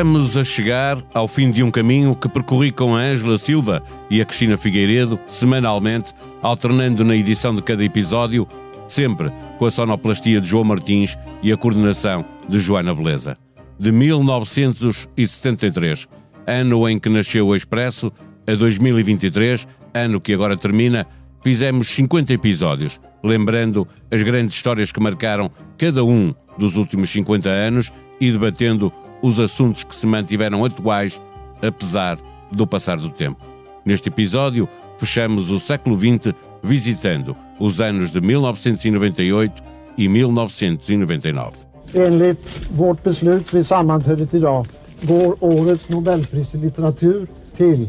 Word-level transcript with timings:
Estamos 0.00 0.34
a 0.34 0.42
chegar 0.42 0.96
ao 1.12 1.28
fim 1.28 1.50
de 1.50 1.62
um 1.62 1.70
caminho 1.70 2.16
que 2.16 2.26
percorri 2.26 2.72
com 2.72 2.96
a 2.96 3.00
Ângela 3.00 3.36
Silva 3.36 3.82
e 4.08 4.22
a 4.22 4.24
Cristina 4.24 4.56
Figueiredo, 4.56 5.20
semanalmente, 5.26 6.14
alternando 6.40 7.04
na 7.04 7.14
edição 7.14 7.54
de 7.54 7.60
cada 7.60 7.84
episódio, 7.84 8.48
sempre 8.88 9.30
com 9.58 9.66
a 9.66 9.70
sonoplastia 9.70 10.40
de 10.40 10.48
João 10.48 10.64
Martins 10.64 11.18
e 11.42 11.52
a 11.52 11.56
coordenação 11.58 12.24
de 12.48 12.58
Joana 12.58 12.94
Beleza. 12.94 13.36
De 13.78 13.92
1973, 13.92 16.08
ano 16.46 16.88
em 16.88 16.98
que 16.98 17.10
nasceu 17.10 17.48
o 17.48 17.54
Expresso, 17.54 18.10
a 18.46 18.54
2023, 18.54 19.68
ano 19.92 20.18
que 20.18 20.32
agora 20.32 20.56
termina, 20.56 21.06
fizemos 21.44 21.88
50 21.88 22.32
episódios, 22.32 22.98
lembrando 23.22 23.86
as 24.10 24.22
grandes 24.22 24.54
histórias 24.54 24.92
que 24.92 24.98
marcaram 24.98 25.50
cada 25.76 26.02
um 26.02 26.34
dos 26.56 26.76
últimos 26.76 27.10
50 27.10 27.50
anos 27.50 27.92
e 28.18 28.32
debatendo 28.32 28.90
os 29.22 29.38
assuntos 29.38 29.84
que 29.84 29.94
se 29.94 30.06
mantiveram 30.06 30.64
atuais, 30.64 31.20
apesar 31.62 32.18
do 32.50 32.66
passar 32.66 32.96
do 32.96 33.10
tempo. 33.10 33.44
Neste 33.84 34.08
episódio, 34.08 34.68
fechamos 34.98 35.50
o 35.50 35.60
século 35.60 35.96
XX 35.96 36.34
visitando 36.62 37.36
os 37.58 37.80
anos 37.80 38.10
de 38.10 38.20
1998 38.20 39.62
e 39.96 40.08
1999. 40.08 41.52
Enligt 41.94 42.60
vårt 42.70 43.02
beslut 43.02 43.54
vid 43.54 43.66
sammanträdet 43.66 44.34
idag 44.34 44.66
går 45.02 45.36
årets 45.40 45.88
Nobelpris 45.88 46.54
i 46.54 46.58
litteratur 46.58 47.26
till 47.56 47.88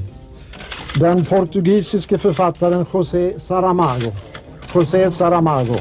den 1.00 1.26
portugisiske 1.26 2.18
författaren 2.18 2.86
José 2.94 3.40
Saramago. 3.40 4.12
José 4.74 5.12
Saramago. 5.12 5.76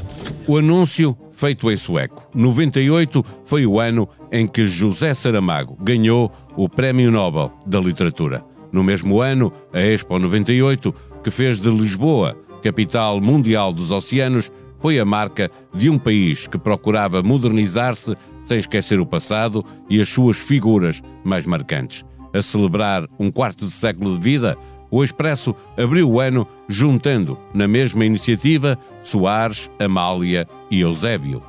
O 0.47 0.57
anúncio 0.59 1.17
feito 1.41 1.71
em 1.71 1.77
sueco. 1.77 2.29
98 2.35 3.25
foi 3.45 3.65
o 3.65 3.81
ano 3.81 4.07
em 4.31 4.47
que 4.47 4.67
José 4.67 5.15
Saramago 5.15 5.75
ganhou 5.81 6.31
o 6.55 6.69
Prémio 6.69 7.11
Nobel 7.11 7.51
da 7.65 7.81
Literatura. 7.81 8.45
No 8.71 8.85
mesmo 8.85 9.23
ano, 9.23 9.51
a 9.73 9.81
Expo 9.81 10.19
98, 10.19 10.95
que 11.25 11.31
fez 11.31 11.59
de 11.59 11.71
Lisboa 11.71 12.37
capital 12.63 13.23
mundial 13.23 13.73
dos 13.73 13.91
oceanos, 13.91 14.53
foi 14.79 14.99
a 14.99 15.05
marca 15.07 15.51
de 15.73 15.89
um 15.89 15.99
país 15.99 16.47
que 16.47 16.59
procurava 16.59 17.23
modernizar-se 17.23 18.15
sem 18.45 18.59
esquecer 18.59 19.01
o 19.01 19.07
passado 19.07 19.65
e 19.89 19.99
as 19.99 20.11
suas 20.11 20.37
figuras 20.37 21.03
mais 21.25 21.47
marcantes. 21.47 22.05
A 22.35 22.43
celebrar 22.43 23.09
um 23.19 23.31
quarto 23.31 23.65
de 23.65 23.73
século 23.73 24.13
de 24.13 24.23
vida, 24.23 24.59
o 24.91 25.05
Expresso 25.05 25.55
abriu 25.77 26.11
o 26.11 26.21
ano 26.21 26.47
juntando, 26.69 27.39
na 27.55 27.69
mesma 27.69 28.05
iniciativa, 28.05 28.79
Soares, 29.03 29.71
Amália 29.79 30.49
e 30.71 30.81
Eusébio. 30.81 31.43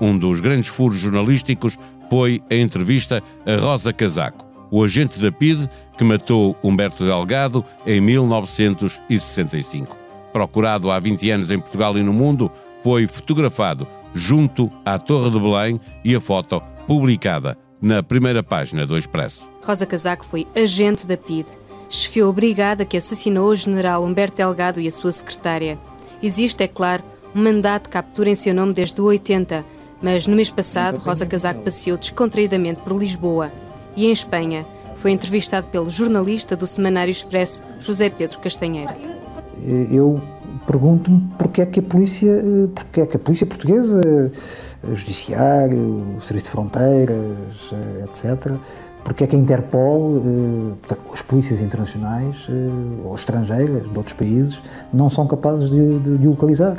Um 0.00 0.16
dos 0.16 0.40
grandes 0.40 0.68
furos 0.68 0.98
jornalísticos 0.98 1.78
foi 2.08 2.42
a 2.50 2.54
entrevista 2.54 3.22
a 3.44 3.56
Rosa 3.60 3.92
Casaco, 3.92 4.46
o 4.70 4.82
agente 4.82 5.20
da 5.20 5.30
PIDE 5.30 5.68
que 5.96 6.04
matou 6.04 6.56
Humberto 6.62 7.04
Delgado 7.04 7.64
em 7.86 8.00
1965. 8.00 9.96
Procurado 10.32 10.90
há 10.90 10.98
20 10.98 11.30
anos 11.30 11.50
em 11.50 11.58
Portugal 11.58 11.96
e 11.96 12.02
no 12.02 12.12
mundo, 12.12 12.50
foi 12.82 13.06
fotografado 13.06 13.86
junto 14.14 14.70
à 14.84 14.98
Torre 14.98 15.30
de 15.30 15.40
Belém 15.40 15.80
e 16.04 16.14
a 16.14 16.20
foto 16.20 16.62
publicada 16.86 17.56
na 17.80 18.02
primeira 18.02 18.42
página 18.42 18.86
do 18.86 18.96
Expresso. 18.96 19.48
Rosa 19.62 19.86
Casaco 19.86 20.24
foi 20.24 20.46
agente 20.54 21.06
da 21.06 21.16
PIDE 21.16 21.48
chefiou 21.88 22.30
a 22.30 22.32
brigada 22.32 22.84
que 22.84 22.96
assassinou 22.96 23.48
o 23.48 23.54
general 23.54 24.04
Humberto 24.04 24.36
Delgado 24.36 24.80
e 24.80 24.88
a 24.88 24.92
sua 24.92 25.12
secretária. 25.12 25.78
Existe, 26.22 26.62
é 26.62 26.68
claro, 26.68 27.02
um 27.34 27.42
mandato 27.42 27.84
de 27.84 27.90
captura 27.90 28.30
em 28.30 28.34
seu 28.34 28.54
nome 28.54 28.72
desde 28.72 29.00
o 29.00 29.04
80, 29.04 29.64
mas 30.00 30.26
no 30.26 30.36
mês 30.36 30.50
passado 30.50 30.98
Rosa 30.98 31.26
Casaco 31.26 31.62
passeou 31.62 31.96
descontraídamente 31.96 32.80
por 32.80 32.96
Lisboa 32.96 33.52
e 33.94 34.06
em 34.06 34.12
Espanha 34.12 34.66
foi 34.96 35.10
entrevistado 35.10 35.68
pelo 35.68 35.90
jornalista 35.90 36.56
do 36.56 36.66
Semanário 36.66 37.10
Expresso, 37.10 37.62
José 37.78 38.08
Pedro 38.10 38.38
Castanheira. 38.38 38.96
Eu 39.90 40.20
pergunto-me 40.66 41.28
porque 41.38 41.60
é 41.60 41.66
que 41.66 41.80
a 41.80 41.82
polícia, 41.82 42.42
porque 42.74 43.00
é 43.02 43.06
que 43.06 43.16
a 43.16 43.20
polícia 43.20 43.46
portuguesa, 43.46 44.00
o 44.82 44.94
judiciário, 44.94 46.16
serviço 46.20 46.46
de 46.46 46.50
fronteiras, 46.50 47.72
etc, 48.04 48.52
porque 49.06 49.22
é 49.22 49.26
que 49.28 49.36
a 49.36 49.38
Interpol, 49.38 50.20
eh, 50.90 50.94
as 51.14 51.22
polícias 51.22 51.60
internacionais 51.60 52.44
eh, 52.48 53.04
ou 53.04 53.14
estrangeiras 53.14 53.88
de 53.88 53.96
outros 53.96 54.14
países 54.14 54.60
não 54.92 55.08
são 55.08 55.28
capazes 55.28 55.70
de, 55.70 55.98
de, 56.00 56.18
de 56.18 56.26
localizar. 56.26 56.76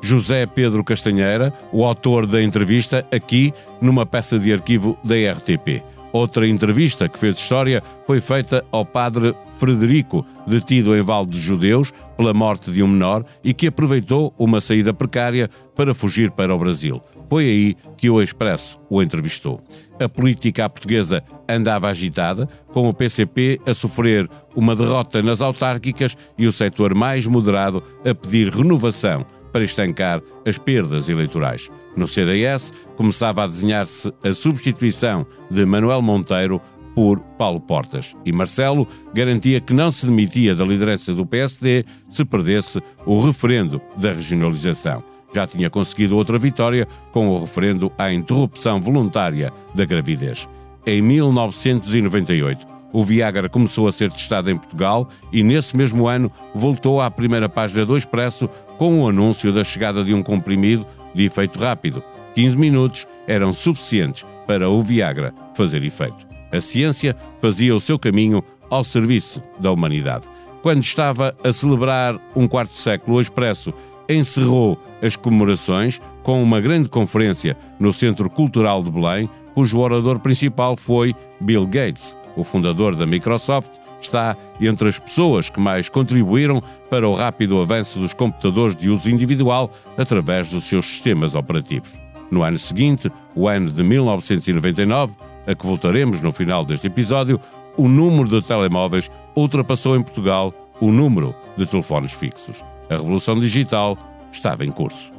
José 0.00 0.46
Pedro 0.46 0.84
Castanheira, 0.84 1.52
o 1.72 1.84
autor 1.84 2.28
da 2.28 2.40
entrevista, 2.40 3.04
aqui 3.10 3.52
numa 3.80 4.06
peça 4.06 4.38
de 4.38 4.52
arquivo 4.52 4.96
da 5.02 5.16
RTP. 5.16 5.82
Outra 6.12 6.46
entrevista 6.46 7.08
que 7.08 7.18
fez 7.18 7.34
história 7.34 7.82
foi 8.06 8.20
feita 8.20 8.64
ao 8.70 8.84
padre 8.84 9.34
Frederico, 9.58 10.24
detido 10.46 10.96
em 10.96 11.02
Val 11.02 11.26
dos 11.26 11.40
Judeus 11.40 11.92
pela 12.16 12.32
morte 12.32 12.70
de 12.70 12.84
um 12.84 12.86
menor 12.86 13.24
e 13.42 13.52
que 13.52 13.66
aproveitou 13.66 14.32
uma 14.38 14.60
saída 14.60 14.94
precária 14.94 15.50
para 15.74 15.92
fugir 15.92 16.30
para 16.30 16.54
o 16.54 16.58
Brasil. 16.58 17.02
Foi 17.34 17.46
aí 17.46 17.76
que 17.96 18.08
o 18.08 18.22
Expresso 18.22 18.78
o 18.88 19.02
entrevistou. 19.02 19.60
A 19.98 20.08
política 20.08 20.70
portuguesa 20.70 21.20
andava 21.48 21.88
agitada, 21.88 22.48
com 22.68 22.88
o 22.88 22.94
PCP 22.94 23.60
a 23.66 23.74
sofrer 23.74 24.30
uma 24.54 24.76
derrota 24.76 25.20
nas 25.20 25.40
autárquicas 25.40 26.16
e 26.38 26.46
o 26.46 26.52
setor 26.52 26.94
mais 26.94 27.26
moderado 27.26 27.82
a 28.08 28.14
pedir 28.14 28.54
renovação 28.54 29.26
para 29.52 29.64
estancar 29.64 30.22
as 30.46 30.58
perdas 30.58 31.08
eleitorais. 31.08 31.72
No 31.96 32.06
CDS 32.06 32.72
começava 32.94 33.42
a 33.42 33.48
desenhar-se 33.48 34.12
a 34.22 34.32
substituição 34.32 35.26
de 35.50 35.66
Manuel 35.66 36.02
Monteiro 36.02 36.60
por 36.94 37.18
Paulo 37.36 37.60
Portas 37.60 38.14
e 38.24 38.30
Marcelo 38.30 38.86
garantia 39.12 39.60
que 39.60 39.74
não 39.74 39.90
se 39.90 40.06
demitia 40.06 40.54
da 40.54 40.64
liderança 40.64 41.12
do 41.12 41.26
PSD 41.26 41.84
se 42.08 42.24
perdesse 42.24 42.80
o 43.04 43.20
referendo 43.20 43.82
da 43.96 44.12
regionalização 44.12 45.02
já 45.34 45.46
tinha 45.46 45.68
conseguido 45.68 46.16
outra 46.16 46.38
vitória 46.38 46.86
com 47.10 47.28
o 47.28 47.40
referendo 47.40 47.90
à 47.98 48.12
interrupção 48.12 48.80
voluntária 48.80 49.52
da 49.74 49.84
gravidez. 49.84 50.48
Em 50.86 51.02
1998, 51.02 52.66
o 52.92 53.02
Viagra 53.02 53.48
começou 53.48 53.88
a 53.88 53.92
ser 53.92 54.10
testado 54.12 54.50
em 54.50 54.56
Portugal 54.56 55.08
e, 55.32 55.42
nesse 55.42 55.76
mesmo 55.76 56.06
ano, 56.06 56.30
voltou 56.54 57.00
à 57.00 57.10
primeira 57.10 57.48
página 57.48 57.84
do 57.84 57.96
Expresso 57.96 58.48
com 58.78 59.02
o 59.02 59.08
anúncio 59.08 59.52
da 59.52 59.64
chegada 59.64 60.04
de 60.04 60.14
um 60.14 60.22
comprimido 60.22 60.86
de 61.12 61.24
efeito 61.24 61.58
rápido. 61.58 62.02
15 62.36 62.56
minutos 62.56 63.08
eram 63.26 63.52
suficientes 63.52 64.24
para 64.46 64.68
o 64.68 64.82
Viagra 64.82 65.34
fazer 65.54 65.82
efeito. 65.82 66.24
A 66.52 66.60
ciência 66.60 67.16
fazia 67.40 67.74
o 67.74 67.80
seu 67.80 67.98
caminho 67.98 68.44
ao 68.70 68.84
serviço 68.84 69.42
da 69.58 69.72
humanidade. 69.72 70.28
Quando 70.62 70.82
estava 70.82 71.36
a 71.42 71.52
celebrar 71.52 72.18
um 72.34 72.46
quarto 72.46 72.76
século, 72.76 73.16
o 73.16 73.20
Expresso 73.20 73.74
encerrou 74.08 74.78
as 75.02 75.16
comemorações 75.16 76.00
com 76.22 76.42
uma 76.42 76.60
grande 76.60 76.88
conferência 76.88 77.56
no 77.78 77.92
Centro 77.92 78.28
Cultural 78.30 78.82
de 78.82 78.90
Belém, 78.90 79.28
cujo 79.54 79.78
orador 79.78 80.18
principal 80.18 80.76
foi 80.76 81.14
Bill 81.40 81.66
Gates, 81.66 82.16
o 82.36 82.42
fundador 82.42 82.96
da 82.96 83.06
Microsoft, 83.06 83.70
está 84.00 84.36
entre 84.60 84.88
as 84.88 84.98
pessoas 84.98 85.48
que 85.48 85.60
mais 85.60 85.88
contribuíram 85.88 86.62
para 86.90 87.08
o 87.08 87.14
rápido 87.14 87.60
avanço 87.60 87.98
dos 87.98 88.14
computadores 88.14 88.76
de 88.76 88.88
uso 88.88 89.10
individual 89.10 89.70
através 89.96 90.50
dos 90.50 90.64
seus 90.64 90.84
sistemas 90.84 91.34
operativos. 91.34 91.92
No 92.30 92.42
ano 92.42 92.58
seguinte, 92.58 93.10
o 93.34 93.48
ano 93.48 93.70
de 93.70 93.82
1999, 93.82 95.14
a 95.46 95.54
que 95.54 95.66
voltaremos 95.66 96.20
no 96.20 96.32
final 96.32 96.64
deste 96.64 96.86
episódio, 96.86 97.40
o 97.76 97.88
número 97.88 98.28
de 98.28 98.46
telemóveis 98.46 99.10
ultrapassou 99.36 99.96
em 99.96 100.02
Portugal 100.02 100.52
o 100.80 100.90
número 100.90 101.34
de 101.56 101.66
telefones 101.66 102.12
fixos. 102.12 102.62
A 102.88 102.94
revolução 102.94 103.38
digital 103.40 103.98
estava 104.32 104.64
em 104.64 104.70
curso. 104.70 105.10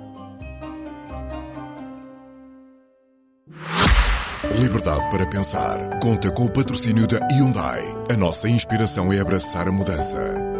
Liberdade 4.59 5.09
para 5.09 5.25
pensar. 5.27 6.00
Conta 6.00 6.31
com 6.31 6.45
o 6.45 6.51
patrocínio 6.51 7.07
da 7.07 7.17
Hyundai. 7.31 7.81
A 8.09 8.15
nossa 8.15 8.47
inspiração 8.47 9.12
é 9.12 9.19
abraçar 9.19 9.67
a 9.67 9.71
mudança. 9.71 10.17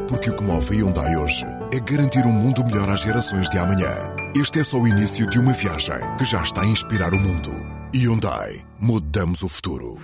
Porque 0.10 0.30
o 0.30 0.36
que 0.36 0.44
move 0.44 0.76
a 0.76 0.80
Hyundai 0.80 1.16
hoje 1.16 1.46
é 1.74 1.80
garantir 1.80 2.26
um 2.26 2.34
mundo 2.34 2.64
melhor 2.66 2.90
às 2.90 3.02
gerações 3.02 3.50
de 3.50 3.58
amanhã. 3.58 3.92
Este 4.36 4.60
é 4.60 4.64
só 4.64 4.78
o 4.78 4.88
início 4.88 5.30
de 5.30 5.40
uma 5.40 5.54
viagem 5.54 5.96
que 6.18 6.26
já 6.26 6.42
está 6.42 6.62
a 6.62 6.68
inspirar 6.68 7.14
o 7.14 7.20
mundo. 7.20 7.52
Hyundai. 7.96 8.62
Mudamos 8.80 9.44
o 9.44 9.48
futuro. 9.48 9.98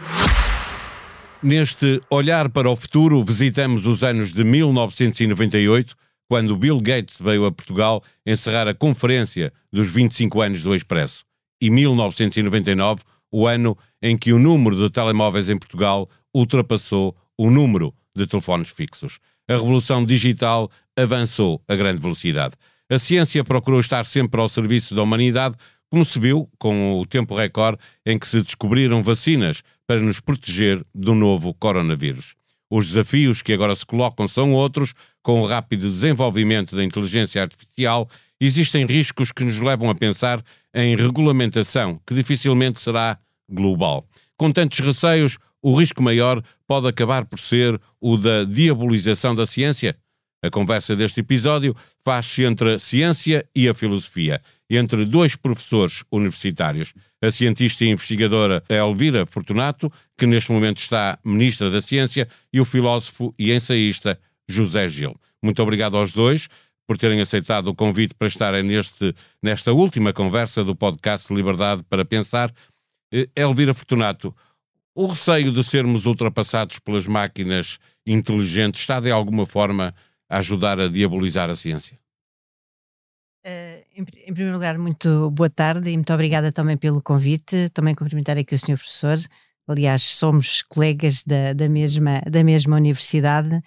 Neste 1.44 2.01
olhar 2.09 2.50
para 2.50 2.69
o 2.69 2.75
futuro, 2.75 3.24
visitamos 3.24 3.88
os 3.88 4.04
anos 4.04 4.31
de 4.31 4.44
1998 4.44 5.95
quando 6.31 6.56
Bill 6.56 6.80
Gates 6.80 7.19
veio 7.19 7.44
a 7.44 7.51
Portugal 7.51 8.01
encerrar 8.25 8.66
a 8.66 8.74
conferência 8.74 9.51
dos 9.69 9.89
25 9.89 10.39
anos 10.39 10.63
do 10.63 10.74
Expresso, 10.74 11.25
e 11.62 11.69
1999, 11.69 13.01
o 13.30 13.45
ano 13.45 13.78
em 14.01 14.18
que 14.18 14.31
o 14.31 14.39
número 14.39 14.78
de 14.78 14.89
telemóveis 14.89 15.50
em 15.50 15.60
Portugal 15.60 16.10
ultrapassou 16.33 17.13
o 17.38 17.50
número 17.50 17.94
de 18.16 18.25
telefones 18.25 18.69
fixos. 18.69 19.19
A 19.45 19.56
revolução 19.56 20.06
digital 20.06 20.72
avançou 20.98 21.62
a 21.68 21.75
grande 21.75 22.01
velocidade. 22.01 22.56
A 22.89 22.98
ciência 22.98 23.44
procurou 23.44 23.81
estar 23.81 24.06
sempre 24.06 24.39
ao 24.39 24.48
serviço 24.48 24.95
da 24.95 25.04
humanidade 25.04 25.57
como 25.89 26.06
se 26.06 26.18
viu 26.18 26.50
com 26.57 26.98
o 26.98 27.06
tempo 27.06 27.36
recorde 27.36 27.78
em 28.06 28.18
que 28.18 28.25
se 28.25 28.42
descobriram 28.42 29.04
vacinas 29.04 29.63
para 29.86 30.00
nos 30.00 30.22
proteger 30.22 30.81
do 30.95 31.13
novo 31.13 31.54
coronavírus. 31.54 32.36
Os 32.72 32.88
desafios 32.88 33.42
que 33.42 33.51
agora 33.51 33.75
se 33.75 33.86
colocam 33.86 34.30
são 34.30 34.54
outros, 34.54 34.94
com 35.21 35.41
o 35.41 35.45
rápido 35.45 35.89
desenvolvimento 35.89 36.75
da 36.75 36.83
inteligência 36.83 37.41
artificial, 37.41 38.09
existem 38.39 38.85
riscos 38.85 39.31
que 39.31 39.44
nos 39.44 39.59
levam 39.59 39.89
a 39.89 39.95
pensar 39.95 40.44
em 40.73 40.95
regulamentação, 40.95 42.00
que 42.06 42.13
dificilmente 42.13 42.79
será 42.79 43.18
global. 43.50 44.07
Com 44.38 44.51
tantos 44.51 44.79
receios, 44.79 45.38
o 45.62 45.75
risco 45.75 46.01
maior 46.01 46.41
pode 46.68 46.88
acabar 46.88 47.25
por 47.25 47.39
ser 47.39 47.79
o 48.00 48.18
da 48.18 48.44
diabolização 48.44 49.35
da 49.35 49.45
ciência? 49.45 49.95
A 50.44 50.50
conversa 50.50 50.95
deste 50.95 51.19
episódio 51.19 51.75
faz-se 52.03 52.44
entre 52.44 52.73
a 52.73 52.79
ciência 52.79 53.45
e 53.56 53.69
a 53.69 53.75
filosofia, 53.75 54.41
entre 54.68 55.06
dois 55.06 55.35
professores 55.35 56.03
universitários, 56.12 56.94
a 57.21 57.29
cientista 57.29 57.85
e 57.85 57.89
investigadora 57.89 58.63
Elvira 58.68 59.27
Fortunato, 59.27 59.91
que 60.18 60.25
neste 60.25 60.51
momento 60.51 60.79
está 60.79 61.19
Ministra 61.23 61.69
da 61.69 61.79
Ciência, 61.79 62.27
e 62.51 62.59
o 62.59 62.65
filósofo 62.65 63.35
e 63.38 63.51
ensaísta 63.51 64.18
José 64.50 64.88
Gil. 64.88 65.16
Muito 65.42 65.62
obrigado 65.62 65.98
aos 65.98 66.14
dois 66.14 66.48
por 66.88 66.98
terem 66.98 67.22
aceitado 67.22 67.68
o 67.68 67.76
convite 67.76 68.14
para 68.14 68.28
estarem 68.28 68.64
neste, 68.64 69.16
nesta 69.42 69.72
última 69.72 70.12
conversa 70.12 70.64
do 70.64 70.76
podcast 70.76 71.34
Liberdade 71.34 71.84
para 71.84 72.04
Pensar. 72.04 72.52
Eh, 73.14 73.30
Elvira 73.36 73.74
Fortunato, 73.74 74.36
o 74.94 75.08
receio 75.08 75.52
de 75.52 75.64
sermos 75.64 76.06
ultrapassados 76.06 76.80
pelas 76.80 77.08
máquinas 77.08 77.80
inteligentes 78.06 78.82
está 78.82 79.00
de 79.00 79.10
alguma 79.10 79.46
forma 79.46 79.94
a 80.30 80.38
ajudar 80.38 80.80
a 80.80 80.88
diabolizar 80.88 81.50
a 81.50 81.56
ciência? 81.56 82.00
Uh, 83.46 83.84
em, 83.96 84.06
em, 84.28 84.34
primeiro 84.34 84.54
lugar, 84.54 84.78
muito 84.78 85.32
boa 85.32 85.50
tarde 85.50 85.90
e 85.90 85.94
muito 85.94 86.14
obrigada 86.14 86.52
também 86.52 86.78
pelo 86.78 87.02
convite. 87.02 87.70
Também 87.70 87.96
cumprimentar 87.96 88.38
aqui 88.38 88.54
o 88.54 88.60
Sr. 88.60 88.78
Professor. 88.78 89.18
Aliás, 89.68 90.04
somos 90.04 90.62
colegas 90.62 91.24
da, 91.24 91.54
da, 91.54 91.68
mesma, 91.68 92.22
da 92.30 92.44
mesma 92.44 92.76
universidade. 92.76 93.62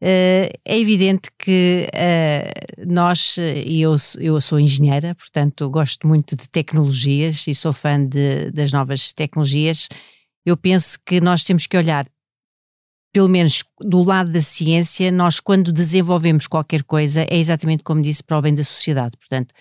Uh, 0.00 0.46
é 0.64 0.78
evidente 0.78 1.28
que 1.36 1.88
uh, 1.92 2.92
nós, 2.92 3.36
e 3.36 3.80
eu, 3.80 3.96
eu 4.20 4.40
sou 4.40 4.60
engenheira, 4.60 5.12
portanto 5.16 5.68
gosto 5.68 6.06
muito 6.06 6.36
de 6.36 6.48
tecnologias 6.48 7.44
e 7.48 7.54
sou 7.54 7.72
fã 7.72 8.04
de, 8.04 8.52
das 8.52 8.72
novas 8.72 9.12
tecnologias 9.12 9.88
eu 10.48 10.56
penso 10.56 10.98
que 11.04 11.20
nós 11.20 11.44
temos 11.44 11.66
que 11.66 11.76
olhar, 11.76 12.06
pelo 13.12 13.28
menos 13.28 13.64
do 13.80 14.02
lado 14.02 14.32
da 14.32 14.40
ciência, 14.40 15.10
nós 15.10 15.40
quando 15.40 15.72
desenvolvemos 15.72 16.46
qualquer 16.46 16.82
coisa, 16.84 17.26
é 17.28 17.36
exatamente 17.36 17.82
como 17.82 18.00
disse, 18.00 18.22
para 18.22 18.38
o 18.38 18.42
bem 18.42 18.54
da 18.54 18.64
sociedade. 18.64 19.16
Portanto, 19.18 19.54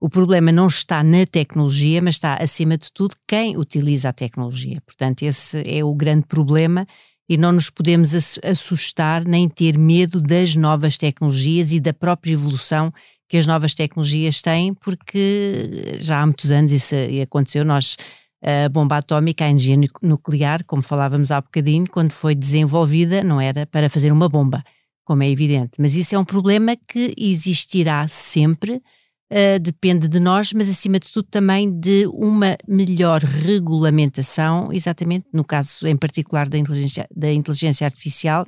o 0.00 0.08
problema 0.08 0.50
não 0.50 0.66
está 0.66 1.02
na 1.04 1.24
tecnologia, 1.26 2.02
mas 2.02 2.16
está, 2.16 2.34
acima 2.34 2.76
de 2.76 2.92
tudo, 2.92 3.14
quem 3.26 3.56
utiliza 3.56 4.08
a 4.08 4.12
tecnologia. 4.12 4.80
Portanto, 4.84 5.22
esse 5.22 5.62
é 5.64 5.84
o 5.84 5.94
grande 5.94 6.26
problema 6.26 6.86
e 7.28 7.36
não 7.36 7.52
nos 7.52 7.70
podemos 7.70 8.12
assustar 8.44 9.24
nem 9.24 9.48
ter 9.48 9.78
medo 9.78 10.20
das 10.20 10.56
novas 10.56 10.96
tecnologias 10.96 11.72
e 11.72 11.80
da 11.80 11.92
própria 11.92 12.32
evolução 12.32 12.92
que 13.28 13.36
as 13.36 13.46
novas 13.46 13.74
tecnologias 13.74 14.42
têm, 14.42 14.74
porque 14.74 15.96
já 16.00 16.20
há 16.20 16.26
muitos 16.26 16.52
anos 16.52 16.72
isso 16.72 16.94
aconteceu. 17.22 17.64
Nós 17.64 17.96
a 18.42 18.68
bomba 18.68 18.96
atómica, 18.96 19.44
a 19.44 19.48
energia 19.48 19.76
nuclear, 20.02 20.64
como 20.64 20.82
falávamos 20.82 21.30
há 21.30 21.40
bocadinho, 21.40 21.88
quando 21.88 22.12
foi 22.12 22.34
desenvolvida, 22.34 23.22
não 23.22 23.40
era 23.40 23.64
para 23.66 23.88
fazer 23.88 24.10
uma 24.10 24.28
bomba, 24.28 24.64
como 25.04 25.22
é 25.22 25.30
evidente. 25.30 25.74
Mas 25.78 25.94
isso 25.94 26.14
é 26.16 26.18
um 26.18 26.24
problema 26.24 26.76
que 26.76 27.14
existirá 27.16 28.06
sempre, 28.08 28.82
uh, 29.32 29.58
depende 29.58 30.06
de 30.06 30.20
nós, 30.20 30.52
mas 30.52 30.68
acima 30.68 31.00
de 31.00 31.10
tudo 31.10 31.26
também 31.30 31.70
de 31.70 32.06
uma 32.08 32.56
melhor 32.68 33.22
regulamentação, 33.22 34.70
exatamente 34.72 35.26
no 35.32 35.42
caso 35.42 35.86
em 35.86 35.96
particular 35.96 36.48
da 36.48 36.58
inteligência, 36.58 37.08
da 37.14 37.32
inteligência 37.32 37.86
artificial. 37.86 38.44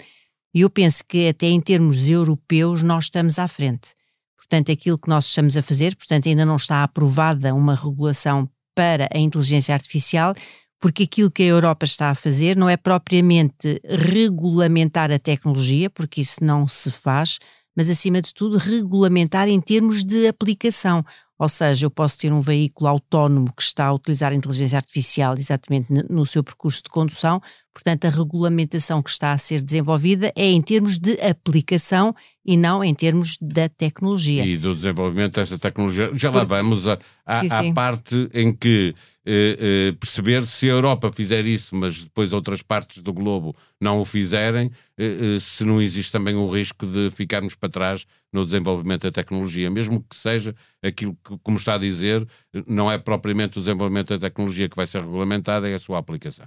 E 0.55 0.61
eu 0.61 0.71
penso 0.71 1.03
que 1.09 1.29
até 1.29 1.47
em 1.47 1.61
termos 1.61 2.09
europeus 2.09 2.83
nós 2.83 3.05
estamos 3.05 3.39
à 3.39 3.49
frente. 3.49 3.95
Portanto, 4.37 4.71
aquilo 4.71 4.99
que 4.99 5.09
nós 5.09 5.27
estamos 5.27 5.57
a 5.57 5.63
fazer, 5.63 5.97
portanto, 5.97 6.29
ainda 6.29 6.45
não 6.45 6.57
está 6.57 6.85
aprovada 6.85 7.55
uma 7.55 7.75
regulação 7.75 8.49
para 8.75 9.09
a 9.13 9.19
inteligência 9.19 9.73
artificial, 9.73 10.35
porque 10.79 11.05
aquilo 11.05 11.31
que 11.31 11.43
a 11.43 11.47
Europa 11.47 11.87
está 11.87 12.11
a 12.11 12.15
fazer 12.15 12.57
não 12.57 12.69
é 12.69 12.77
propriamente 12.77 13.81
regulamentar 13.89 15.11
a 15.11 15.19
tecnologia, 15.19 15.89
porque 15.89 16.21
isso 16.21 16.45
não 16.45 16.69
se 16.69 16.91
faz, 16.91 17.39
mas 17.77 17.91
acima 17.91 18.21
de 18.21 18.33
tudo 18.33 18.59
regulamentar 18.59 19.49
em 19.49 19.61
termos 19.61 20.05
de 20.05 20.27
aplicação. 20.27 21.05
Ou 21.37 21.49
seja, 21.49 21.85
eu 21.85 21.91
posso 21.91 22.19
ter 22.19 22.33
um 22.33 22.41
veículo 22.41 22.89
autónomo 22.89 23.53
que 23.57 23.63
está 23.63 23.87
a 23.87 23.93
utilizar 23.93 24.31
a 24.31 24.35
inteligência 24.35 24.77
artificial 24.77 25.35
exatamente 25.37 25.89
no 26.09 26.25
seu 26.25 26.45
percurso 26.45 26.85
de 26.85 26.91
condução, 26.91 27.43
portanto, 27.73 28.05
a 28.05 28.11
regulamentação 28.11 29.03
que 29.03 29.11
está 29.11 29.33
a 29.33 29.39
ser 29.39 29.61
desenvolvida 29.61 30.33
é 30.37 30.47
em 30.47 30.63
termos 30.63 30.97
de 30.97 31.21
aplicação 31.21 32.15
e 32.47 32.57
não 32.57 32.85
em 32.85 32.95
termos 32.95 33.37
da 33.41 33.69
tecnologia. 33.69 34.47
E 34.47 34.57
do 34.57 34.77
desenvolvimento 34.77 35.35
dessa 35.35 35.59
tecnologia. 35.59 36.11
Já 36.15 36.31
lá 36.31 36.45
vamos 36.45 36.87
à, 36.87 36.99
à, 37.27 37.73
parte 37.75 38.29
em 38.33 38.55
que 38.55 38.95
eh, 39.27 39.57
eh, 39.59 39.93
perceber 39.99 40.47
se 40.47 40.69
a 40.69 40.73
Europa 40.73 41.11
fizer 41.13 41.47
isso, 41.47 41.75
mas 41.75 42.05
depois 42.05 42.33
outras 42.33 42.63
partes 42.63 43.03
do 43.03 43.13
globo 43.13 43.57
não 43.81 44.01
o 44.01 44.05
fizerem, 44.05 44.71
eh, 44.99 45.37
eh, 45.37 45.41
se 45.41 45.65
não 45.65 45.81
existe 45.81 46.13
também 46.13 46.35
o 46.35 46.49
risco 46.49 46.87
de 46.87 47.11
ficarmos 47.11 47.55
para 47.55 47.69
trás 47.69 48.07
no 48.33 48.45
desenvolvimento 48.45 49.03
da 49.03 49.13
tecnologia, 49.13 49.71
mesmo 49.71 50.05
que 50.09 50.17
seja 50.17 50.55
aquilo 50.83 51.17
que, 51.25 51.39
como 51.43 51.57
está 51.57 51.75
a 51.75 51.79
dizer, 51.79 52.27
não 52.67 52.91
é 52.91 52.99
propriamente 52.99 53.59
o 53.59 53.61
desenvolvimento 53.61 54.09
da 54.09 54.19
tecnologia 54.19 54.69
que 54.69 54.77
vai 54.77 54.87
ser 54.87 55.01
regulamentado, 55.03 55.67
é 55.67 55.75
a 55.75 55.79
sua 55.79 55.99
aplicação. 55.99 56.47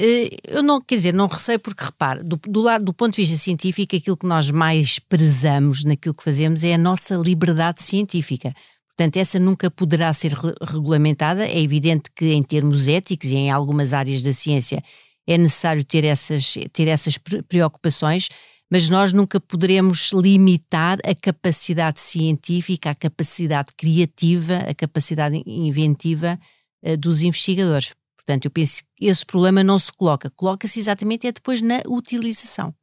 Eh, 0.00 0.36
eu 0.46 0.62
não, 0.62 0.80
quer 0.80 0.94
dizer, 0.94 1.12
não 1.12 1.26
receio 1.26 1.58
porque, 1.58 1.84
repare, 1.84 2.22
do, 2.22 2.36
do, 2.36 2.60
lado, 2.60 2.84
do 2.84 2.94
ponto 2.94 3.16
de 3.16 3.22
vista 3.22 3.36
científico, 3.36 3.96
aquilo 3.96 4.16
que 4.16 4.26
nós 4.26 4.48
mais 4.48 5.00
prezamos 5.00 5.82
naquilo 5.84 6.14
que 6.14 6.22
fazemos 6.22 6.62
é 6.62 6.74
a 6.74 6.78
nossa 6.78 7.16
liberdade 7.16 7.82
científica. 7.82 8.54
Portanto, 8.98 9.16
essa 9.16 9.38
nunca 9.38 9.70
poderá 9.70 10.12
ser 10.12 10.32
re 10.32 10.52
regulamentada. 10.60 11.46
É 11.46 11.60
evidente 11.60 12.10
que, 12.16 12.32
em 12.32 12.42
termos 12.42 12.88
éticos 12.88 13.30
e 13.30 13.36
em 13.36 13.48
algumas 13.48 13.92
áreas 13.92 14.24
da 14.24 14.32
ciência, 14.32 14.82
é 15.24 15.38
necessário 15.38 15.84
ter 15.84 16.02
essas, 16.02 16.54
ter 16.72 16.88
essas 16.88 17.16
preocupações, 17.46 18.28
mas 18.68 18.90
nós 18.90 19.12
nunca 19.12 19.38
poderemos 19.38 20.10
limitar 20.12 20.98
a 21.04 21.14
capacidade 21.14 22.00
científica, 22.00 22.90
a 22.90 22.94
capacidade 22.94 23.68
criativa, 23.76 24.56
a 24.68 24.74
capacidade 24.74 25.40
inventiva 25.46 26.36
uh, 26.84 26.96
dos 26.96 27.22
investigadores. 27.22 27.94
Portanto, 28.16 28.46
eu 28.46 28.50
penso 28.50 28.82
que 28.96 29.06
esse 29.06 29.24
problema 29.24 29.62
não 29.62 29.78
se 29.78 29.92
coloca. 29.92 30.28
Coloca-se 30.30 30.80
exatamente 30.80 31.24
é 31.24 31.30
depois 31.30 31.62
na 31.62 31.82
utilização. 31.86 32.74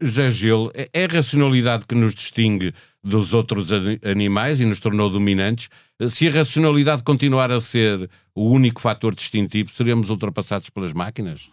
José 0.00 0.30
Gil, 0.30 0.70
é, 0.74 0.88
é 0.92 1.04
a 1.04 1.08
racionalidade 1.08 1.86
que 1.86 1.94
nos 1.94 2.14
distingue 2.14 2.72
dos 3.02 3.32
outros 3.32 3.70
animais 4.04 4.60
e 4.60 4.64
nos 4.64 4.80
tornou 4.80 5.10
dominantes. 5.10 5.68
Se 6.08 6.28
a 6.28 6.32
racionalidade 6.32 7.02
continuar 7.02 7.50
a 7.50 7.60
ser 7.60 8.08
o 8.34 8.48
único 8.48 8.80
fator 8.80 9.14
distintivo, 9.14 9.70
seremos 9.70 10.10
ultrapassados 10.10 10.70
pelas 10.70 10.92
máquinas? 10.92 11.50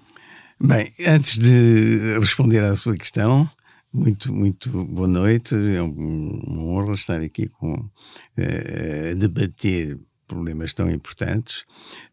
Bem, 0.59 0.91
antes 1.05 1.37
de 1.37 2.17
responder 2.19 2.63
à 2.63 2.75
sua 2.75 2.97
questão, 2.97 3.47
muito, 3.93 4.33
muito 4.33 4.69
boa 4.85 5.07
noite. 5.07 5.55
É 5.55 5.81
uma 5.81 6.63
honra 6.63 6.93
estar 6.93 7.21
aqui 7.21 7.47
com, 7.47 7.73
uh, 7.73 9.11
a 9.11 9.13
debater 9.15 9.97
problemas 10.27 10.73
tão 10.73 10.89
importantes. 10.91 11.63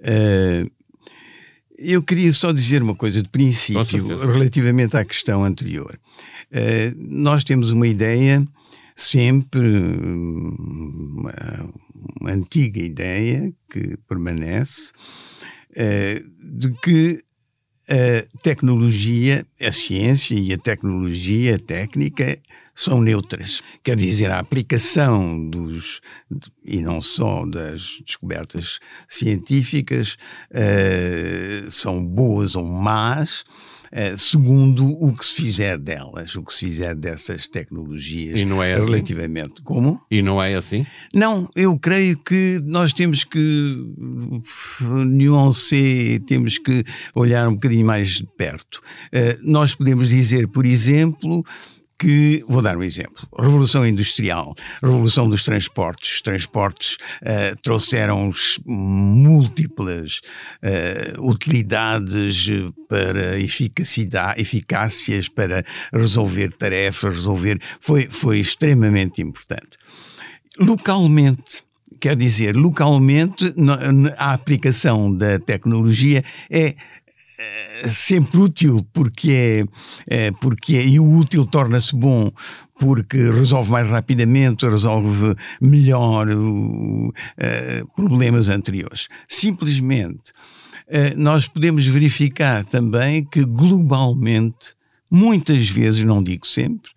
Uh, 0.00 0.70
eu 1.78 2.02
queria 2.02 2.32
só 2.32 2.52
dizer 2.52 2.82
uma 2.82 2.94
coisa 2.94 3.22
de 3.22 3.28
princípio 3.28 4.16
relativamente 4.16 4.96
à 4.96 5.04
questão 5.04 5.44
anterior. 5.44 5.98
Uh, 6.50 6.94
nós 6.96 7.44
temos 7.44 7.70
uma 7.70 7.86
ideia, 7.86 8.46
sempre 8.94 9.60
uma, 9.60 11.34
uma 12.20 12.30
antiga 12.30 12.80
ideia 12.80 13.52
que 13.70 13.96
permanece, 14.08 14.92
uh, 15.70 16.58
de 16.58 16.70
que 16.82 17.18
a 17.88 18.40
tecnologia, 18.42 19.44
a 19.60 19.70
ciência 19.70 20.34
e 20.34 20.52
a 20.54 20.58
tecnologia 20.58 21.56
a 21.56 21.58
técnica 21.58 22.38
são 22.74 23.00
neutras. 23.00 23.62
Quer 23.82 23.96
dizer, 23.96 24.30
a 24.30 24.40
aplicação 24.40 25.48
dos, 25.48 26.00
e 26.64 26.80
não 26.80 27.00
só 27.00 27.46
das 27.46 28.00
descobertas 28.04 28.80
científicas, 29.08 30.16
uh, 30.50 31.70
são 31.70 32.04
boas 32.04 32.56
ou 32.56 32.64
más, 32.64 33.44
Uh, 33.94 34.18
segundo 34.18 34.88
o 34.88 35.16
que 35.16 35.24
se 35.24 35.36
fizer 35.36 35.78
delas, 35.78 36.34
o 36.34 36.42
que 36.42 36.52
se 36.52 36.66
fizer 36.66 36.96
dessas 36.96 37.46
tecnologias 37.46 38.40
e 38.40 38.44
não 38.44 38.60
é 38.60 38.74
assim? 38.74 38.86
relativamente. 38.86 39.62
Como? 39.62 40.00
E 40.10 40.20
não 40.20 40.42
é 40.42 40.56
assim? 40.56 40.84
Não, 41.14 41.48
eu 41.54 41.78
creio 41.78 42.18
que 42.18 42.60
nós 42.64 42.92
temos 42.92 43.22
que 43.22 43.86
nuancer, 44.90 46.18
temos 46.26 46.58
que 46.58 46.82
olhar 47.14 47.46
um 47.48 47.54
bocadinho 47.54 47.86
mais 47.86 48.16
de 48.16 48.26
perto. 48.36 48.82
Uh, 49.12 49.38
nós 49.44 49.76
podemos 49.76 50.08
dizer, 50.08 50.48
por 50.48 50.66
exemplo, 50.66 51.44
que, 52.04 52.44
vou 52.46 52.60
dar 52.60 52.76
um 52.76 52.82
exemplo, 52.82 53.26
Revolução 53.38 53.86
Industrial, 53.86 54.54
Revolução 54.82 55.26
dos 55.26 55.42
Transportes. 55.42 56.16
Os 56.16 56.20
transportes 56.20 56.98
uh, 57.22 57.56
trouxeram 57.62 58.30
múltiplas 58.66 60.20
uh, 60.62 61.26
utilidades 61.26 62.50
para 62.90 63.38
eficacidade, 63.40 64.38
eficácias, 64.38 65.30
para 65.30 65.64
resolver 65.90 66.52
tarefas, 66.52 67.14
resolver. 67.14 67.58
Foi, 67.80 68.02
foi 68.02 68.38
extremamente 68.38 69.22
importante. 69.22 69.78
Localmente, 70.58 71.64
quer 71.98 72.16
dizer, 72.16 72.54
localmente 72.54 73.54
a 74.18 74.34
aplicação 74.34 75.10
da 75.16 75.38
tecnologia 75.38 76.22
é 76.50 76.74
eh, 77.38 77.88
sempre 77.88 78.38
útil 78.38 78.86
porque 78.92 79.66
é, 80.08 80.26
é 80.26 80.30
porque 80.30 80.76
é, 80.76 80.86
e 80.86 81.00
o 81.00 81.18
útil 81.18 81.44
torna-se 81.44 81.94
bom 81.96 82.30
porque 82.78 83.16
resolve 83.30 83.70
mais 83.70 83.88
rapidamente, 83.88 84.68
resolve 84.68 85.34
melhor 85.60 86.28
uh, 86.28 87.12
problemas 87.96 88.48
anteriores. 88.48 89.08
Simplesmente 89.28 90.30
uh, 90.88 91.16
nós 91.16 91.48
podemos 91.48 91.86
verificar 91.86 92.64
também 92.64 93.24
que 93.24 93.44
globalmente, 93.44 94.74
muitas 95.10 95.68
vezes, 95.68 96.04
não 96.04 96.22
digo 96.22 96.46
sempre, 96.46 96.90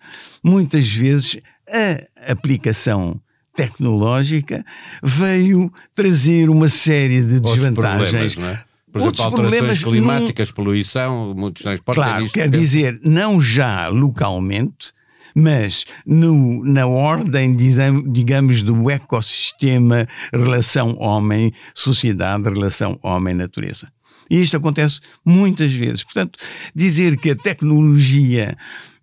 muitas 0.43 0.87
vezes 0.87 1.39
a 1.67 2.31
aplicação 2.31 3.19
tecnológica 3.55 4.63
veio 5.01 5.73
trazer 5.95 6.47
uma 6.47 6.69
série 6.69 7.21
de 7.21 7.39
desvantagens. 7.39 8.37
É? 8.37 8.66
Por 8.91 9.01
exemplo, 9.01 9.23
alterações 9.23 9.83
climáticas, 9.83 10.51
poluição, 10.51 11.33
muitos 11.35 11.61
transportes. 11.61 12.03
Claro, 12.03 12.25
é 12.25 12.29
quer 12.29 12.49
dizer, 12.49 12.99
não 13.03 13.41
já 13.41 13.89
localmente, 13.89 14.93
mas 15.35 15.85
no, 16.05 16.63
na 16.65 16.87
ordem, 16.87 17.55
digamos, 17.55 18.63
do 18.63 18.89
ecossistema 18.89 20.07
relação 20.33 20.95
homem-sociedade, 20.97 22.43
relação 22.43 22.97
homem-natureza. 23.03 23.91
E 24.29 24.41
isto 24.41 24.57
acontece 24.57 24.99
muitas 25.25 25.71
vezes. 25.71 26.03
Portanto, 26.03 26.37
dizer 26.75 27.17
que 27.17 27.31
a 27.31 27.35
tecnologia 27.35 28.57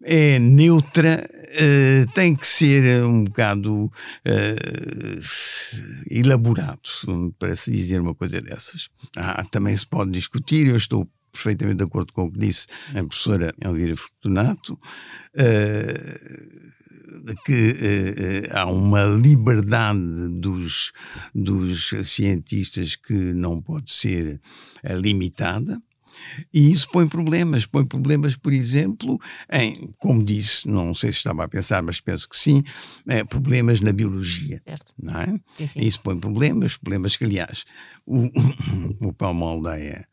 é 0.04 0.38
neutra, 0.38 1.26
uh, 1.26 2.12
tem 2.12 2.36
que 2.36 2.46
ser 2.46 3.02
um 3.04 3.24
bocado 3.24 3.86
uh, 3.86 3.90
elaborado 6.10 6.90
para 7.38 7.56
se 7.56 7.70
dizer 7.70 8.00
uma 8.00 8.14
coisa 8.14 8.40
dessas. 8.40 8.90
Ah, 9.16 9.44
também 9.50 9.74
se 9.74 9.86
pode 9.86 10.10
discutir, 10.10 10.66
eu 10.68 10.76
estou 10.76 11.08
perfeitamente 11.32 11.78
de 11.78 11.84
acordo 11.84 12.12
com 12.12 12.24
o 12.24 12.30
que 12.30 12.38
disse 12.38 12.66
a 12.90 13.02
professora 13.02 13.52
Elvira 13.60 13.96
Fortunato, 13.96 14.74
uh, 14.74 16.34
que 17.46 18.46
há 18.50 18.66
uma 18.66 19.04
liberdade 19.04 20.28
dos, 20.38 20.92
dos 21.34 21.94
cientistas 22.04 22.96
que 22.96 23.14
não 23.14 23.62
pode 23.62 23.90
ser 23.90 24.38
limitada. 24.84 25.80
E 26.52 26.70
isso 26.70 26.88
põe 26.90 27.06
problemas. 27.06 27.66
Põe 27.66 27.84
problemas, 27.84 28.36
por 28.36 28.52
exemplo, 28.52 29.20
em, 29.50 29.94
como 29.98 30.24
disse, 30.24 30.68
não 30.68 30.94
sei 30.94 31.10
se 31.10 31.18
estava 31.18 31.44
a 31.44 31.48
pensar, 31.48 31.82
mas 31.82 32.00
penso 32.00 32.28
que 32.28 32.38
sim, 32.38 32.62
é, 33.06 33.24
problemas 33.24 33.80
na 33.80 33.92
biologia. 33.92 34.60
Certo. 34.66 34.92
Não 35.00 35.18
é? 35.18 35.26
Sim, 35.56 35.66
sim. 35.66 35.80
Isso 35.80 36.00
põe 36.00 36.18
problemas, 36.18 36.76
problemas 36.76 37.16
que, 37.16 37.24
aliás, 37.24 37.64
o, 38.06 38.28
o 39.08 39.12
Paulo 39.12 39.44
Aldeia 39.44 40.06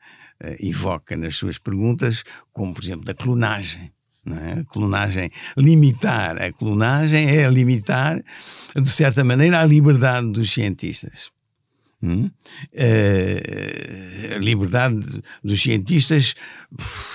uh, 0.43 0.65
evoca 0.65 1.15
nas 1.15 1.35
suas 1.35 1.57
perguntas, 1.57 2.23
como, 2.51 2.73
por 2.73 2.83
exemplo, 2.83 3.05
da 3.05 3.13
clonagem. 3.13 3.91
É? 4.23 4.59
A 4.59 4.63
clonagem, 4.65 5.31
limitar 5.57 6.39
a 6.39 6.51
clonagem 6.51 7.27
é 7.27 7.49
limitar, 7.49 8.23
de 8.75 8.89
certa 8.89 9.23
maneira, 9.23 9.59
a 9.59 9.65
liberdade 9.65 10.31
dos 10.31 10.51
cientistas. 10.51 11.31
Hum? 12.03 12.29
Uh, 12.73 14.35
a 14.35 14.37
liberdade 14.39 15.21
dos 15.43 15.61
cientistas 15.61 16.35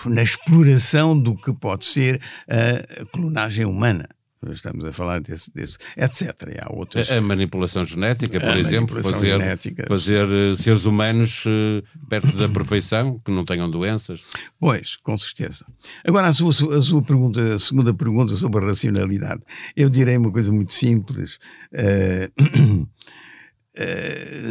na 0.06 0.22
exploração 0.22 1.18
do 1.18 1.34
que 1.34 1.52
pode 1.52 1.86
ser 1.86 2.20
a 2.48 3.04
clonagem 3.06 3.64
humana. 3.64 4.08
Estamos 4.52 4.84
a 4.84 4.92
falar 4.92 5.20
desse, 5.20 5.50
desse 5.52 5.78
etc. 5.96 6.54
E 6.54 6.60
há 6.60 6.68
outras... 6.70 7.10
A, 7.10 7.20
manipulação 7.20 7.84
genética, 7.84 8.38
por 8.38 8.50
a 8.50 8.58
exemplo, 8.58 9.02
fazer, 9.02 9.26
genética. 9.26 9.86
fazer 9.88 10.26
uh, 10.26 10.54
seres 10.54 10.84
humanos 10.84 11.44
uh, 11.46 11.82
perto 12.08 12.36
da 12.36 12.48
perfeição, 12.48 13.18
que 13.24 13.30
não 13.30 13.44
tenham 13.44 13.68
doenças. 13.70 14.22
Pois, 14.58 14.96
com 14.96 15.16
certeza. 15.18 15.64
Agora, 16.04 16.28
a 16.28 16.32
sua, 16.32 16.50
a 16.76 16.82
sua 16.82 17.02
pergunta, 17.02 17.54
a 17.54 17.58
segunda 17.58 17.92
pergunta 17.92 18.34
sobre 18.34 18.64
a 18.64 18.68
racionalidade. 18.68 19.42
Eu 19.74 19.88
direi 19.88 20.16
uma 20.16 20.30
coisa 20.30 20.52
muito 20.52 20.72
simples. 20.72 21.38
Uh, 21.72 22.06
Eh, 22.16 22.30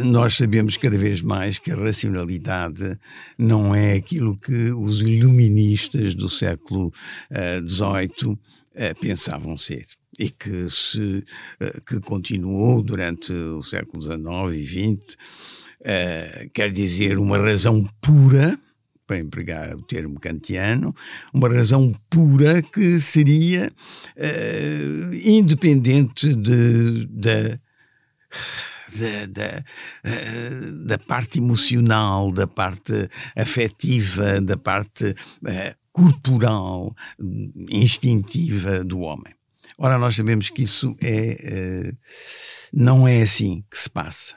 nós 0.04 0.34
sabemos 0.34 0.76
cada 0.76 0.96
vez 0.96 1.20
mais 1.20 1.58
que 1.58 1.72
a 1.72 1.76
racionalidade 1.76 2.98
não 3.36 3.74
é 3.74 3.94
aquilo 3.94 4.36
que 4.36 4.70
os 4.70 5.02
iluministas 5.02 6.14
do 6.14 6.28
século 6.28 6.92
XVIII 7.66 8.28
uh, 8.28 8.32
uh, 8.32 9.00
pensavam 9.00 9.56
ser. 9.56 9.84
E 10.18 10.30
que 10.30 10.70
se 10.70 11.22
que 11.86 12.00
continuou 12.00 12.82
durante 12.82 13.30
o 13.30 13.62
século 13.62 14.00
XIX 14.02 14.24
e 14.54 14.96
XX 14.96 15.16
quer 16.54 16.72
dizer 16.72 17.18
uma 17.18 17.36
razão 17.36 17.86
pura 18.00 18.58
para 19.06 19.18
empregar 19.18 19.76
o 19.76 19.82
termo 19.82 20.18
kantiano, 20.18 20.94
uma 21.34 21.50
razão 21.50 21.94
pura 22.08 22.62
que 22.62 22.98
seria 22.98 23.70
independente 25.22 26.34
de, 26.34 27.04
de 27.04 27.60
da, 28.98 29.26
da, 29.26 29.64
eh, 30.04 30.72
da 30.84 30.98
parte 30.98 31.38
emocional, 31.38 32.32
da 32.32 32.46
parte 32.46 33.08
afetiva, 33.36 34.40
da 34.40 34.56
parte 34.56 35.06
uh, 35.06 35.76
corporal, 35.92 36.94
instintiva 37.70 38.84
do 38.84 39.00
homem. 39.00 39.34
Ora, 39.78 39.98
nós 39.98 40.14
sabemos 40.16 40.50
que 40.50 40.62
isso 40.62 40.96
é, 41.02 41.90
uh, 41.92 41.96
não 42.72 43.06
é 43.06 43.22
assim 43.22 43.62
que 43.70 43.78
se 43.78 43.90
passa. 43.90 44.36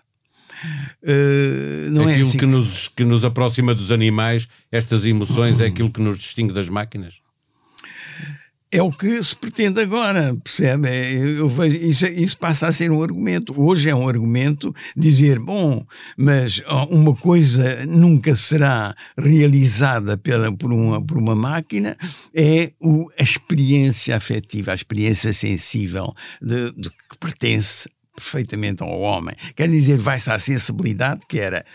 Uh, 1.01 1.89
não 1.91 2.09
é 2.09 2.13
aquilo 2.13 2.25
é 2.25 2.29
assim 2.29 2.31
que, 2.31 2.37
que, 2.39 2.45
nos, 2.45 2.87
que 2.89 3.05
nos 3.05 3.23
aproxima 3.23 3.73
dos 3.73 3.91
animais, 3.91 4.47
estas 4.71 5.05
emoções, 5.05 5.59
é 5.61 5.67
aquilo 5.67 5.91
que 5.91 6.01
nos 6.01 6.19
distingue 6.19 6.53
das 6.53 6.67
máquinas? 6.67 7.15
É 8.71 8.81
o 8.83 8.91
que 8.91 9.21
se 9.23 9.35
pretende 9.35 9.81
agora, 9.81 10.35
percebe? 10.43 10.89
Eu 11.37 11.49
vejo, 11.49 11.75
isso, 11.77 12.05
isso, 12.05 12.37
passa 12.37 12.67
a 12.67 12.71
ser 12.71 12.91
um 12.91 13.01
argumento. 13.01 13.59
Hoje 13.59 13.89
é 13.89 13.95
um 13.95 14.07
argumento 14.07 14.75
dizer, 14.95 15.39
bom, 15.39 15.83
mas 16.15 16.61
uma 16.89 17.15
coisa 17.15 17.83
nunca 17.87 18.35
será 18.35 18.95
realizada 19.17 20.17
pela, 20.17 20.55
por, 20.55 20.71
uma, 20.71 21.03
por 21.03 21.17
uma 21.17 21.33
máquina, 21.33 21.97
é 22.33 22.71
o, 22.79 23.09
a 23.17 23.23
experiência 23.23 24.15
afetiva, 24.15 24.71
a 24.71 24.75
experiência 24.75 25.33
sensível 25.33 26.13
de, 26.39 26.71
de 26.73 26.89
que 26.89 27.17
pertence 27.19 27.89
perfeitamente 28.15 28.83
ao 28.83 28.99
homem. 28.99 29.35
Quer 29.55 29.69
dizer, 29.69 29.97
vai-se 29.97 30.29
à 30.29 30.37
sensibilidade 30.37 31.21
que 31.27 31.39
era 31.39 31.65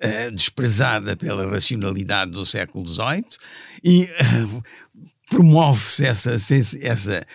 uh, 0.00 0.30
desprezada 0.30 1.16
pela 1.16 1.50
racionalidade 1.50 2.30
do 2.30 2.44
século 2.44 2.86
XVIII 2.86 3.24
e 3.82 4.02
uh, 4.02 4.62
promove-se 5.34 6.04
essa, 6.04 6.36
essa, 6.80 7.26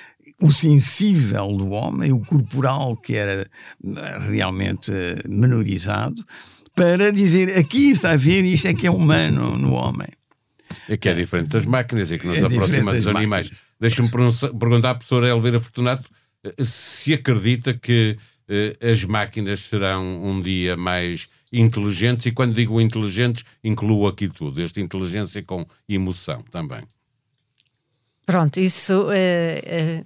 o 0.42 0.52
sensível 0.52 1.48
do 1.50 1.70
homem, 1.72 2.14
o 2.14 2.22
corporal 2.22 2.96
que 2.96 3.16
era 3.16 3.42
eh, 3.44 4.18
realmente 4.30 4.90
eh, 4.92 5.22
menorizado, 5.28 6.24
para 6.74 7.12
dizer 7.12 7.58
aqui 7.58 7.92
está 7.92 8.12
a 8.12 8.16
ver, 8.16 8.46
isto 8.46 8.68
é 8.68 8.74
que 8.74 8.88
é 8.88 8.92
humano 8.92 9.58
no 9.58 9.74
homem. 9.74 10.08
É 10.88 10.96
que 10.96 11.10
é 11.10 11.14
diferente 11.14 11.50
das 11.50 11.66
máquinas 11.66 12.10
e 12.12 12.18
que 12.18 12.26
nos 12.26 12.40
é 12.40 12.46
aproxima 12.46 12.94
dos 12.94 13.08
animais. 13.08 13.52
Deixa-me 13.80 14.10
perguntar 14.10 14.92
à 14.92 14.96
professora 14.96 15.28
Elvira 15.28 15.60
Fortunato 15.60 16.10
eh, 16.44 16.64
se 16.64 17.14
acredita 17.14 17.74
que 17.74 18.18
eh, 18.48 18.78
as 18.82 19.04
máquinas 19.04 19.60
serão 19.60 20.24
um 20.24 20.42
dia 20.42 20.78
mais 20.78 21.28
inteligentes 21.52 22.28
e 22.28 22.32
quando 22.32 22.54
digo 22.54 22.80
inteligentes 22.80 23.44
incluo 23.62 24.08
aqui 24.08 24.30
tudo, 24.30 24.62
esta 24.62 24.80
inteligência 24.80 25.44
com 25.44 25.66
emoção 25.88 26.42
também. 26.50 26.84
Pronto, 28.30 28.60
isso. 28.60 29.08
Uh, 29.08 29.10
uh, 29.10 30.06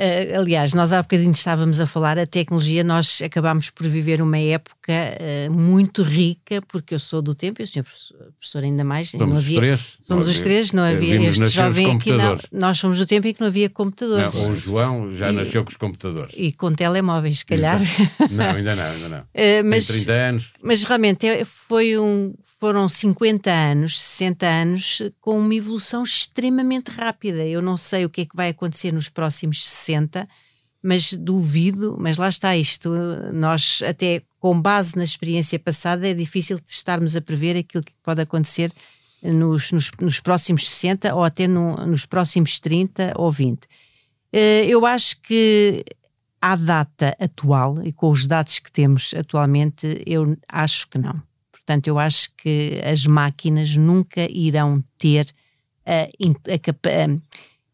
Uh, 0.00 0.38
aliás, 0.38 0.72
nós 0.72 0.94
há 0.94 1.02
bocadinho 1.02 1.32
estávamos 1.32 1.78
a 1.78 1.86
falar, 1.86 2.18
a 2.18 2.26
tecnologia, 2.26 2.82
nós 2.82 3.20
acabámos 3.22 3.68
por 3.68 3.86
viver 3.86 4.22
uma 4.22 4.38
época 4.38 4.94
uh, 4.94 5.52
muito 5.52 6.02
rica, 6.02 6.62
porque 6.62 6.94
eu 6.94 6.98
sou 6.98 7.20
do 7.20 7.34
tempo, 7.34 7.60
e 7.60 7.64
o 7.64 7.66
senhor 7.66 7.84
professor 7.84 8.64
ainda 8.64 8.82
mais. 8.82 9.10
Somos 9.10 9.28
não 9.28 9.36
havia, 9.36 9.52
os 9.52 9.58
três. 9.58 9.86
Somos 10.00 10.28
os 10.28 10.40
três, 10.40 10.72
não 10.72 10.84
havia 10.84 11.20
este 11.20 11.44
jovem 11.46 11.90
aqui, 11.90 12.12
não. 12.14 12.38
Nós 12.50 12.78
somos 12.78 12.96
do 12.96 13.04
tempo 13.04 13.26
em 13.26 13.34
que 13.34 13.42
não 13.42 13.48
havia 13.48 13.68
computadores. 13.68 14.34
Não, 14.34 14.48
o 14.48 14.56
João 14.56 15.12
já 15.12 15.30
e, 15.30 15.32
nasceu 15.34 15.64
com 15.64 15.70
os 15.70 15.76
computadores. 15.76 16.34
E 16.34 16.50
com 16.50 16.72
telemóveis, 16.72 17.40
se 17.40 17.44
calhar. 17.44 17.78
Não, 18.30 18.50
ainda 18.50 18.76
não, 18.76 18.84
ainda 18.84 19.08
não. 19.08 19.18
Uh, 19.18 19.64
mas, 19.64 19.86
Tem 19.86 19.96
30 19.96 20.12
anos. 20.12 20.52
Mas 20.62 20.82
realmente 20.84 21.26
é, 21.26 21.44
foi 21.44 21.98
um, 21.98 22.32
foram 22.60 22.88
50 22.88 23.50
anos, 23.50 24.00
60 24.00 24.46
anos, 24.46 25.02
com 25.20 25.38
uma 25.38 25.54
evolução 25.54 26.02
extremamente 26.02 26.90
rápida. 26.90 27.44
Eu 27.44 27.62
não 27.62 27.76
sei 27.76 28.04
o 28.04 28.10
que 28.10 28.20
é 28.20 28.24
que 28.26 28.36
vai 28.36 28.50
acontecer 28.50 28.92
nos 28.92 29.08
próximos 29.08 29.66
60, 29.66 29.89
mas 30.82 31.12
duvido, 31.12 31.96
mas 31.98 32.16
lá 32.16 32.28
está 32.28 32.56
isto, 32.56 32.90
nós 33.32 33.82
até 33.86 34.22
com 34.38 34.60
base 34.60 34.96
na 34.96 35.04
experiência 35.04 35.58
passada 35.58 36.08
é 36.08 36.14
difícil 36.14 36.58
estarmos 36.66 37.14
a 37.14 37.20
prever 37.20 37.56
aquilo 37.56 37.84
que 37.84 37.92
pode 38.02 38.22
acontecer 38.22 38.72
nos, 39.22 39.70
nos, 39.72 39.90
nos 40.00 40.20
próximos 40.20 40.68
60 40.68 41.14
ou 41.14 41.22
até 41.22 41.46
no, 41.46 41.76
nos 41.86 42.06
próximos 42.06 42.58
30 42.58 43.12
ou 43.16 43.30
20. 43.30 43.60
Eh, 44.32 44.66
eu 44.66 44.86
acho 44.86 45.20
que 45.20 45.84
à 46.40 46.56
data 46.56 47.14
atual 47.20 47.84
e 47.84 47.92
com 47.92 48.08
os 48.08 48.26
dados 48.26 48.58
que 48.58 48.72
temos 48.72 49.12
atualmente, 49.14 50.02
eu 50.06 50.36
acho 50.48 50.88
que 50.88 50.98
não. 50.98 51.20
Portanto, 51.52 51.86
eu 51.86 51.98
acho 51.98 52.30
que 52.36 52.80
as 52.82 53.06
máquinas 53.06 53.76
nunca 53.76 54.26
irão 54.30 54.82
ter 54.98 55.26
a, 55.84 56.02
a, 56.02 57.04
a, 57.04 57.20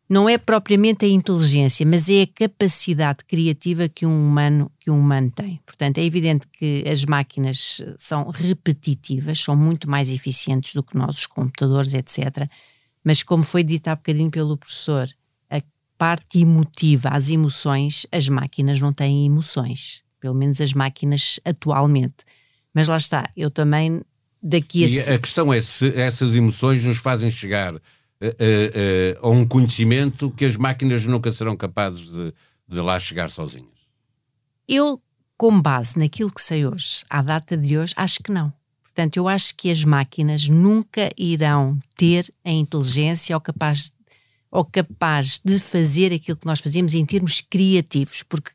não 0.09 0.29
é 0.29 0.39
propriamente 0.39 1.05
a 1.05 1.09
inteligência, 1.09 1.85
mas 1.85 2.09
é 2.09 2.23
a 2.23 2.27
capacidade 2.27 3.25
criativa 3.25 3.89
que 3.89 4.07
um 4.07 4.29
humano 4.29 4.71
que 4.81 4.91
um 4.91 5.01
humano 5.01 5.31
tem. 5.35 5.61
Portanto, 5.67 5.99
é 5.99 6.05
evidente 6.05 6.47
que 6.53 6.85
as 6.89 7.05
máquinas 7.05 7.83
são 7.99 8.31
repetitivas, 8.31 9.41
são 9.41 9.57
muito 9.57 9.91
mais 9.91 10.09
eficientes 10.09 10.75
do 10.75 10.83
que 10.83 10.97
nós, 10.97 11.19
os 11.19 11.27
computadores, 11.27 11.93
etc. 11.93 12.49
Mas 13.03 13.23
como 13.25 13.43
foi 13.43 13.65
dito 13.65 13.89
há 13.89 13.97
bocadinho 13.97 14.31
pelo 14.31 14.57
professor, 14.57 15.09
a 15.51 15.61
parte 15.99 16.41
emotiva, 16.41 17.09
as 17.09 17.29
emoções, 17.29 18.07
as 18.13 18.29
máquinas 18.29 18.81
não 18.81 18.93
têm 18.93 19.27
emoções, 19.27 20.05
pelo 20.21 20.35
menos 20.35 20.61
as 20.61 20.73
máquinas 20.73 21.41
atualmente. 21.45 22.25
Mas 22.73 22.87
lá 22.87 22.97
está, 22.97 23.29
eu 23.37 23.51
também 23.51 24.03
daqui 24.41 24.85
a. 24.85 24.89
E 24.89 25.01
a 25.15 25.19
questão 25.19 25.53
é 25.53 25.61
se 25.61 25.89
essas 25.99 26.37
emoções 26.37 26.85
nos 26.85 26.99
fazem 26.99 27.31
chegar 27.31 27.75
uh, 28.21 28.27
uh, 28.27 29.27
a 29.27 29.31
um 29.31 29.47
conhecimento 29.47 30.31
que 30.31 30.45
as 30.45 30.57
máquinas 30.57 31.05
nunca 31.05 31.31
serão 31.31 31.57
capazes 31.57 32.11
de, 32.11 32.33
de 32.69 32.81
lá 32.81 32.99
chegar 32.99 33.31
sozinhas? 33.31 33.77
Eu, 34.69 35.01
com 35.37 35.61
base 35.61 35.99
naquilo 35.99 36.33
que 36.33 36.43
sei 36.43 36.67
hoje, 36.67 37.05
à 37.09 37.23
data 37.23 37.57
de 37.57 37.79
hoje, 37.79 37.93
acho 37.97 38.23
que 38.23 38.33
não. 38.33 38.53
Portanto, 38.83 39.17
eu 39.19 39.29
acho 39.29 39.55
que 39.55 39.71
as 39.71 39.85
máquinas 39.85 40.49
nunca 40.49 41.11
irão 41.19 41.79
ter 41.97 42.33
a 42.45 42.51
inteligência 42.51 43.37
ou 43.37 43.41
capaz, 43.41 43.93
ou 44.51 44.65
capaz 44.65 45.39
de 45.45 45.59
fazer 45.59 46.13
aquilo 46.13 46.39
que 46.39 46.47
nós 46.47 46.61
fazemos 46.61 46.95
em 46.95 47.05
termos 47.05 47.43
criativos, 47.43 48.23
porque 48.23 48.51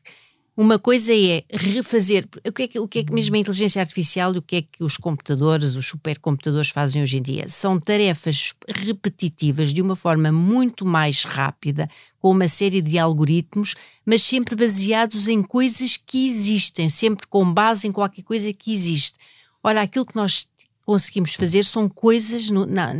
uma 0.56 0.78
coisa 0.78 1.14
é 1.14 1.44
refazer. 1.50 2.28
O 2.46 2.52
que 2.52 2.62
é 2.62 2.68
que, 2.68 2.78
o 2.78 2.86
que, 2.86 2.98
é 2.98 3.04
que 3.04 3.12
mesmo 3.12 3.34
a 3.34 3.38
inteligência 3.38 3.80
artificial 3.80 4.34
e 4.34 4.38
o 4.38 4.42
que 4.42 4.56
é 4.56 4.62
que 4.62 4.84
os 4.84 4.98
computadores, 4.98 5.74
os 5.74 5.86
supercomputadores 5.86 6.68
fazem 6.68 7.02
hoje 7.02 7.16
em 7.16 7.22
dia? 7.22 7.48
São 7.48 7.80
tarefas 7.80 8.52
repetitivas 8.68 9.72
de 9.72 9.80
uma 9.80 9.96
forma 9.96 10.30
muito 10.30 10.84
mais 10.84 11.24
rápida, 11.24 11.88
com 12.18 12.30
uma 12.30 12.48
série 12.48 12.82
de 12.82 12.98
algoritmos, 12.98 13.74
mas 14.04 14.22
sempre 14.22 14.54
baseados 14.54 15.26
em 15.26 15.42
coisas 15.42 15.96
que 15.96 16.26
existem, 16.26 16.88
sempre 16.88 17.26
com 17.26 17.50
base 17.50 17.88
em 17.88 17.92
qualquer 17.92 18.22
coisa 18.22 18.52
que 18.52 18.72
existe. 18.72 19.18
Ora, 19.62 19.80
aquilo 19.80 20.04
que 20.04 20.16
nós 20.16 20.46
conseguimos 20.84 21.34
fazer 21.34 21.64
são 21.64 21.88
coisas, 21.88 22.50
no, 22.50 22.66
na, 22.66 22.92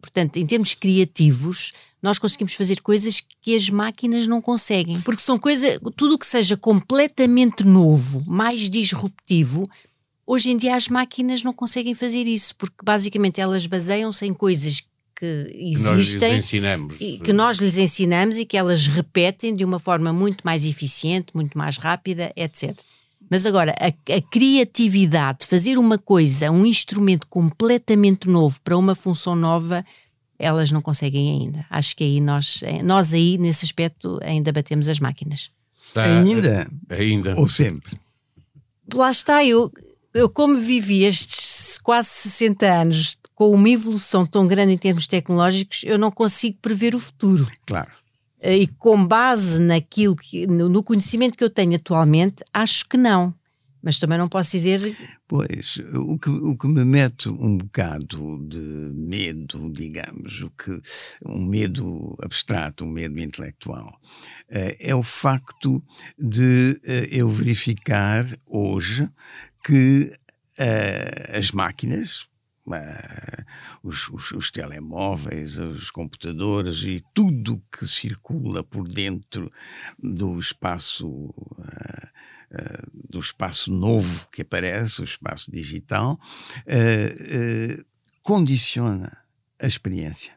portanto, 0.00 0.36
em 0.36 0.46
termos 0.46 0.74
criativos, 0.74 1.72
nós 2.02 2.18
conseguimos 2.18 2.54
fazer 2.54 2.80
coisas 2.80 3.22
que 3.40 3.54
as 3.54 3.70
máquinas 3.70 4.26
não 4.26 4.42
conseguem. 4.42 5.00
Porque 5.02 5.22
são 5.22 5.38
coisas, 5.38 5.78
tudo 5.96 6.16
o 6.16 6.18
que 6.18 6.26
seja 6.26 6.56
completamente 6.56 7.64
novo, 7.64 8.24
mais 8.26 8.68
disruptivo, 8.68 9.68
hoje 10.26 10.50
em 10.50 10.56
dia 10.56 10.74
as 10.74 10.88
máquinas 10.88 11.44
não 11.44 11.52
conseguem 11.52 11.94
fazer 11.94 12.24
isso, 12.24 12.56
porque 12.56 12.76
basicamente 12.82 13.40
elas 13.40 13.66
baseiam-se 13.66 14.26
em 14.26 14.34
coisas 14.34 14.82
que 15.14 15.46
existem, 15.54 16.40
que, 16.98 17.18
que 17.20 17.32
nós 17.32 17.58
lhes 17.58 17.76
ensinamos 17.76 18.36
e 18.36 18.44
que 18.44 18.56
elas 18.56 18.88
repetem 18.88 19.54
de 19.54 19.64
uma 19.64 19.78
forma 19.78 20.12
muito 20.12 20.42
mais 20.44 20.64
eficiente, 20.64 21.28
muito 21.32 21.56
mais 21.56 21.76
rápida, 21.76 22.32
etc. 22.34 22.76
Mas 23.30 23.46
agora, 23.46 23.72
a, 23.78 23.86
a, 23.86 24.20
criatividade, 24.20 25.46
fazer 25.46 25.78
uma 25.78 25.96
coisa, 25.96 26.50
um 26.50 26.66
instrumento 26.66 27.28
completamente 27.28 28.28
novo 28.28 28.60
para 28.62 28.76
uma 28.76 28.96
função 28.96 29.36
nova, 29.36 29.84
elas 30.38 30.72
não 30.72 30.82
conseguem 30.82 31.40
ainda. 31.40 31.66
Acho 31.70 31.96
que 31.96 32.04
aí 32.04 32.20
nós, 32.20 32.62
nós 32.84 33.12
aí, 33.12 33.38
nesse 33.38 33.64
aspecto, 33.64 34.18
ainda 34.22 34.52
batemos 34.52 34.88
as 34.88 34.98
máquinas. 34.98 35.50
Tá, 35.92 36.04
ainda? 36.04 36.68
Ainda. 36.88 37.38
Ou 37.38 37.46
sempre? 37.46 37.98
Lá 38.92 39.10
está, 39.10 39.44
eu, 39.44 39.70
eu 40.12 40.28
como 40.28 40.56
vivi 40.56 41.04
estes 41.04 41.78
quase 41.78 42.08
60 42.08 42.66
anos 42.66 43.18
com 43.34 43.50
uma 43.50 43.68
evolução 43.68 44.26
tão 44.26 44.46
grande 44.46 44.72
em 44.72 44.78
termos 44.78 45.06
tecnológicos, 45.06 45.82
eu 45.84 45.98
não 45.98 46.10
consigo 46.10 46.58
prever 46.60 46.94
o 46.94 47.00
futuro. 47.00 47.46
Claro. 47.66 47.90
Eh, 48.40 48.58
e 48.58 48.66
com 48.66 49.06
base 49.06 49.60
naquilo 49.60 50.16
que, 50.16 50.46
no 50.46 50.82
conhecimento 50.82 51.36
que 51.36 51.44
eu 51.44 51.50
tenho 51.50 51.76
atualmente, 51.76 52.44
acho 52.52 52.88
que 52.88 52.96
não. 52.96 53.34
Mas 53.82 53.98
também 53.98 54.16
não 54.16 54.28
posso 54.28 54.52
dizer. 54.52 54.96
Pois, 55.26 55.78
o 55.92 56.16
que, 56.16 56.30
o 56.30 56.56
que 56.56 56.68
me 56.68 56.84
mete 56.84 57.28
um 57.28 57.58
bocado 57.58 58.38
de 58.46 58.58
medo, 58.58 59.70
digamos, 59.72 60.40
o 60.42 60.50
que, 60.50 60.80
um 61.26 61.44
medo 61.44 62.16
abstrato, 62.22 62.84
um 62.84 62.90
medo 62.90 63.18
intelectual, 63.18 63.98
eh, 64.48 64.76
é 64.78 64.94
o 64.94 65.02
facto 65.02 65.82
de 66.16 66.78
eh, 66.84 67.08
eu 67.10 67.28
verificar 67.28 68.24
hoje 68.46 69.08
que 69.64 70.12
as 71.34 71.50
máquinas, 71.50 72.28
Uh, 72.64 73.42
os, 73.82 74.08
os, 74.08 74.30
os, 74.30 74.50
telemóveis, 74.52 75.58
os 75.58 75.90
computadores 75.90 76.84
e 76.84 77.02
tudo 77.12 77.60
que 77.72 77.84
circula 77.88 78.62
por 78.62 78.86
dentro 78.86 79.50
do 79.98 80.38
espaço 80.38 81.08
uh, 81.08 82.81
do 83.12 83.20
espaço 83.20 83.70
novo 83.70 84.26
que 84.32 84.42
aparece, 84.42 85.02
o 85.02 85.04
espaço 85.04 85.50
digital, 85.50 86.18
condiciona 88.22 89.16
a 89.60 89.66
experiência 89.66 90.32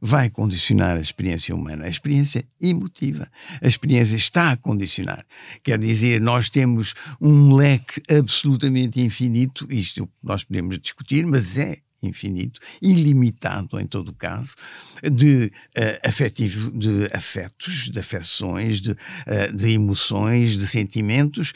vai 0.00 0.30
condicionar 0.30 0.96
a 0.96 1.00
experiência 1.00 1.54
humana, 1.54 1.86
a 1.86 1.88
experiência 1.88 2.46
emotiva. 2.60 3.28
A 3.60 3.66
experiência 3.66 4.14
está 4.14 4.52
a 4.52 4.56
condicionar. 4.56 5.24
Quer 5.62 5.78
dizer, 5.78 6.20
nós 6.20 6.48
temos 6.48 6.94
um 7.20 7.54
leque 7.54 8.02
absolutamente 8.10 9.00
infinito, 9.00 9.66
isto 9.70 10.08
nós 10.22 10.44
podemos 10.44 10.78
discutir, 10.78 11.26
mas 11.26 11.56
é 11.56 11.78
infinito, 12.02 12.60
ilimitado 12.80 13.78
em 13.80 13.86
todo 13.86 14.08
o 14.08 14.14
caso, 14.14 14.54
de 15.02 15.46
uh, 15.46 16.08
afetivo, 16.08 16.70
de 16.70 17.08
afetos, 17.12 17.90
de 17.90 17.98
afecções, 17.98 18.80
de, 18.80 18.92
uh, 18.92 19.56
de 19.56 19.70
emoções, 19.70 20.56
de 20.56 20.66
sentimentos, 20.66 21.52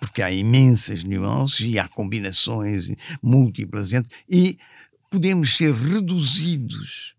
porque 0.00 0.22
há 0.22 0.30
imensas 0.30 1.04
nuances 1.04 1.60
e 1.60 1.78
há 1.78 1.88
combinações 1.88 2.90
múltiplas 3.22 3.90
e 4.28 4.58
podemos 5.10 5.56
ser 5.56 5.74
reduzidos 5.74 7.14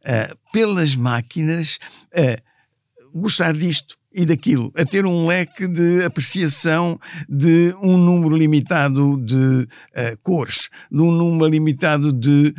uh, 0.00 0.36
pelas 0.52 0.94
máquinas 0.94 1.78
a 2.14 2.40
gostar 3.14 3.54
disto 3.54 4.01
e 4.14 4.24
daquilo, 4.26 4.72
a 4.76 4.84
ter 4.84 5.06
um 5.06 5.26
leque 5.26 5.66
de 5.66 6.04
apreciação 6.04 6.98
de 7.28 7.74
um 7.82 7.96
número 7.96 8.36
limitado 8.36 9.16
de 9.24 9.36
uh, 9.36 9.68
cores, 10.22 10.68
de 10.90 11.00
um 11.00 11.12
número 11.12 11.50
limitado 11.50 12.12
de. 12.12 12.54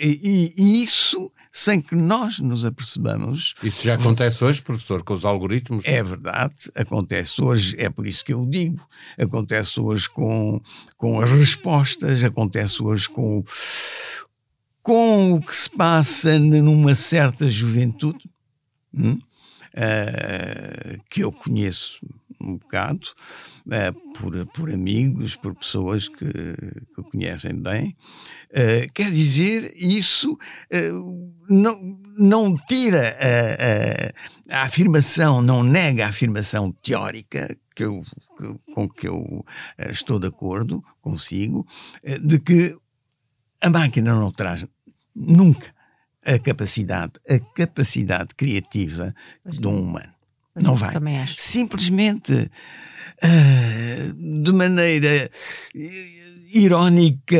E, 0.00 0.52
e, 0.56 0.82
isso 0.82 1.30
sem 1.52 1.80
que 1.80 1.94
nós 1.96 2.38
nos 2.38 2.64
apercebamos. 2.64 3.54
Isso 3.62 3.84
já 3.84 3.94
acontece 3.94 4.42
hoje, 4.44 4.62
professor, 4.62 5.02
com 5.02 5.14
os 5.14 5.24
algoritmos? 5.24 5.84
É 5.84 6.02
verdade, 6.02 6.54
acontece 6.74 7.42
hoje, 7.42 7.74
é 7.78 7.90
por 7.90 8.06
isso 8.06 8.24
que 8.24 8.32
eu 8.32 8.46
digo. 8.46 8.80
Acontece 9.18 9.80
hoje 9.80 10.08
com, 10.08 10.60
com 10.96 11.20
as 11.20 11.30
respostas, 11.30 12.22
acontece 12.22 12.82
hoje 12.82 13.08
com 13.08 13.44
com 14.82 15.34
o 15.34 15.40
que 15.40 15.54
se 15.54 15.68
passa 15.68 16.38
numa 16.38 16.94
certa 16.94 17.50
juventude, 17.50 18.30
hum, 18.94 19.20
uh, 19.74 21.02
que 21.08 21.22
eu 21.22 21.32
conheço 21.32 22.00
um 22.40 22.56
bocado, 22.56 23.08
uh, 23.66 24.12
por, 24.18 24.46
por 24.46 24.70
amigos, 24.70 25.36
por 25.36 25.54
pessoas 25.54 26.08
que, 26.08 26.24
que 26.24 27.00
o 27.00 27.04
conhecem 27.04 27.54
bem. 27.54 27.96
Uh, 28.50 28.90
quer 28.94 29.10
dizer, 29.10 29.74
isso 29.76 30.38
não, 31.48 31.78
não 32.16 32.56
tira 32.66 33.16
a, 33.20 34.56
a, 34.56 34.60
a, 34.60 34.64
afirmação, 34.64 35.42
não 35.42 35.62
nega 35.62 36.06
a 36.06 36.08
afirmação 36.08 36.72
teórica 36.82 37.56
que 37.74 37.84
eu, 37.84 38.02
que, 38.36 38.74
com 38.74 38.88
que 38.88 39.08
eu 39.08 39.44
estou 39.90 40.18
de 40.18 40.26
acordo 40.26 40.82
consigo, 41.00 41.66
de 42.22 42.38
que 42.40 42.76
a 43.62 43.70
máquina 43.70 44.14
não 44.14 44.32
traz 44.32 44.66
nunca 45.14 45.72
a 46.24 46.38
capacidade, 46.38 47.12
a 47.28 47.38
capacidade 47.54 48.34
criativa 48.34 49.14
de 49.44 49.66
um 49.66 49.80
humano. 49.80 50.12
Não 50.54 50.74
vai. 50.74 50.94
Simplesmente 51.38 52.32
uh, 52.32 54.42
de 54.42 54.52
maneira 54.52 55.30
irónica 56.52 57.38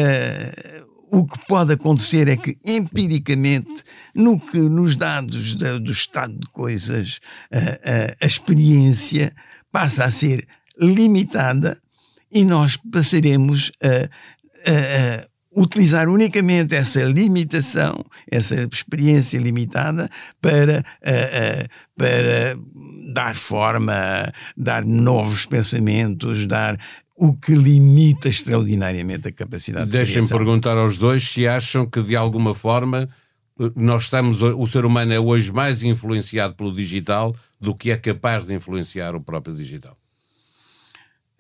o 1.11 1.27
que 1.27 1.45
pode 1.47 1.73
acontecer 1.73 2.29
é 2.29 2.37
que, 2.37 2.57
empiricamente, 2.65 3.83
no 4.15 4.39
que, 4.39 4.59
nos 4.59 4.95
dados 4.95 5.57
da, 5.57 5.77
do 5.77 5.91
estado 5.91 6.39
de 6.39 6.47
coisas, 6.49 7.19
a, 7.53 7.59
a, 7.59 8.17
a, 8.21 8.27
experiência 8.27 9.35
passa 9.73 10.05
a 10.05 10.11
ser 10.11 10.47
limitada 10.79 11.81
e 12.31 12.45
nós 12.45 12.77
passaremos 12.77 13.73
a, 13.83 14.71
a, 14.71 15.29
utilizar 15.55 16.09
unicamente 16.09 16.75
essa 16.75 17.03
limitação, 17.03 18.05
essa 18.31 18.69
experiência 18.73 19.39
limitada 19.39 20.09
para, 20.41 20.81
uh, 20.81 21.65
uh, 21.65 21.69
para 21.97 22.57
dar 23.13 23.35
forma, 23.35 24.33
dar 24.57 24.85
novos 24.85 25.47
pensamentos, 25.47 26.47
dar 26.47 26.79
o 27.17 27.35
que 27.35 27.55
limita 27.55 28.29
extraordinariamente 28.29 29.29
a 29.29 29.33
capacidade 29.33 29.87
de 29.87 29.93
Deixem-me 29.93 30.29
perguntar 30.29 30.79
aos 30.79 30.97
dois 30.97 31.29
se 31.29 31.47
acham 31.47 31.85
que 31.85 32.01
de 32.01 32.17
alguma 32.17 32.55
forma 32.55 33.11
eh, 33.61 33.71
nós 33.77 34.05
estamos, 34.05 34.41
o 34.41 34.67
ser 34.67 34.87
humano 34.87 35.13
é 35.13 35.21
hoje 35.21 35.53
mais 35.53 35.83
influenciado 35.83 36.55
pelo 36.55 36.75
digital 36.75 37.37
do 37.61 37.75
que 37.75 37.91
é 37.91 37.97
capaz 37.99 38.47
de 38.47 38.55
influenciar 38.55 39.15
o 39.15 39.21
próprio 39.21 39.55
digital. 39.55 39.99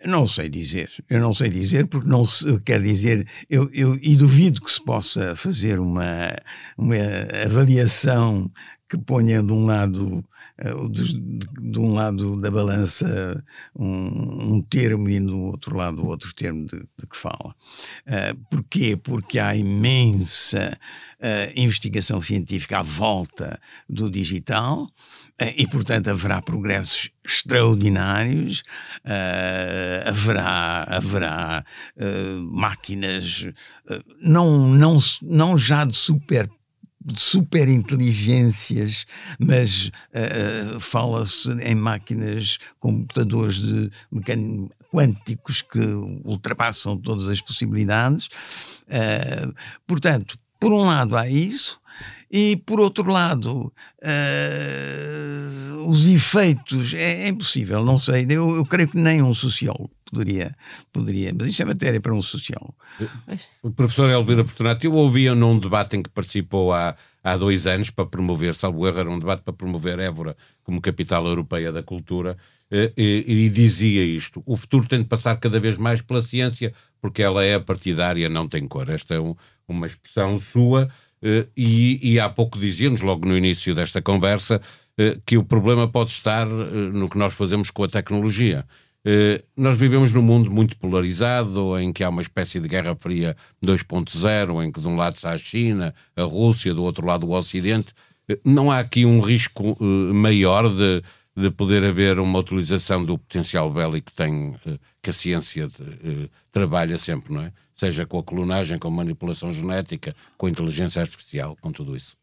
Não 0.04 0.24
sei 0.24 0.48
dizer, 0.48 0.90
eu 1.10 1.20
não 1.20 1.34
sei 1.34 1.50
dizer, 1.50 1.86
porque 1.86 2.08
não 2.08 2.26
quer 2.64 2.80
dizer, 2.80 3.26
eu, 3.50 3.68
eu, 3.72 3.98
e 4.00 4.16
duvido 4.16 4.62
que 4.62 4.70
se 4.70 4.82
possa 4.82 5.36
fazer 5.36 5.78
uma, 5.78 6.34
uma 6.78 6.96
avaliação 7.44 8.50
que 8.88 8.96
ponha 8.96 9.42
de 9.42 9.52
um 9.52 9.66
lado 9.66 10.24
uh, 10.64 10.88
de, 10.88 11.78
um 11.78 11.92
lado 11.92 12.40
da 12.40 12.50
balança 12.50 13.44
um, 13.76 14.54
um, 14.56 14.62
termo 14.62 15.08
e 15.08 15.20
no 15.20 15.46
outro 15.46 15.76
lado 15.76 16.06
outro 16.06 16.34
termo 16.34 16.66
de, 16.66 16.78
de 16.78 17.06
que 17.06 17.16
fala. 17.16 17.54
Uh, 18.06 18.36
porquê? 18.50 18.96
Porque 18.96 19.38
há 19.38 19.54
imensa 19.54 20.78
uh, 21.20 21.52
investigação 21.54 22.20
científica 22.20 22.78
à 22.78 22.82
volta 22.82 23.60
do 23.88 24.10
digital 24.10 24.88
e, 25.56 25.66
portanto, 25.66 26.08
haverá 26.08 26.42
progressos 26.42 27.10
extraordinários, 27.24 28.62
uh, 29.04 30.08
haverá, 30.08 30.84
haverá 30.88 31.64
uh, 31.96 32.40
máquinas, 32.52 33.46
uh, 33.90 34.02
não, 34.20 34.68
não, 34.68 34.98
não 35.22 35.56
já 35.56 35.84
de 35.84 35.96
super 35.96 36.48
super 37.16 37.68
inteligências, 37.68 39.06
mas 39.38 39.90
uh, 40.12 40.78
fala-se 40.80 41.50
em 41.62 41.74
máquinas, 41.74 42.58
computadores 42.78 43.56
de 43.56 43.90
quânticos 44.92 45.62
que 45.62 45.80
ultrapassam 46.24 46.98
todas 46.98 47.26
as 47.28 47.40
possibilidades. 47.40 48.26
Uh, 48.86 49.54
portanto, 49.86 50.38
por 50.58 50.72
um 50.72 50.84
lado 50.84 51.16
há 51.16 51.26
isso, 51.26 51.79
e 52.30 52.56
por 52.64 52.78
outro 52.78 53.10
lado, 53.10 53.72
uh, 54.02 55.88
os 55.88 56.06
efeitos, 56.06 56.94
é, 56.94 57.24
é, 57.24 57.28
impossível, 57.28 57.84
não 57.84 57.98
sei, 57.98 58.24
eu, 58.28 58.56
eu 58.56 58.64
creio 58.64 58.88
que 58.88 58.96
nem 58.96 59.20
um 59.20 59.34
sociólogo 59.34 59.90
poderia, 60.10 60.54
poderia, 60.92 61.32
mas 61.36 61.48
isso 61.48 61.62
é 61.62 61.64
matéria 61.64 62.00
para 62.00 62.12
um 62.12 62.20
sociólogo. 62.20 62.74
O 63.62 63.70
professor 63.70 64.10
Elvira 64.10 64.44
Fortunato, 64.44 64.84
eu 64.84 64.92
ouvia 64.92 65.34
num 65.34 65.58
debate 65.58 65.96
em 65.96 66.02
que 66.02 66.10
participou 66.10 66.72
há, 66.72 66.96
há 67.22 67.36
dois 67.36 67.66
anos 67.66 67.90
para 67.90 68.06
promover, 68.06 68.54
salvo 68.54 68.86
erro, 68.86 68.98
era 68.98 69.10
um 69.10 69.18
debate 69.18 69.42
para 69.42 69.52
promover 69.52 69.98
Évora 69.98 70.36
como 70.64 70.80
capital 70.80 71.26
europeia 71.26 71.72
da 71.72 71.82
cultura, 71.82 72.36
eh, 72.70 72.92
e, 72.96 73.24
e, 73.26 73.48
dizia 73.48 74.04
isto: 74.04 74.42
o 74.46 74.56
futuro 74.56 74.86
tem 74.86 75.02
de 75.02 75.08
passar 75.08 75.36
cada 75.36 75.58
vez 75.58 75.76
mais 75.76 76.00
pela 76.00 76.22
ciência, 76.22 76.72
porque 77.00 77.22
ela 77.22 77.44
é 77.44 77.58
partidária, 77.58 78.28
não 78.28 78.48
tem 78.48 78.66
cor. 78.66 78.88
Esta 78.88 79.14
é 79.14 79.20
um, 79.20 79.34
uma 79.66 79.86
expressão 79.86 80.38
sua 80.38 80.82
eh, 80.84 80.90
e, 81.56 82.12
e 82.14 82.20
há 82.20 82.28
pouco 82.28 82.58
dizíamos, 82.58 83.02
logo 83.02 83.26
no 83.26 83.36
início 83.36 83.74
desta 83.74 84.00
conversa, 84.00 84.60
eh, 84.98 85.18
que 85.24 85.36
o 85.38 85.44
problema 85.44 85.88
pode 85.88 86.10
estar 86.10 86.46
eh, 86.46 86.90
no 86.92 87.08
que 87.08 87.18
nós 87.18 87.32
fazemos 87.34 87.70
com 87.70 87.84
a 87.84 87.88
tecnologia. 87.88 88.66
Nós 89.56 89.78
vivemos 89.78 90.12
num 90.12 90.20
mundo 90.20 90.50
muito 90.50 90.76
polarizado, 90.76 91.78
em 91.78 91.90
que 91.90 92.04
há 92.04 92.10
uma 92.10 92.20
espécie 92.20 92.60
de 92.60 92.68
Guerra 92.68 92.94
Fria 92.94 93.34
2.0, 93.64 94.62
em 94.62 94.70
que 94.70 94.78
de 94.78 94.86
um 94.86 94.94
lado 94.94 95.14
está 95.14 95.32
a 95.32 95.38
China, 95.38 95.94
a 96.14 96.22
Rússia, 96.22 96.74
do 96.74 96.82
outro 96.82 97.06
lado 97.06 97.26
o 97.26 97.32
Ocidente. 97.32 97.94
Não 98.44 98.70
há 98.70 98.78
aqui 98.78 99.06
um 99.06 99.20
risco 99.20 99.74
maior 99.82 100.68
de, 100.68 101.02
de 101.34 101.50
poder 101.50 101.82
haver 101.82 102.18
uma 102.18 102.40
utilização 102.40 103.02
do 103.02 103.16
potencial 103.16 103.72
bélico 103.72 104.10
que 104.10 104.16
tem 104.16 104.54
que 105.02 105.08
a 105.08 105.14
ciência 105.14 105.66
de, 105.66 106.28
trabalha 106.52 106.98
sempre, 106.98 107.32
não 107.32 107.40
é? 107.40 107.52
Seja 107.80 108.06
com 108.06 108.18
a 108.18 108.22
clonagem, 108.22 108.78
com 108.78 108.88
a 108.88 108.90
manipulação 108.90 109.50
genética, 109.50 110.14
com 110.36 110.46
a 110.46 110.50
inteligência 110.50 111.00
artificial, 111.00 111.56
com 111.60 111.72
tudo 111.72 111.96
isso. 111.96 112.14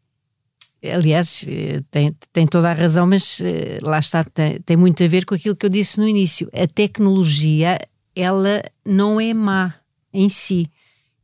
Aliás, 0.82 1.44
eh, 1.48 1.82
tem, 1.90 2.14
tem 2.32 2.46
toda 2.46 2.70
a 2.70 2.72
razão, 2.72 3.04
mas 3.04 3.40
eh, 3.40 3.78
lá 3.82 3.98
está, 3.98 4.22
tem, 4.22 4.60
tem 4.60 4.76
muito 4.76 5.02
a 5.02 5.08
ver 5.08 5.24
com 5.24 5.34
aquilo 5.34 5.56
que 5.56 5.66
eu 5.66 5.70
disse 5.70 5.98
no 5.98 6.06
início. 6.06 6.48
A 6.54 6.68
tecnologia, 6.68 7.76
ela 8.14 8.62
não 8.86 9.20
é 9.20 9.34
má 9.34 9.74
em 10.14 10.28
si. 10.28 10.70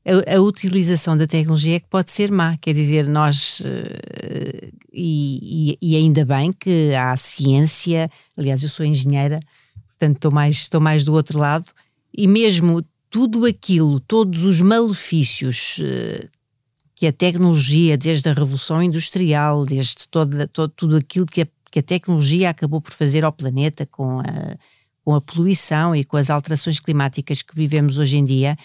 A, 0.05 0.35
a, 0.35 0.40
utilização 0.40 1.16
da 1.16 1.27
tecnologia 1.27 1.77
é 1.77 1.81
que 1.81 1.88
pode 1.88 2.11
ser 2.11 2.33
má, 2.33 2.59
quer 2.59 2.75
dizer, 2.75 3.07
nós, 3.07 3.62
eh, 3.64 4.70
e, 4.92 5.79
e, 5.81 5.97
ainda 5.97 6.25
bem 6.25 6.53
que 6.53 6.92
há 6.92 7.16
ciência, 7.16 8.11
aliás, 8.37 8.62
eu 8.64 8.68
sou 8.68 8.85
engenheira, 8.85 9.38
portanto 9.87 10.16
estou 10.16 10.33
mais, 10.33 10.57
estou 10.57 10.81
mais 10.81 11.05
do 11.05 11.12
outro 11.12 11.38
lado, 11.38 11.66
e 12.12 12.27
mesmo 12.27 12.85
tudo 13.14 13.46
aquilo, 13.46 14.00
todos 14.00 14.42
os 14.42 14.61
malefícios 14.61 15.79
uh, 15.79 16.29
que 16.96 17.07
a 17.07 17.12
tecnologia, 17.12 17.96
desde 17.96 18.29
a 18.29 18.33
Revolução 18.33 18.83
Industrial, 18.83 19.64
desde 19.64 20.09
todo, 20.09 20.48
tudo 20.74 20.96
aquilo 20.96 21.24
que 21.24 21.42
a, 21.42 21.46
que 21.70 21.79
a 21.79 21.83
tecnologia 21.83 22.50
acabou 22.50 22.81
por 22.81 22.92
fazer 22.92 23.24
ao 23.24 23.31
planeta 23.31 23.87
com 23.87 24.18
a, 24.18 24.57
com 25.05 25.14
a 25.14 25.20
poluição 25.20 25.94
e 25.94 26.03
com 26.03 26.16
as 26.16 26.29
alterações 26.29 26.81
climáticas 26.81 27.40
que 27.40 27.55
vivemos 27.55 27.98
hoje 27.98 28.16
em 28.16 28.24
dia, 28.24 28.57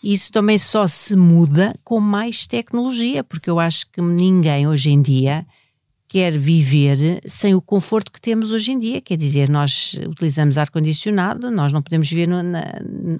isso 0.00 0.30
também 0.30 0.56
só 0.56 0.86
se 0.86 1.16
muda 1.16 1.74
com 1.82 1.98
mais 1.98 2.46
tecnologia, 2.46 3.24
porque 3.24 3.50
eu 3.50 3.58
acho 3.58 3.90
que 3.90 4.00
ninguém 4.00 4.68
hoje 4.68 4.90
em 4.90 5.02
dia 5.02 5.44
quer 6.16 6.38
viver 6.38 7.20
sem 7.26 7.54
o 7.54 7.60
conforto 7.60 8.10
que 8.10 8.18
temos 8.18 8.50
hoje 8.50 8.72
em 8.72 8.78
dia. 8.78 9.02
Quer 9.02 9.18
dizer, 9.18 9.50
nós 9.50 10.00
utilizamos 10.08 10.56
ar-condicionado, 10.56 11.50
nós 11.50 11.74
não 11.74 11.82
podemos 11.82 12.08
viver 12.08 12.26
no, 12.26 12.42
na, 12.42 12.64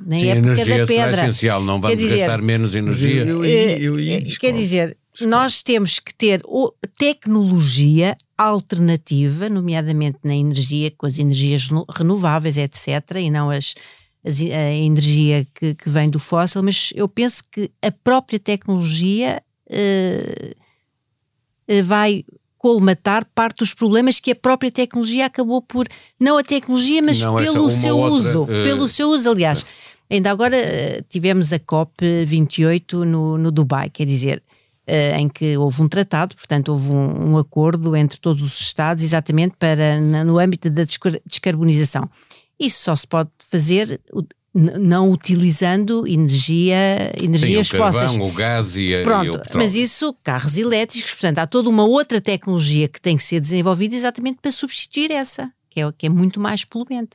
na 0.07 0.19
Sim, 0.19 0.29
época 0.29 0.65
da 0.65 0.87
pedra. 0.87 1.21
É 1.21 1.25
essencial, 1.25 1.63
não 1.63 1.79
vamos 1.79 1.95
dizer, 1.95 2.21
gastar 2.21 2.41
menos 2.41 2.75
energia. 2.75 3.27
Eu, 3.27 3.45
eu, 3.45 4.01
eu, 4.01 4.23
quer 4.41 4.53
dizer, 4.53 4.97
nós 5.21 5.63
temos 5.63 5.99
que 5.99 6.15
ter 6.15 6.41
tecnologia 6.97 8.17
alternativa, 8.39 9.51
nomeadamente 9.51 10.21
na 10.25 10.35
energia, 10.35 10.91
com 10.97 11.05
as 11.05 11.19
energias 11.19 11.69
renováveis, 11.95 12.57
etc., 12.57 13.03
e 13.21 13.29
não 13.29 13.51
as, 13.51 13.75
as 14.25 14.41
a 14.41 14.73
energia 14.73 15.47
que, 15.55 15.75
que, 15.75 15.91
vem 15.91 16.09
do 16.09 16.19
fóssil, 16.19 16.63
mas 16.63 16.95
eu 16.97 17.07
penso 17.07 17.43
que 17.53 17.71
a 17.83 17.91
própria 17.91 18.39
tecnologia 18.39 19.43
uh, 19.69 20.57
vai 21.85 22.25
colmatar 22.67 23.25
parte 23.33 23.59
dos 23.59 23.73
problemas 23.73 24.19
que 24.19 24.33
a 24.33 24.35
própria 24.35 24.73
tecnologia 24.73 25.27
acabou 25.27 25.63
por. 25.63 25.87
Não 26.19 26.37
a 26.37 26.43
tecnologia, 26.43 27.01
mas 27.01 27.21
não, 27.21 27.37
pelo 27.37 27.71
seu 27.71 27.97
outra, 27.97 28.17
uso. 28.17 28.43
Uh... 28.43 28.47
Pelo 28.47 28.89
seu 28.89 29.09
uso, 29.09 29.31
aliás. 29.31 29.65
Ainda 30.11 30.33
agora 30.33 30.57
uh, 30.57 31.05
tivemos 31.09 31.53
a 31.53 31.61
COP28 31.61 33.05
no, 33.05 33.39
no 33.39 33.53
Dubai, 33.53 33.89
quer 33.89 34.05
dizer, 34.05 34.43
uh, 34.89 35.17
em 35.17 35.29
que 35.29 35.57
houve 35.57 35.81
um 35.81 35.89
tratado, 35.89 36.35
portanto, 36.35 36.71
houve 36.71 36.91
um, 36.91 37.31
um 37.31 37.39
acordo 37.39 37.95
entre 37.95 38.19
todos 38.19 38.43
os 38.43 38.61
Estados, 38.61 39.05
exatamente 39.05 39.55
para 39.57 40.01
no 40.01 40.39
âmbito 40.39 40.69
da 40.69 40.83
descarbonização. 41.25 42.11
Isso 42.59 42.83
só 42.83 42.97
se 42.97 43.07
pode 43.07 43.31
fazer 43.39 44.01
não 44.57 45.11
utilizando 45.11 46.07
energia, 46.07 47.13
energias 47.23 47.69
Sim, 47.69 47.77
o 47.77 47.79
carvão, 47.79 48.03
fósseis. 48.03 48.23
o 48.23 48.35
gás 48.35 48.77
e, 48.77 48.95
a, 48.95 49.03
Pronto, 49.03 49.27
e 49.27 49.31
o 49.31 49.39
petróleo. 49.39 49.65
Mas 49.65 49.75
isso, 49.75 50.17
carros 50.25 50.57
elétricos, 50.57 51.13
portanto, 51.13 51.39
há 51.39 51.47
toda 51.47 51.69
uma 51.69 51.85
outra 51.85 52.21
tecnologia 52.21 52.89
que 52.89 53.01
tem 53.01 53.17
que 53.17 53.23
ser 53.23 53.39
desenvolvida 53.39 53.95
exatamente 53.95 54.39
para 54.41 54.51
substituir 54.51 55.11
essa, 55.11 55.53
que 55.69 55.81
é, 55.81 55.93
que 55.93 56.07
é 56.07 56.09
muito 56.09 56.41
mais 56.41 56.65
poluente. 56.65 57.11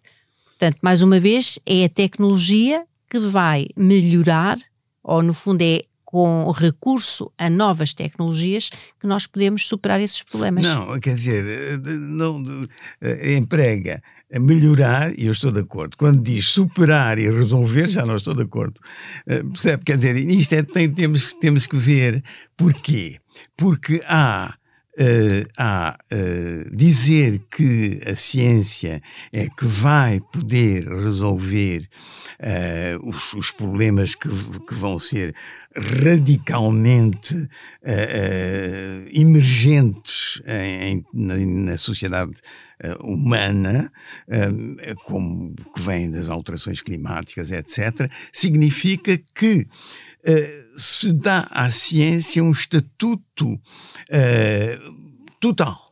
Portanto, 0.46 0.78
mais 0.84 1.02
uma 1.02 1.20
vez, 1.20 1.58
é 1.66 1.86
a 1.86 1.90
tecnologia 1.90 2.84
que 3.10 3.18
vai 3.18 3.68
melhorar, 3.76 4.58
ou 5.04 5.24
no 5.24 5.34
fundo 5.34 5.64
é 5.64 5.82
com 6.12 6.52
recurso 6.52 7.32
a 7.38 7.50
novas 7.50 7.94
tecnologias 7.94 8.70
que 9.00 9.08
nós 9.08 9.26
podemos 9.26 9.66
superar 9.66 10.00
esses 10.02 10.22
problemas. 10.22 10.64
Não, 10.64 11.00
quer 11.00 11.16
dizer, 11.16 11.80
não, 11.80 12.68
eh, 13.00 13.38
emprega 13.38 14.04
melhorar, 14.40 15.18
e 15.18 15.26
eu 15.26 15.32
estou 15.32 15.52
de 15.52 15.60
acordo. 15.60 15.98
Quando 15.98 16.22
diz 16.22 16.48
superar 16.48 17.20
e 17.20 17.30
resolver, 17.30 17.88
já 17.88 18.04
não 18.04 18.16
estou 18.16 18.34
de 18.34 18.44
acordo. 18.44 18.80
Uh, 19.28 19.50
percebe? 19.52 19.84
Quer 19.84 19.98
dizer, 19.98 20.16
isto 20.18 20.54
é, 20.54 20.64
tem, 20.64 20.90
temos, 20.90 21.34
temos 21.34 21.68
que 21.68 21.78
ver 21.78 22.24
porquê. 22.56 23.18
Porque 23.58 24.02
há 24.06 24.56
Uh, 25.00 25.48
a 25.58 25.98
uh, 26.12 26.76
dizer 26.76 27.42
que 27.50 28.02
a 28.06 28.14
ciência 28.14 29.02
é 29.32 29.48
que 29.48 29.66
vai 29.66 30.20
poder 30.34 30.86
resolver 30.86 31.88
uh, 32.42 33.08
os, 33.08 33.32
os, 33.32 33.52
problemas 33.52 34.16
que, 34.16 34.28
que, 34.28 34.74
vão 34.74 35.00
ser 35.00 35.34
radicalmente 35.74 37.48
emergentes 39.14 40.42
em, 40.46 41.06
na, 41.14 41.38
na, 41.38 41.78
sociedade 41.78 42.34
humana, 43.02 43.92
como 45.06 45.56
que 45.76 45.82
vem 45.82 46.10
das 46.10 46.30
alterações 46.30 46.82
climáticas, 46.82 47.52
etc., 47.52 48.10
significa 48.32 49.18
que 49.36 49.68
eh, 50.24 50.66
se 50.76 51.14
dá 51.14 51.48
à 51.52 51.70
ciência 51.70 52.44
um 52.44 52.52
estatuto 52.52 53.60
total 55.40 55.91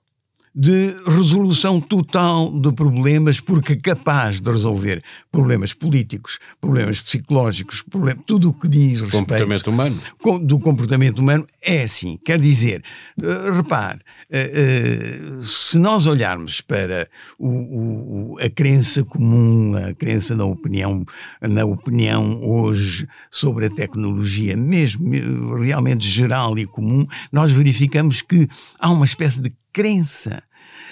de 0.60 0.94
resolução 1.06 1.80
total 1.80 2.52
de 2.60 2.70
problemas, 2.74 3.40
porque 3.40 3.78
capaz 3.78 4.42
de 4.42 4.52
resolver 4.52 5.02
problemas 5.32 5.74
políticos, 5.74 6.38
problemas 6.60 7.00
psicológicos, 7.00 7.82
problem 7.82 8.18
tudo 8.28 8.50
o 8.50 8.54
que 8.54 8.68
diz 8.68 9.00
respeito 9.00 9.20
comportamento 9.20 9.68
humano. 9.70 9.98
do 10.42 10.60
comportamento 10.60 11.20
humano 11.20 11.48
é 11.64 11.84
assim. 11.84 12.20
Quer 12.26 12.42
dizer, 12.42 12.84
uh, 13.22 13.54
repare, 13.54 14.02
uh, 14.30 15.38
uh, 15.38 15.42
se 15.42 15.78
nós 15.78 16.06
olharmos 16.06 16.60
para 16.60 17.10
o, 17.38 18.34
o, 18.34 18.38
a 18.42 18.50
crença 18.50 19.02
comum, 19.06 19.78
a 19.78 19.94
crença 19.94 20.36
na 20.36 20.44
opinião, 20.44 21.06
na 21.42 21.64
opinião 21.64 22.42
hoje 22.44 23.08
sobre 23.32 23.68
a 23.68 23.70
tecnologia, 23.70 24.58
mesmo 24.58 25.56
realmente 25.56 26.06
geral 26.06 26.60
e 26.60 26.66
comum, 26.66 27.08
nós 27.32 27.50
verificamos 27.50 28.22
que 28.22 28.46
há 28.78 28.92
uma 28.92 29.06
espécie 29.06 29.42
de 29.42 29.54
crença 29.72 30.44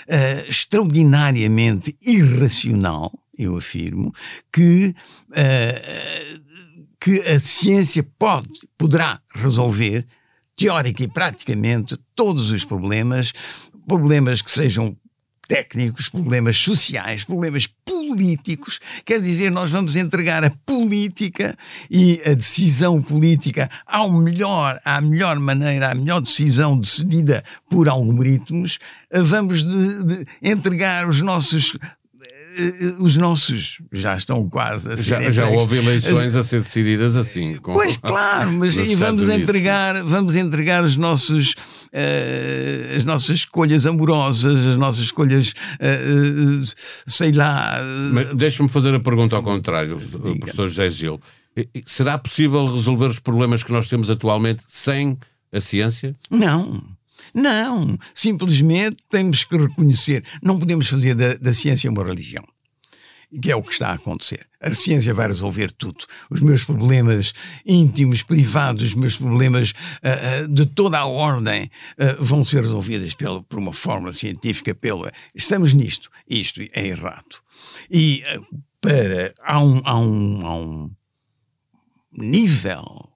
uh, 0.07 0.49
extraordinariamente 0.49 1.95
irracional, 2.01 3.11
eu 3.37 3.57
afirmo, 3.57 4.11
que, 4.51 4.95
uh, 5.29 6.41
que 6.99 7.19
a 7.21 7.39
ciência 7.39 8.03
pode, 8.17 8.49
poderá 8.77 9.19
resolver, 9.35 10.05
teórica 10.55 11.03
e 11.03 11.07
praticamente, 11.07 11.97
todos 12.15 12.49
os 12.49 12.65
problemas, 12.65 13.31
problemas 13.87 14.41
que 14.41 14.49
sejam 14.49 14.97
técnicos, 15.47 16.09
problemas 16.09 16.57
sociais, 16.57 17.23
problemas 17.23 17.67
políticos. 17.67 18.79
Quer 19.05 19.21
dizer, 19.21 19.49
nós 19.49 19.71
vamos 19.71 19.95
entregar 19.95 20.43
a 20.43 20.49
política 20.49 21.57
e 21.89 22.21
a 22.25 22.33
decisão 22.33 23.01
política 23.01 23.69
ao 23.85 24.11
melhor, 24.11 24.79
à 24.83 24.99
melhor 24.99 25.39
maneira, 25.39 25.91
à 25.91 25.95
melhor 25.95 26.21
decisão 26.21 26.77
decidida 26.77 27.43
por 27.69 27.87
algoritmos. 27.87 28.77
Vamos 29.11 29.63
de, 29.63 30.03
de 30.03 30.25
entregar 30.41 31.07
os 31.07 31.21
nossos 31.21 31.77
os 32.99 33.17
nossos 33.17 33.81
já 33.91 34.15
estão 34.15 34.49
quase 34.49 34.91
a 34.91 34.97
ser 34.97 35.03
já, 35.03 35.31
já 35.31 35.47
houve 35.47 35.77
eleições 35.77 36.35
a 36.35 36.43
ser 36.43 36.61
decididas 36.61 37.15
assim. 37.15 37.55
Com, 37.57 37.73
pois 37.73 37.97
claro, 37.97 38.51
mas 38.53 38.75
e 38.77 38.95
vamos 38.95 39.29
entregar, 39.29 40.03
vamos 40.03 40.35
entregar 40.35 40.83
os 40.83 40.95
nossos 40.95 41.51
uh, 41.51 42.95
as 42.95 43.03
nossas 43.05 43.39
escolhas 43.39 43.85
amorosas, 43.85 44.53
as 44.53 44.77
nossas 44.77 45.05
escolhas, 45.05 45.51
uh, 45.51 46.73
sei 47.05 47.31
lá. 47.31 47.77
Deixa-me 48.35 48.69
fazer 48.69 48.93
a 48.93 48.99
pergunta 48.99 49.35
ao 49.35 49.43
contrário, 49.43 49.99
professor 50.39 50.67
José 50.67 50.89
Gil. 50.89 51.21
Será 51.85 52.17
possível 52.17 52.67
resolver 52.67 53.07
os 53.07 53.19
problemas 53.19 53.63
que 53.63 53.71
nós 53.71 53.87
temos 53.87 54.09
atualmente 54.09 54.63
sem 54.67 55.17
a 55.51 55.59
ciência? 55.59 56.15
Não. 56.29 56.96
Não, 57.33 57.97
simplesmente 58.13 58.97
temos 59.09 59.43
que 59.43 59.57
reconhecer. 59.57 60.23
Não 60.41 60.59
podemos 60.59 60.87
fazer 60.87 61.15
da, 61.15 61.33
da 61.35 61.53
ciência 61.53 61.89
uma 61.89 62.03
religião 62.03 62.43
que 63.41 63.51
é 63.51 63.55
o 63.55 63.61
que 63.61 63.73
está 63.73 63.89
a 63.89 63.93
acontecer. 63.93 64.47
A 64.61 64.73
ciência 64.73 65.13
vai 65.13 65.27
resolver 65.27 65.71
tudo. 65.71 66.05
Os 66.29 66.41
meus 66.41 66.63
problemas 66.63 67.33
íntimos, 67.65 68.23
privados, 68.23 68.83
os 68.83 68.95
meus 68.95 69.17
problemas 69.17 69.71
uh, 69.71 70.45
uh, 70.45 70.47
de 70.47 70.65
toda 70.65 70.97
a 70.97 71.05
ordem 71.05 71.69
uh, 71.99 72.23
vão 72.23 72.43
ser 72.43 72.61
resolvidos 72.61 73.13
pela, 73.13 73.43
por 73.43 73.59
uma 73.59 73.73
fórmula 73.73 74.13
científica. 74.13 74.73
Pela... 74.73 75.11
Estamos 75.35 75.73
nisto. 75.73 76.09
Isto 76.27 76.61
é 76.71 76.87
errado. 76.87 77.41
E 77.91 78.23
para, 78.79 79.33
há, 79.43 79.61
um, 79.61 79.81
há, 79.83 79.99
um, 79.99 80.45
há 80.45 80.55
um 80.55 80.91
nível 82.17 83.09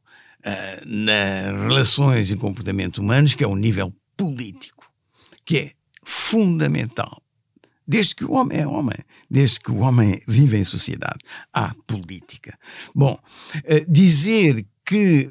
nas 0.83 1.61
relações 1.61 2.31
e 2.31 2.35
comportamento 2.35 2.97
humanos 2.97 3.35
que 3.35 3.43
é 3.43 3.47
um 3.47 3.55
nível 3.55 3.93
político, 4.23 4.85
que 5.43 5.57
é 5.57 5.71
fundamental 6.03 7.21
Desde 7.91 8.15
que 8.15 8.23
o 8.23 8.31
homem 8.31 8.59
é 8.59 8.65
homem, 8.65 8.97
desde 9.29 9.59
que 9.59 9.69
o 9.69 9.79
homem 9.79 10.17
vive 10.25 10.57
em 10.57 10.63
sociedade, 10.63 11.19
há 11.51 11.75
política. 11.85 12.57
Bom, 12.95 13.19
eh, 13.65 13.85
dizer 13.85 14.65
que 14.85 15.29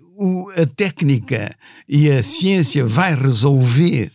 a 0.56 0.66
técnica 0.66 1.56
e 1.88 2.10
a 2.10 2.22
ciência 2.22 2.84
vai 2.84 3.14
resolver 3.14 4.12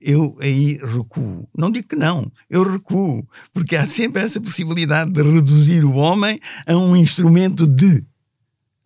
eu 0.00 0.36
aí 0.40 0.78
recuo. 0.82 1.46
Não 1.54 1.70
digo 1.70 1.88
que 1.88 1.96
não, 1.96 2.30
eu 2.48 2.62
recuo, 2.62 3.26
porque 3.52 3.76
há 3.76 3.86
sempre 3.86 4.22
essa 4.22 4.40
possibilidade 4.40 5.10
de 5.10 5.22
reduzir 5.22 5.84
o 5.84 5.94
homem 5.94 6.40
a 6.66 6.76
um 6.76 6.96
instrumento 6.96 7.66
de 7.66 8.02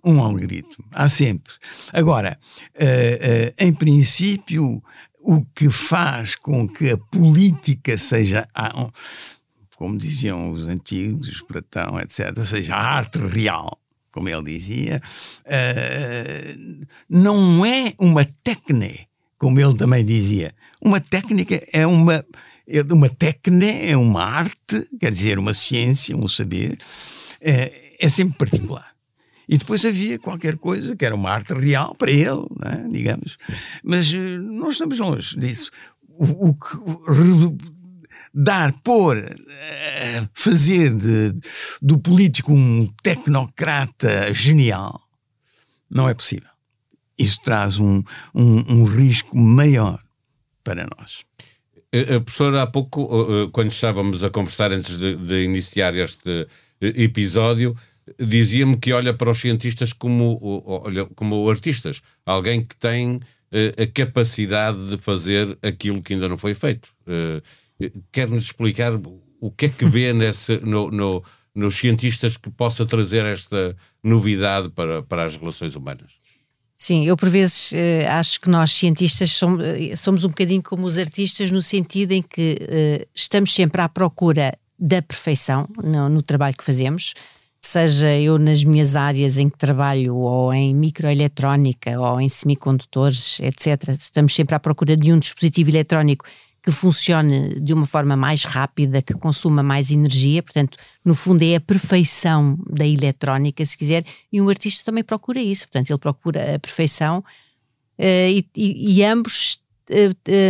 um 0.03 0.19
algoritmo. 0.19 0.85
Há 0.91 1.09
sempre. 1.09 1.53
Agora, 1.93 2.37
uh, 2.75 2.83
uh, 2.83 3.55
em 3.61 3.73
princípio, 3.73 4.83
o 5.25 5.43
que 5.55 5.71
faz 5.71 6.37
com 6.37 6.69
que 6.69 6.91
a 6.91 6.99
política 6.99 7.97
seja, 7.97 8.47
como 9.75 9.97
diziam 9.97 10.53
os 10.53 10.69
antigos, 10.69 11.41
Platão, 11.41 11.99
etc., 11.99 12.45
seja 12.45 12.77
a 12.77 12.97
arte 12.97 13.19
real, 13.19 13.81
como 14.13 14.29
ele 14.29 14.45
dizia, 14.45 15.01
uh, 15.47 16.87
não 17.09 17.65
é 17.65 17.95
uma 17.99 18.25
técnica, 18.45 19.07
como 19.39 19.59
ele 19.59 19.75
também 19.75 20.05
dizia. 20.05 20.53
Uma 20.81 21.01
técnica 21.01 21.61
é 21.73 21.87
uma. 21.87 22.25
Uma 22.91 23.11
técnica 23.11 23.67
é 23.67 23.95
uma 23.95 24.25
arte, 24.25 24.89
quer 24.99 25.13
dizer, 25.13 25.39
uma 25.39 25.53
ciência, 25.53 26.17
um 26.17 26.27
saber, 26.27 26.79
é, 27.39 27.95
é 28.01 28.09
sempre 28.09 28.39
particular. 28.39 28.94
E 29.49 29.59
depois 29.59 29.85
havia 29.85 30.19
qualquer 30.19 30.57
coisa 30.57 30.97
que 30.97 31.05
era 31.05 31.15
uma 31.15 31.31
arte 31.31 31.53
real 31.53 31.95
para 31.95 32.11
ele, 32.11 32.47
é? 32.65 32.89
digamos. 32.91 33.37
Mas 33.83 34.13
uh, 34.13 34.19
não 34.19 34.71
estamos 34.71 34.99
longe 34.99 35.39
disso. 35.39 35.71
O, 36.09 36.51
o 36.51 36.55
que 36.55 36.77
dar, 38.33 38.73
pôr, 38.83 39.17
uh, 39.19 40.29
fazer 40.35 40.95
de, 40.95 41.35
do 41.81 41.99
político 41.99 42.53
um 42.53 42.89
tecnocrata 43.03 44.33
genial 44.33 45.01
não 45.91 46.09
é 46.09 46.15
possível. 46.15 46.49
Isso 47.17 47.41
traz 47.45 47.79
um, 47.79 48.03
um, 48.35 48.65
um 48.75 48.85
risco 48.85 49.37
maior 49.37 50.03
para 50.65 50.89
nós. 50.99 51.25
A 51.93 52.19
professora, 52.19 52.63
há 52.63 52.67
pouco, 52.67 53.49
quando 53.53 53.71
estávamos 53.71 54.25
a 54.25 54.31
conversar 54.31 54.73
antes 54.73 54.99
de, 54.99 55.15
de 55.15 55.45
iniciar 55.45 55.95
este 55.95 56.49
episódio, 56.81 57.77
dizia-me 58.19 58.77
que 58.77 58.93
olha 58.93 59.15
para 59.15 59.31
os 59.31 59.41
cientistas 59.41 59.93
como, 59.93 60.39
olha, 60.67 61.07
como 61.15 61.49
artistas, 61.49 62.03
alguém 62.25 62.65
que 62.65 62.77
tem 62.77 63.17
uh, 63.17 63.83
a 63.83 63.87
capacidade 63.87 64.91
de 64.91 64.97
fazer 64.97 65.57
aquilo 65.63 66.03
que 66.03 66.15
ainda 66.15 66.29
não 66.29 66.39
foi 66.39 66.55
feito. 66.55 66.89
Uh, 67.07 67.43
Quer-nos 68.13 68.45
explicar 68.45 68.93
o 69.41 69.51
que 69.51 69.67
é 69.67 69.69
que 69.69 69.85
vê 69.85 70.13
nesse, 70.15 70.59
no, 70.59 70.91
no, 70.91 71.25
nos 71.55 71.77
cientistas 71.77 72.37
que 72.37 72.51
possa 72.51 72.87
trazer 72.87 73.25
esta 73.25 73.77
novidade 74.03 74.69
para, 74.71 75.03
para 75.03 75.25
as 75.25 75.37
relações 75.37 75.75
humanas? 75.75 76.13
Sim, 76.77 77.07
eu 77.07 77.17
por 77.17 77.29
vezes 77.29 77.73
uh, 77.73 78.09
acho 78.11 78.41
que 78.41 78.51
nós 78.51 78.71
cientistas 78.71 79.33
somos, 79.33 79.65
somos 79.97 80.25
um 80.25 80.29
bocadinho 80.29 80.63
como 80.63 80.87
os 80.87 80.99
artistas 80.99 81.51
no 81.51 81.63
sentido 81.63 82.13
em 82.13 82.23
que 82.23 83.07
estamos 83.15 83.55
sempre 83.55 83.81
à 83.81 83.89
procura 83.89 84.57
da 84.79 85.01
perfeição 85.01 85.69
no, 85.83 86.09
no 86.09 86.21
trabalho 86.21 86.57
que 86.57 86.65
fazemos, 86.65 87.15
seja 87.67 88.15
eu 88.17 88.39
nas 88.39 88.63
minhas 88.63 88.95
áreas 88.95 89.39
em 89.39 89.49
que 89.49 89.57
trabalho, 89.57 90.17
ou 90.17 90.53
em 90.53 90.75
microeletrónica, 90.75 91.99
ou 91.99 92.21
em 92.21 92.29
semicondutores, 92.29 93.41
etc. 93.41 93.89
Estamos 93.99 94.35
sempre 94.35 94.55
à 94.55 94.61
procura 94.61 94.97
de 94.97 95.13
um 95.13 95.19
dispositivo 95.19 95.71
eletrónico 95.71 96.25
que 96.65 96.71
funcione 96.71 97.61
de 97.61 97.75
uma 97.75 97.85
forma 97.85 98.17
mais 98.17 98.45
rápida, 98.45 99.03
que 99.03 99.13
consuma 99.13 99.63
mais 99.63 99.91
energia, 99.91 100.43
portanto, 100.43 100.79
no 101.05 101.15
fundo 101.15 101.43
é 101.43 101.57
a 101.57 101.61
perfeição 101.61 102.59
da 102.67 102.87
eletrónica, 102.87 103.65
se 103.67 103.77
quiser, 103.77 104.03
e 104.33 104.41
um 104.41 104.49
artista 104.49 104.83
também 104.83 105.05
procura 105.05 105.41
isso, 105.41 105.69
portanto, 105.69 105.91
ele 105.91 105.99
procura 105.99 106.55
a 106.55 106.59
perfeição 106.59 107.19
uh, 107.99 108.03
e, 108.03 108.47
e, 108.57 108.99
e, 108.99 109.05
ambos 109.05 109.59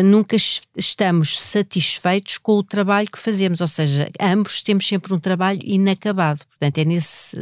nunca 0.04 0.36
estamos 0.76 1.40
satisfeitos 1.40 2.38
com 2.38 2.52
o 2.52 2.62
trabalho 2.62 3.10
que 3.10 3.18
fazemos, 3.18 3.60
ou 3.60 3.68
seja, 3.68 4.08
ambos 4.20 4.62
temos 4.62 4.86
sempre 4.86 5.12
um 5.12 5.18
trabalho 5.18 5.60
inacabado, 5.64 6.40
portanto, 6.46 6.78
é, 6.78 6.84
nesse, 6.84 7.36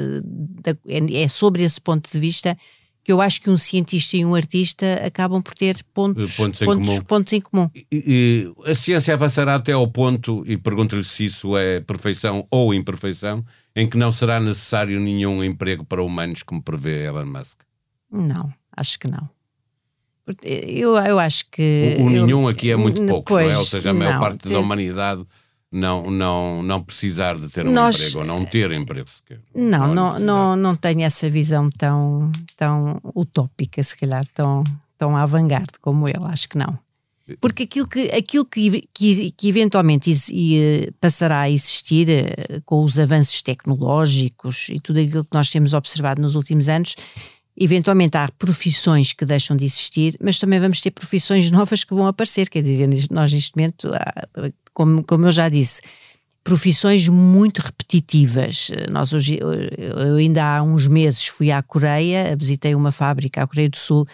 é, 0.86 1.22
é 1.22 1.28
sobre 1.28 1.62
esse 1.62 1.80
ponto 1.80 2.10
de 2.10 2.18
vista 2.18 2.56
que 3.04 3.10
eu 3.10 3.20
acho 3.20 3.40
que 3.40 3.50
um 3.50 3.56
cientista 3.56 4.16
e 4.16 4.24
um 4.24 4.34
artista 4.34 4.86
acabam 5.04 5.42
por 5.42 5.54
ter 5.54 5.76
pontos, 5.92 6.36
pontos, 6.36 6.62
em, 6.62 6.64
pontos, 6.64 6.88
comum. 6.88 7.00
Pontos 7.02 7.32
em 7.32 7.40
comum. 7.40 7.70
E, 7.74 7.86
e, 7.90 8.70
a 8.70 8.74
ciência 8.74 9.14
avançará 9.14 9.56
até 9.56 9.72
ao 9.72 9.88
ponto, 9.88 10.44
e 10.46 10.56
pergunto-lhe 10.56 11.02
se 11.02 11.24
isso 11.24 11.56
é 11.56 11.80
perfeição 11.80 12.46
ou 12.50 12.72
imperfeição, 12.72 13.44
em 13.74 13.88
que 13.88 13.96
não 13.96 14.12
será 14.12 14.38
necessário 14.38 15.00
nenhum 15.00 15.42
emprego 15.42 15.84
para 15.84 16.02
humanos, 16.02 16.42
como 16.42 16.62
prevê 16.62 17.06
Elon 17.06 17.26
Musk? 17.26 17.60
Não, 18.10 18.52
acho 18.76 18.98
que 18.98 19.08
não. 19.08 19.28
Eu, 20.42 20.96
eu 20.96 21.18
acho 21.18 21.44
que. 21.50 21.96
O, 21.98 22.04
o 22.04 22.10
nenhum 22.10 22.48
aqui 22.48 22.70
é 22.70 22.76
muito 22.76 23.04
pouco, 23.06 23.32
não 23.34 23.40
é? 23.40 23.56
Ou 23.56 23.64
seja, 23.64 23.90
a 23.90 23.94
maior 23.94 24.14
não, 24.14 24.20
parte 24.20 24.48
da 24.48 24.58
humanidade 24.58 25.26
não, 25.72 26.10
não, 26.10 26.62
não 26.62 26.82
precisar 26.82 27.36
de 27.36 27.48
ter 27.48 27.66
um 27.66 27.72
Nós, 27.72 27.96
emprego 27.96 28.18
ou 28.18 28.24
não 28.24 28.44
ter 28.44 28.70
emprego 28.72 29.08
sequer. 29.08 29.40
Não, 29.54 29.86
não, 29.86 29.94
não, 29.94 30.20
não, 30.20 30.56
não 30.56 30.76
tenho 30.76 31.02
essa 31.02 31.30
visão 31.30 31.70
tão, 31.70 32.30
tão 32.56 33.00
utópica, 33.16 33.82
se 33.82 33.96
calhar, 33.96 34.24
tão, 34.34 34.62
tão 34.98 35.16
avant-garde 35.16 35.78
como 35.80 36.06
ele, 36.06 36.24
acho 36.28 36.48
que 36.48 36.58
não. 36.58 36.78
Porque 37.40 37.62
aquilo 37.62 37.88
que, 37.88 38.10
aquilo 38.10 38.44
que, 38.44 38.88
que, 38.92 39.30
que 39.30 39.48
eventualmente 39.48 40.10
is, 40.10 40.28
eh, 40.30 40.90
passará 41.00 41.40
a 41.40 41.50
existir 41.50 42.08
uh, 42.08 42.60
com 42.64 42.82
os 42.82 42.98
avanços 42.98 43.40
tecnológicos 43.42 44.68
e 44.68 44.80
tudo 44.80 44.98
aquilo 44.98 45.24
que 45.24 45.32
nós 45.32 45.48
temos 45.48 45.72
observado 45.72 46.20
nos 46.20 46.34
últimos 46.34 46.68
anos, 46.68 46.96
eventualmente 47.56 48.16
há 48.16 48.28
profissões 48.38 49.12
que 49.12 49.24
deixam 49.24 49.56
de 49.56 49.64
existir, 49.64 50.16
mas 50.20 50.38
também 50.38 50.58
vamos 50.58 50.80
ter 50.80 50.90
profissões 50.90 51.50
novas 51.52 51.84
que 51.84 51.94
vão 51.94 52.06
aparecer. 52.06 52.48
Quer 52.48 52.62
dizer, 52.62 52.88
nós 53.10 53.32
neste 53.32 53.56
momento 53.56 53.90
como, 54.74 55.04
como 55.04 55.26
eu 55.26 55.32
já 55.32 55.48
disse, 55.48 55.80
profissões 56.42 57.08
muito 57.08 57.60
repetitivas. 57.60 58.70
Nós 58.90 59.12
hoje, 59.12 59.38
eu 59.40 60.16
ainda 60.16 60.44
há 60.44 60.62
uns 60.62 60.88
meses 60.88 61.26
fui 61.26 61.52
à 61.52 61.62
Coreia, 61.62 62.36
visitei 62.36 62.74
uma 62.74 62.90
fábrica, 62.92 63.42
à 63.42 63.46
Coreia 63.46 63.68
do 63.68 63.76
Sul, 63.76 64.06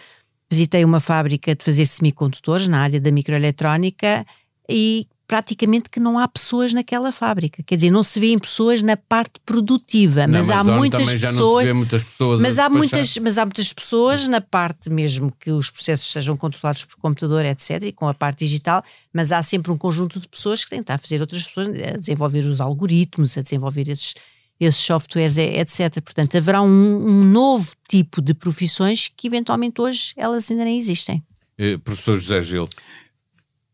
visitei 0.49 0.83
uma 0.83 0.99
fábrica 0.99 1.55
de 1.55 1.63
fazer 1.63 1.85
semicondutores 1.85 2.67
na 2.67 2.81
área 2.81 2.99
da 2.99 3.11
microeletrónica 3.11 4.25
e 4.67 5.07
praticamente 5.29 5.91
que 5.91 5.99
não 5.99 6.17
há 6.17 6.27
pessoas 6.27 6.73
naquela 6.73 7.11
fábrica. 7.11 7.61
Quer 7.61 7.75
dizer, 7.75 7.91
não 7.91 8.01
se 8.01 8.19
vêem 8.19 8.39
pessoas 8.39 8.81
na 8.81 8.97
parte 8.97 9.39
produtiva, 9.45 10.25
mas, 10.27 10.47
não, 10.47 10.55
mas 10.55 10.67
há 10.67 10.75
muitas 10.75 11.15
pessoas, 11.15 11.71
muitas 11.71 12.03
pessoas. 12.03 12.41
Mas 12.41 12.57
há 12.57 12.67
muitas, 12.67 13.17
mas 13.19 13.37
há 13.37 13.45
muitas 13.45 13.71
pessoas 13.71 14.27
na 14.27 14.41
parte 14.41 14.89
mesmo 14.89 15.31
que 15.39 15.51
os 15.51 15.69
processos 15.69 16.11
sejam 16.11 16.35
controlados 16.35 16.83
por 16.83 16.95
computador, 16.95 17.45
etc, 17.45 17.83
e 17.83 17.91
com 17.91 18.07
a 18.07 18.13
parte 18.13 18.39
digital, 18.39 18.83
mas 19.13 19.31
há 19.31 19.43
sempre 19.43 19.71
um 19.71 19.77
conjunto 19.77 20.19
de 20.19 20.27
pessoas 20.27 20.63
que 20.63 20.71
tentam 20.71 20.97
fazer 20.97 21.21
outras 21.21 21.47
pessoas 21.47 21.67
a 21.67 21.97
desenvolver 21.97 22.47
os 22.47 22.59
algoritmos, 22.59 23.37
a 23.37 23.43
desenvolver 23.43 23.87
esses 23.87 24.15
esses 24.59 24.81
softwares, 24.81 25.37
etc. 25.37 26.01
Portanto, 26.01 26.35
haverá 26.35 26.61
um, 26.61 26.67
um 26.67 27.23
novo 27.23 27.71
tipo 27.87 28.21
de 28.21 28.33
profissões 28.33 29.07
que 29.07 29.27
eventualmente 29.27 29.79
hoje 29.79 30.11
elas 30.17 30.51
ainda 30.51 30.65
nem 30.65 30.77
existem. 30.77 31.23
Eh, 31.57 31.77
professor 31.77 32.19
José 32.19 32.41
Gil, 32.41 32.67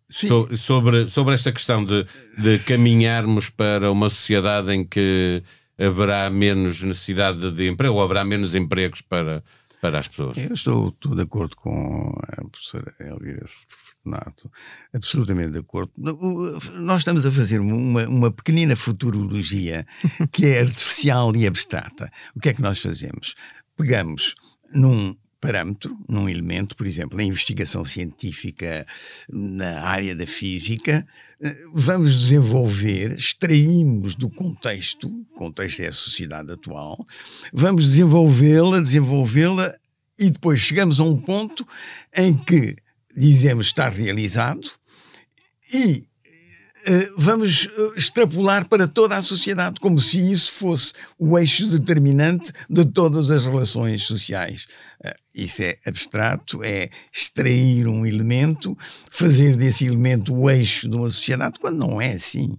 So, 0.09 0.55
sobre, 0.55 1.09
sobre 1.09 1.33
esta 1.33 1.51
questão 1.51 1.83
de, 1.83 2.05
de 2.37 2.59
caminharmos 2.59 3.49
para 3.49 3.91
uma 3.91 4.09
sociedade 4.09 4.71
em 4.71 4.85
que 4.85 5.41
haverá 5.77 6.29
menos 6.29 6.81
necessidade 6.81 7.51
de 7.51 7.67
emprego 7.67 7.95
ou 7.95 8.03
haverá 8.03 8.23
menos 8.23 8.55
empregos 8.55 9.01
para, 9.01 9.43
para 9.81 9.99
as 9.99 10.07
pessoas. 10.07 10.37
Eu 10.37 10.53
estou, 10.53 10.89
estou 10.89 11.15
de 11.15 11.21
acordo 11.23 11.55
com 11.55 12.13
a 12.37 12.49
professora 12.49 12.93
Elvira 12.99 13.45
Fortunato, 14.05 14.51
absolutamente 14.93 15.51
de 15.51 15.59
acordo. 15.59 15.91
Nós 16.75 17.01
estamos 17.01 17.25
a 17.25 17.31
fazer 17.31 17.59
uma, 17.59 18.07
uma 18.07 18.31
pequenina 18.31 18.75
futurologia 18.75 19.85
que 20.31 20.45
é 20.45 20.61
artificial 20.61 21.35
e 21.35 21.47
abstrata. 21.47 22.11
O 22.35 22.39
que 22.39 22.49
é 22.49 22.53
que 22.53 22.61
nós 22.61 22.79
fazemos? 22.79 23.35
Pegamos 23.75 24.35
num 24.73 25.15
parâmetro, 25.39 25.97
num 26.07 26.27
elemento, 26.27 26.75
por 26.75 26.87
exemplo, 26.87 27.17
na 27.17 27.23
investigação 27.23 27.85
científica 27.85 28.85
na 29.29 29.81
área 29.81 30.15
da 30.15 30.25
física, 30.25 31.05
eh, 31.41 31.57
vamos 31.73 32.15
desenvolver, 32.15 33.11
extraímos 33.11 34.15
do 34.15 34.29
contexto, 34.29 35.07
o 35.07 35.37
contexto 35.37 35.81
é 35.81 35.87
a 35.87 35.91
sociedade 35.91 36.51
atual, 36.51 36.97
vamos 37.53 37.85
desenvolvê-la, 37.85 38.79
desenvolvê-la 38.79 39.75
e 40.17 40.29
depois 40.31 40.59
chegamos 40.59 40.99
a 40.99 41.03
um 41.03 41.17
ponto 41.17 41.67
em 42.15 42.35
que 42.35 42.75
dizemos 43.15 43.67
estar 43.67 43.89
realizado 43.89 44.69
e 45.73 46.05
vamos 47.17 47.67
eh, 47.67 47.91
extrapolar 47.97 48.67
para 48.67 48.87
toda 48.87 49.17
a 49.17 49.21
sociedade, 49.21 49.79
como 49.79 49.99
se 49.99 50.31
isso 50.31 50.51
fosse 50.51 50.93
o 51.17 51.37
eixo 51.37 51.67
determinante 51.67 52.51
de 52.69 52.85
todas 52.85 53.31
as 53.31 53.45
relações 53.45 54.03
sociais. 54.03 54.67
Eh, 55.03 55.15
isso 55.33 55.63
é 55.63 55.77
abstrato, 55.85 56.61
é 56.63 56.89
extrair 57.11 57.87
um 57.87 58.05
elemento, 58.05 58.77
fazer 59.09 59.55
desse 59.55 59.85
elemento 59.85 60.33
o 60.33 60.49
eixo 60.49 60.87
de 60.87 60.95
uma 60.95 61.09
sociedade, 61.09 61.59
quando 61.59 61.77
não 61.77 61.99
é 61.99 62.13
assim. 62.13 62.57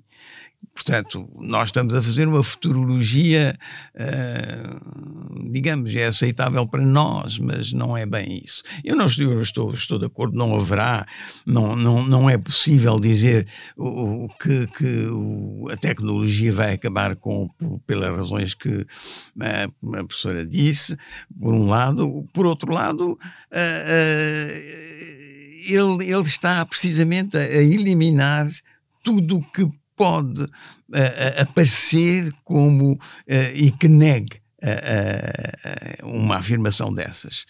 Portanto, 0.77 1.27
nós 1.41 1.69
estamos 1.69 1.95
a 1.95 2.03
fazer 2.03 2.29
uma 2.29 2.43
futurologia, 2.43 3.59
uh, 3.95 5.51
digamos, 5.51 5.95
é 5.97 6.05
aceitável 6.05 6.69
para 6.69 6.85
nós, 6.85 7.39
mas 7.39 7.73
não 7.73 7.97
é 7.97 8.05
bem 8.05 8.43
isso. 8.45 8.63
Eu 8.85 8.95
não 8.95 9.07
estou, 9.07 9.41
estou, 9.41 9.73
estou 9.73 9.99
de 9.99 10.05
acordo, 10.05 10.37
não 10.37 10.55
haverá, 10.55 11.07
não, 11.47 11.75
não, 11.75 12.07
não 12.07 12.29
é 12.29 12.37
possível 12.37 13.01
dizer 13.01 13.49
o, 13.75 14.29
que, 14.39 14.67
que 14.67 15.07
o, 15.07 15.67
a 15.73 15.79
tecnologia 15.79 16.53
vai 16.53 16.75
acabar 16.75 17.17
com, 17.17 17.49
por, 17.59 17.81
pelas 17.87 18.15
razões 18.15 18.53
que 18.53 18.87
a, 19.41 19.65
a, 19.65 20.05
professora 20.05 20.47
disse, 20.47 20.95
por 21.41 21.55
um 21.55 21.69
lado. 21.69 22.29
Por 22.35 22.45
outro 22.45 22.71
lado, 22.71 23.13
uh, 23.13 23.17
uh, 23.17 24.77
ele, 25.65 26.13
ele 26.13 26.23
está 26.23 26.67
precisamente 26.67 27.35
a 27.35 27.63
eliminar 27.63 28.47
tudo 29.03 29.39
o 29.39 29.53
que 29.53 29.67
pode 29.97 30.43
uh, 30.43 31.41
aparecer 31.41 32.33
como 32.45 32.93
uh, 32.93 32.99
e 33.55 33.71
que 33.71 33.89
negue 33.89 34.41
uh, 34.63 36.07
uma 36.07 36.37
afirmação 36.37 36.95
dessas. 36.95 37.47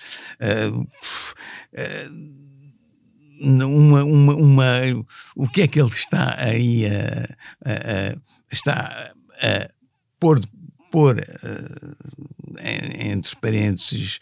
Uma, 3.38 4.02
uma, 4.02 4.34
uma, 4.34 4.64
o 5.34 5.46
que 5.46 5.60
é 5.60 5.68
que 5.68 5.78
ele 5.78 5.90
está 5.90 6.36
aí 6.38 6.86
a, 6.86 7.70
a, 7.70 8.12
a 8.12 8.16
está 8.50 9.12
a 9.42 9.68
pôr, 10.18 10.40
pôr 10.96 11.22
entre 13.04 13.36
parênteses, 13.36 14.18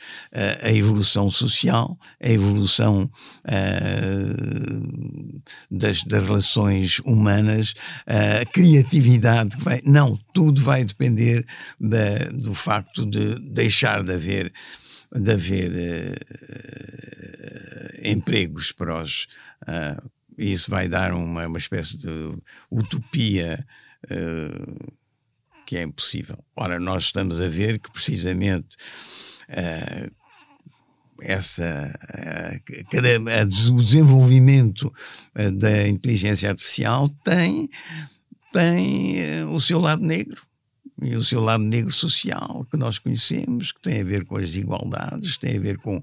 a 0.61 0.73
evolução 0.73 1.31
social, 1.31 1.97
a 2.21 2.29
evolução 2.29 3.09
das, 5.71 6.03
das, 6.03 6.25
relações 6.25 6.99
humanas, 7.05 7.75
a 8.05 8.45
criatividade, 8.47 9.57
que 9.57 9.63
vai, 9.63 9.81
não, 9.85 10.19
tudo 10.33 10.61
vai 10.63 10.85
depender 10.85 11.47
da, 11.79 12.19
do 12.33 12.55
facto 12.55 13.07
de 13.07 13.37
deixar 13.53 14.03
de 14.03 14.13
haver 14.13 14.53
de 15.15 15.31
haver 15.31 16.19
uh, 16.43 18.09
empregos 18.11 18.73
para 18.73 19.01
os. 19.01 19.29
Uh, 19.63 20.11
isso 20.37 20.69
vai 20.69 20.89
dar 20.89 21.13
uma, 21.13 21.47
uma 21.47 21.59
espécie 21.59 21.97
de 21.97 22.37
utopia 22.69 23.65
uh, 24.11 24.93
que 25.65 25.77
é 25.77 25.83
impossível. 25.83 26.39
Ora, 26.57 26.79
nós 26.79 27.05
estamos 27.05 27.41
a 27.41 27.49
ver 27.49 27.79
que 27.79 27.91
precisamente 27.91 28.77
uh, 29.49 30.13
essa, 31.23 31.93
uh, 32.05 32.85
cada, 32.91 33.09
o 33.73 33.77
desenvolvimento 33.77 34.93
uh, 35.39 35.51
da 35.53 35.89
inteligência 35.89 36.51
artificial 36.51 37.09
tem, 37.25 37.69
tem 38.53 39.45
o 39.55 39.61
seu 39.61 39.79
lado 39.79 40.03
negro 40.03 40.43
e 41.03 41.17
o 41.17 41.25
seu 41.25 41.41
lado 41.41 41.63
negro 41.63 41.93
social 41.93 42.65
que 42.71 42.77
nós 42.77 42.99
conhecemos, 42.99 43.73
que 43.73 43.81
tem 43.83 44.01
a 44.01 44.05
ver 44.05 44.25
com 44.25 44.37
as 44.37 44.53
desigualdades, 44.53 45.37
tem 45.37 45.57
a 45.57 45.61
ver 45.61 45.77
com, 45.79 46.01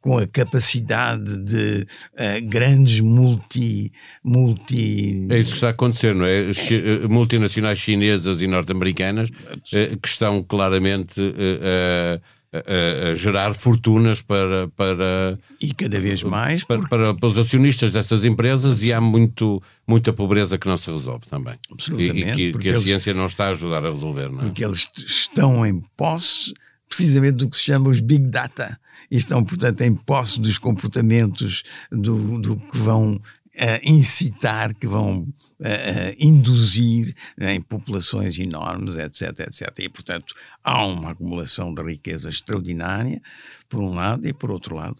com 0.00 0.18
a 0.18 0.26
capacidade 0.26 1.36
de 1.44 1.86
uh, 2.14 2.48
grandes 2.48 3.00
multi, 3.00 3.92
multi. 4.22 5.26
É 5.30 5.38
isso 5.38 5.50
que 5.50 5.56
está 5.56 5.68
a 5.68 5.70
acontecer, 5.70 6.14
não 6.14 6.24
é? 6.24 6.50
é. 6.50 7.08
Multinacionais 7.08 7.78
chinesas 7.78 8.42
e 8.42 8.46
norte-americanas 8.46 9.28
uh, 9.28 10.00
que 10.00 10.08
estão 10.08 10.42
claramente 10.42 11.20
uh, 11.20 12.20
a, 12.52 13.08
a, 13.10 13.14
gerar 13.14 13.54
fortunas 13.54 14.20
para, 14.20 14.68
para 14.76 15.38
e 15.60 15.72
cada 15.72 15.98
vez 15.98 16.22
mais 16.22 16.62
para, 16.64 16.86
para, 16.86 17.14
para, 17.14 17.26
os 17.26 17.38
acionistas 17.38 17.92
dessas 17.92 18.24
empresas 18.24 18.82
e 18.82 18.92
há 18.92 19.00
muito 19.00 19.62
muita 19.86 20.12
pobreza 20.12 20.58
que 20.58 20.66
não 20.66 20.76
se 20.76 20.90
resolve 20.90 21.26
também 21.26 21.56
Absolutamente, 21.70 22.40
e, 22.40 22.48
e 22.48 22.52
que, 22.52 22.58
que, 22.58 22.68
a 22.68 22.72
eles, 22.72 22.82
ciência 22.82 23.14
não 23.14 23.26
está 23.26 23.46
a 23.46 23.50
ajudar 23.50 23.84
a 23.86 23.90
resolver 23.90 24.28
não 24.30 24.40
é? 24.40 24.42
porque 24.44 24.64
eles 24.64 24.86
estão 24.96 25.64
em 25.64 25.82
posse 25.96 26.52
precisamente 26.88 27.36
do 27.36 27.48
que 27.48 27.56
se 27.56 27.64
chama 27.64 27.88
os 27.88 28.00
big 28.00 28.26
data 28.26 28.78
e 29.10 29.16
estão 29.16 29.42
portanto 29.42 29.80
em 29.80 29.94
posse 29.94 30.38
dos 30.38 30.58
comportamentos 30.58 31.62
do, 31.90 32.40
do 32.40 32.56
que 32.56 32.76
vão 32.76 33.18
uh, 33.56 33.80
incitar, 33.82 34.74
que 34.74 34.86
vão 34.86 35.20
uh, 35.20 36.14
induzir 36.18 37.14
em 37.38 37.60
populações 37.60 38.38
enormes, 38.38 38.96
etc, 38.96 39.40
etc. 39.40 39.70
E, 39.78 39.88
portanto, 39.88 40.34
há 40.62 40.86
uma 40.86 41.12
acumulação 41.12 41.74
de 41.74 41.82
riqueza 41.82 42.28
extraordinária, 42.28 43.20
por 43.68 43.80
um 43.80 43.94
lado, 43.94 44.26
e 44.26 44.32
por 44.32 44.50
outro 44.50 44.76
lado, 44.76 44.96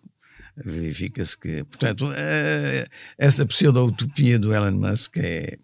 verifica-se 0.56 1.38
que, 1.38 1.64
portanto, 1.64 2.04
uh, 2.04 2.88
essa 3.18 3.46
pseudo-utopia 3.46 4.38
do 4.38 4.54
Elon 4.54 4.72
Musk 4.72 5.18
é 5.18 5.56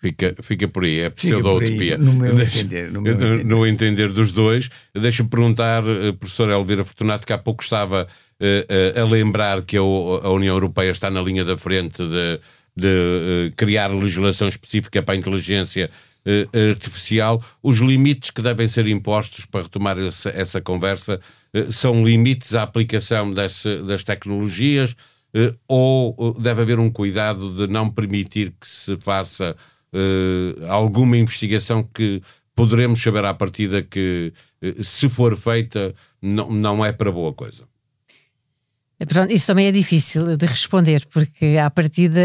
Fica, 0.00 0.32
fica 0.42 0.68
por 0.68 0.84
aí, 0.84 1.00
é 1.00 1.10
pseudo-utopia. 1.10 1.98
No 1.98 2.12
meu 2.12 2.40
entender. 2.40 2.90
No, 2.90 3.02
meu 3.02 3.14
entender. 3.14 3.44
no 3.44 3.66
entender 3.66 4.12
dos 4.12 4.30
dois. 4.30 4.70
Deixa-me 4.94 5.28
perguntar, 5.28 5.82
professor 6.20 6.48
Elvira 6.50 6.84
Fortunato, 6.84 7.26
que 7.26 7.32
há 7.32 7.38
pouco 7.38 7.64
estava 7.64 8.06
uh, 8.40 9.00
a 9.00 9.04
lembrar 9.04 9.62
que 9.62 9.76
a, 9.76 9.80
a, 9.80 10.30
União 10.30 10.54
Europeia 10.54 10.90
está 10.90 11.10
na 11.10 11.20
linha 11.20 11.44
da 11.44 11.58
frente 11.58 11.98
de, 11.98 12.40
de 12.76 12.86
uh, 12.86 13.56
criar 13.56 13.88
legislação 13.88 14.46
específica 14.46 15.02
para 15.02 15.14
a 15.14 15.18
inteligência 15.18 15.90
artificial. 16.70 17.42
Os 17.62 17.78
limites 17.78 18.30
que 18.30 18.42
devem 18.42 18.66
ser 18.66 18.86
impostos 18.86 19.44
para 19.44 19.62
retomar 19.62 19.98
essa, 19.98 20.30
essa 20.30 20.60
conversa 20.60 21.20
são 21.70 22.04
limites 22.04 22.54
à 22.54 22.62
aplicação 22.62 23.32
desse, 23.32 23.82
das 23.82 24.04
tecnologias 24.04 24.94
ou 25.66 26.34
deve 26.38 26.62
haver 26.62 26.78
um 26.78 26.90
cuidado 26.90 27.52
de 27.54 27.72
não 27.72 27.88
permitir 27.88 28.52
que 28.60 28.68
se 28.68 28.96
faça 29.00 29.56
alguma 30.68 31.16
investigação 31.16 31.82
que 31.82 32.22
poderemos 32.54 33.00
saber 33.02 33.24
à 33.24 33.32
partida 33.32 33.82
que, 33.82 34.32
se 34.82 35.08
for 35.08 35.36
feita, 35.36 35.94
não, 36.20 36.50
não 36.50 36.84
é 36.84 36.92
para 36.92 37.12
boa 37.12 37.32
coisa? 37.32 37.64
Pronto, 39.06 39.32
isso 39.32 39.46
também 39.46 39.68
é 39.68 39.72
difícil 39.72 40.36
de 40.36 40.44
responder, 40.44 41.06
porque 41.12 41.56
à 41.62 41.70
partida, 41.70 42.20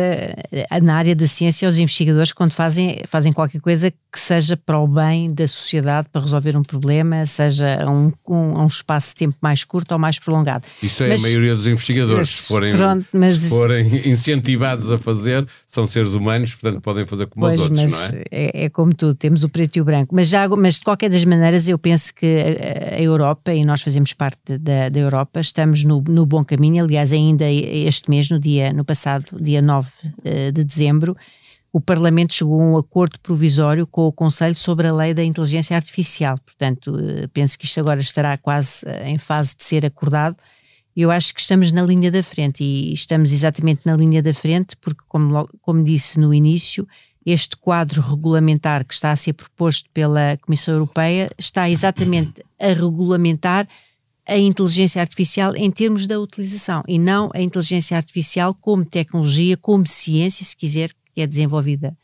na 0.82 0.96
área 0.96 1.16
da 1.16 1.28
ciência, 1.28 1.70
os 1.70 1.78
investigadores, 1.78 2.34
quando 2.34 2.52
fazem, 2.54 3.00
fazem 3.08 3.32
qualquer 3.32 3.62
coisa 3.62 3.92
que 3.92 4.20
seja 4.20 4.58
para 4.58 4.80
o 4.80 4.88
bem 4.88 5.32
da 5.32 5.48
sociedade, 5.48 6.08
para 6.12 6.22
resolver 6.22 6.58
um 6.58 6.64
problema, 6.64 7.28
seja 7.28 7.84
a 7.84 7.92
um, 7.92 8.12
um, 8.28 8.60
um 8.62 8.68
espaço 8.68 9.10
de 9.10 9.16
tempo 9.16 9.38
mais 9.40 9.64
curto 9.64 9.92
ou 9.92 10.00
mais 10.00 10.18
prolongado. 10.18 10.68
Isso 10.82 11.04
é 11.04 11.10
mas, 11.10 11.24
a 11.24 11.28
maioria 11.28 11.56
dos 11.56 11.68
investigadores, 11.68 12.30
se, 12.30 12.48
forem, 12.48 12.76
pronto, 12.76 13.06
mas, 13.14 13.34
se 13.34 13.50
forem 13.50 13.86
incentivados 14.10 14.92
a 14.92 14.98
fazer, 14.98 15.46
são 15.68 15.86
seres 15.86 16.14
humanos, 16.14 16.56
portanto 16.56 16.82
podem 16.82 17.06
fazer 17.06 17.28
como 17.28 17.46
pois, 17.46 17.60
os 17.60 17.66
outros, 17.68 17.82
mas 17.82 18.12
não 18.12 18.18
é? 18.18 18.24
é? 18.32 18.64
é? 18.66 18.70
como 18.70 18.96
tudo, 18.96 19.14
temos 19.14 19.44
o 19.44 19.50
preto 19.50 19.76
e 19.78 19.82
o 19.82 19.86
branco. 19.86 20.16
Mas, 20.16 20.28
já, 20.28 20.48
mas 20.50 20.76
de 20.76 20.82
qualquer 20.82 21.10
das 21.10 21.24
maneiras, 21.24 21.68
eu 21.68 21.78
penso 21.78 22.14
que 22.16 22.26
a, 22.26 22.96
a 22.96 23.02
Europa, 23.02 23.54
e 23.54 23.64
nós 23.64 23.84
fazemos 23.84 24.12
parte 24.14 24.58
da, 24.58 24.90
da 24.90 25.00
Europa, 25.00 25.40
estamos 25.40 25.84
no, 25.84 26.04
no 26.08 26.26
bom 26.26 26.44
caminho 26.44 26.63
Aliás, 26.80 27.12
ainda 27.12 27.50
este 27.50 28.10
mês, 28.10 28.30
no 28.30 28.40
dia 28.40 28.72
no 28.74 28.86
passado, 28.86 29.38
dia 29.42 29.62
9 29.62 29.90
eh, 30.24 30.52
de 30.52 30.64
dezembro, 30.64 31.16
o 31.72 31.82
Parlamento 31.82 32.36
chegou 32.36 32.62
a 32.62 32.64
um 32.64 32.78
acordo 32.78 33.20
provisório 33.20 33.88
com 33.88 34.08
o 34.08 34.12
Conselho 34.12 34.54
sobre 34.54 34.88
a 34.88 34.94
lei 34.94 35.12
da 35.12 35.24
inteligência 35.24 35.76
artificial. 35.76 36.38
Portanto, 36.38 36.96
eh, 37.00 37.28
penso 37.34 37.58
que 37.58 37.66
isto 37.66 37.80
agora 37.80 38.00
estará 38.00 38.38
quase 38.38 38.86
eh, 38.86 39.10
em 39.10 39.18
fase 39.18 39.56
de 39.58 39.64
ser 39.64 39.84
acordado. 39.84 40.38
Eu 40.96 41.10
acho 41.10 41.34
que 41.34 41.42
estamos 41.42 41.72
na 41.72 41.82
linha 41.82 42.12
da 42.12 42.22
frente 42.22 42.64
e 42.64 42.94
estamos 42.94 43.32
exatamente 43.32 43.82
na 43.86 43.96
linha 43.96 44.22
da 44.22 44.34
frente 44.34 44.78
porque, 44.78 45.02
como, 45.08 45.50
como 45.64 45.84
disse 45.84 46.20
no 46.20 46.32
início, 46.32 46.88
este 47.26 47.58
quadro 47.58 48.02
regulamentar 48.02 48.86
que 48.86 48.94
está 48.94 49.12
a 49.12 49.16
ser 49.16 49.34
proposto 49.34 49.90
pela 49.92 50.38
Comissão 50.42 50.76
Europeia 50.76 51.32
está 51.40 51.68
exatamente 51.68 52.44
a 52.60 52.68
regulamentar 52.68 53.68
a 54.28 54.38
inteligência 54.38 55.02
artificial 55.02 55.56
em 55.56 55.70
termos 55.70 56.08
da 56.08 56.20
utilização 56.20 56.84
e 56.88 56.98
não 56.98 57.30
a 57.34 57.42
inteligência 57.42 57.98
artificial 57.98 58.54
como 58.54 58.86
tecnologia, 58.86 59.58
como 59.58 59.86
ciência, 59.86 60.46
se 60.46 60.56
quiser, 60.56 60.92
que 61.14 61.22
é 61.22 61.28
desenvolvida 61.28 61.96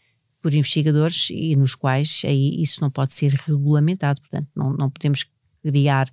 por 0.41 0.53
investigadores 0.53 1.30
e 1.32 1.55
nos 1.55 1.76
quais 1.76 2.22
aí 2.26 2.61
isso 2.61 2.82
não 2.82 2.89
pode 2.89 3.13
ser 3.13 3.32
regulamentado. 3.34 4.22
Portanto, 4.22 4.47
não, 4.55 4.74
não 4.74 4.89
podemos 4.89 5.26
criar 5.63 6.07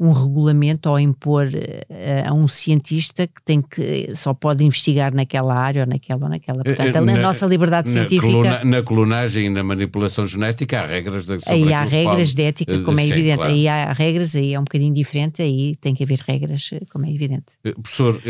um 0.00 0.12
regulamento 0.12 0.88
ou 0.88 0.98
impor 0.98 1.46
uh, 1.46 2.28
a 2.28 2.32
um 2.32 2.46
cientista 2.46 3.26
que 3.26 3.42
tem 3.44 3.60
que 3.60 4.14
só 4.14 4.32
pode 4.32 4.64
investigar 4.64 5.12
naquela 5.12 5.54
área 5.54 5.82
ou 5.82 5.88
naquela 5.88 6.24
ou 6.24 6.28
naquela. 6.30 6.62
Portanto, 6.62 6.96
eh, 6.96 7.00
na, 7.00 7.14
a 7.14 7.16
nossa 7.16 7.46
liberdade 7.46 7.88
na 7.88 7.92
científica. 7.92 8.26
Coluna, 8.26 8.64
na 8.64 8.82
clonagem 8.82 9.46
e 9.46 9.50
na 9.50 9.64
manipulação 9.64 10.24
genética 10.24 10.80
há 10.80 10.86
regras 10.86 11.26
de, 11.26 11.38
Aí 11.46 11.72
há 11.72 11.82
regras 11.84 12.32
de 12.32 12.42
ética, 12.42 12.80
como 12.82 13.00
é 13.00 13.04
sim, 13.04 13.12
evidente. 13.12 13.36
Claro. 13.38 13.52
Aí 13.52 13.66
há 13.66 13.92
regras, 13.92 14.36
aí 14.36 14.54
é 14.54 14.60
um 14.60 14.64
bocadinho 14.64 14.94
diferente, 14.94 15.42
aí 15.42 15.74
tem 15.80 15.94
que 15.94 16.04
haver 16.04 16.20
regras, 16.26 16.70
como 16.92 17.04
é 17.04 17.12
evidente. 17.12 17.58
Professor, 17.82 18.20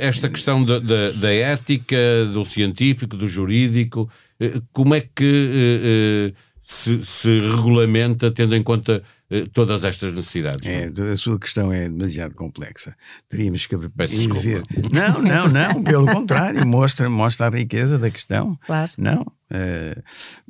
esta 0.00 0.28
questão 0.28 0.64
da, 0.64 0.78
da, 0.78 1.10
da 1.10 1.32
ética, 1.32 1.96
do 2.32 2.44
científico, 2.44 3.16
do 3.16 3.28
jurídico, 3.28 4.08
como 4.72 4.94
é 4.94 5.00
que 5.00 6.32
se, 6.66 7.04
se 7.04 7.40
regulamenta 7.40 8.28
tendo 8.30 8.56
em 8.56 8.62
conta 8.62 8.94
eh, 8.96 9.02
todas 9.52 9.84
estas 9.84 10.12
necessidades. 10.12 10.66
É, 10.66 10.90
a 11.12 11.16
sua 11.16 11.38
questão 11.38 11.72
é 11.72 11.88
demasiado 11.88 12.34
complexa. 12.34 12.96
Teríamos 13.28 13.66
que 13.66 13.76
dizer. 13.76 14.62
Não, 14.92 15.20
não, 15.20 15.48
não, 15.48 15.82
pelo 15.84 16.06
contrário, 16.06 16.64
mostra, 16.66 17.08
mostra 17.10 17.46
a 17.46 17.50
riqueza 17.50 17.98
da 17.98 18.10
questão. 18.10 18.56
Claro. 18.66 18.92
Não. 18.96 19.22
Uh, 19.48 20.00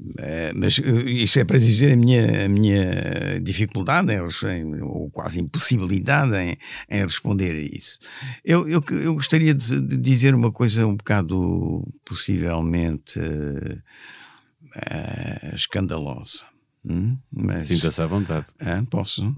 uh, 0.00 0.52
mas 0.54 0.78
uh, 0.78 1.08
isto 1.08 1.38
é 1.38 1.44
para 1.44 1.58
dizer 1.58 1.92
a 1.92 1.96
minha, 1.96 2.46
a 2.46 2.48
minha 2.48 3.40
dificuldade 3.42 4.10
em, 4.10 4.82
ou 4.82 5.10
quase 5.10 5.38
impossibilidade 5.38 6.34
em, 6.34 6.56
em 6.90 7.04
responder 7.04 7.52
a 7.52 7.76
isso. 7.76 7.98
Eu, 8.42 8.66
eu, 8.66 8.82
eu 9.02 9.14
gostaria 9.14 9.54
de, 9.54 9.80
de, 9.82 9.96
dizer 9.98 10.34
uma 10.34 10.50
coisa 10.50 10.86
um 10.86 10.96
bocado 10.96 11.86
possivelmente 12.04 13.20
escandalosa. 15.54 16.55
Hum, 16.88 17.18
mas, 17.32 17.66
Sinta-se 17.66 18.00
à 18.00 18.06
vontade. 18.06 18.46
Ah, 18.60 18.82
posso? 18.88 19.34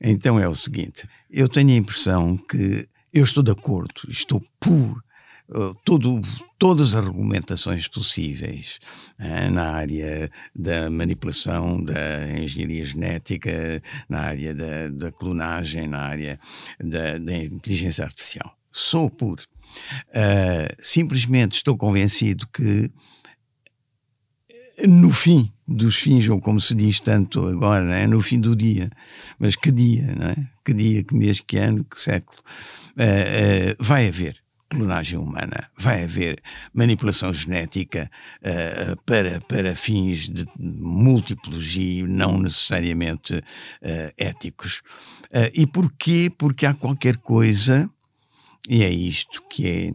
Então 0.00 0.38
é 0.38 0.48
o 0.48 0.54
seguinte: 0.54 1.06
eu 1.28 1.48
tenho 1.48 1.70
a 1.70 1.76
impressão 1.76 2.36
que 2.36 2.88
eu 3.12 3.24
estou 3.24 3.42
de 3.42 3.50
acordo, 3.50 4.02
estou 4.08 4.40
por 4.60 5.02
uh, 5.48 5.74
todo, 5.84 6.22
todas 6.56 6.94
as 6.94 7.04
argumentações 7.04 7.88
possíveis 7.88 8.78
uh, 9.18 9.52
na 9.52 9.72
área 9.72 10.30
da 10.54 10.88
manipulação, 10.88 11.82
da 11.82 12.30
engenharia 12.38 12.84
genética, 12.84 13.82
na 14.08 14.20
área 14.20 14.54
da, 14.54 14.88
da 14.88 15.10
clonagem, 15.10 15.88
na 15.88 15.98
área 15.98 16.38
da, 16.78 17.18
da, 17.18 17.36
inteligência 17.36 18.04
artificial. 18.04 18.56
Sou 18.70 19.10
por. 19.10 19.40
Uh, 19.40 20.70
simplesmente 20.80 21.54
estou 21.54 21.76
convencido 21.76 22.46
que 22.46 22.90
no 24.86 25.10
fim 25.10 25.50
dos 25.66 25.96
fins, 25.96 26.28
ou 26.28 26.40
como 26.40 26.60
se 26.60 26.74
diz 26.74 27.00
tanto 27.00 27.46
agora, 27.48 27.96
é 27.96 28.06
no 28.06 28.22
fim 28.22 28.40
do 28.40 28.54
dia. 28.54 28.90
Mas 29.38 29.56
que 29.56 29.70
dia, 29.70 30.14
não 30.16 30.28
é? 30.28 30.36
Que 30.64 30.72
dia, 30.72 31.02
que 31.02 31.14
mês, 31.14 31.40
que 31.40 31.56
ano, 31.56 31.84
que 31.84 32.00
século. 32.00 32.38
Uh, 32.96 33.72
uh, 33.72 33.76
vai 33.78 34.08
haver 34.08 34.36
clonagem 34.68 35.18
humana, 35.18 35.70
vai 35.78 36.02
haver 36.02 36.42
manipulação 36.74 37.32
genética 37.32 38.10
uh, 38.40 38.96
para, 39.06 39.40
para 39.42 39.76
fins 39.76 40.28
de 40.28 40.46
múltiplos 40.58 41.76
e 41.76 42.02
não 42.02 42.38
necessariamente 42.38 43.40
éticos. 44.16 44.82
e 45.54 45.66
porquê? 45.66 46.32
Porque 46.36 46.66
há 46.66 46.74
qualquer 46.74 47.16
coisa, 47.18 47.88
e 48.68 48.82
é 48.82 48.90
isto 48.90 49.40
que 49.48 49.68
é 49.68 49.92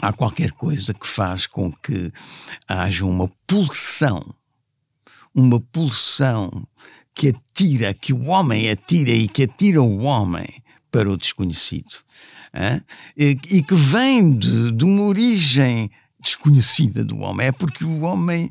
há 0.00 0.12
qualquer 0.12 0.52
coisa 0.52 0.94
que 0.94 1.06
faz 1.06 1.46
com 1.46 1.72
que 1.72 2.10
haja 2.66 3.04
uma 3.04 3.30
pulsão, 3.46 4.20
uma 5.34 5.60
pulsão 5.60 6.50
que 7.14 7.28
atira, 7.28 7.92
que 7.94 8.12
o 8.12 8.26
homem 8.26 8.70
atira 8.70 9.10
e 9.10 9.26
que 9.26 9.42
atira 9.44 9.82
o 9.82 10.04
homem 10.04 10.46
para 10.90 11.10
o 11.10 11.16
desconhecido. 11.16 11.96
E, 13.16 13.62
que 13.62 13.74
vem 13.74 14.38
de, 14.38 14.72
de 14.72 14.84
uma 14.84 15.02
origem 15.02 15.90
desconhecida 16.20 17.04
do 17.04 17.18
homem. 17.18 17.48
É 17.48 17.52
porque 17.52 17.84
o 17.84 18.00
homem 18.00 18.50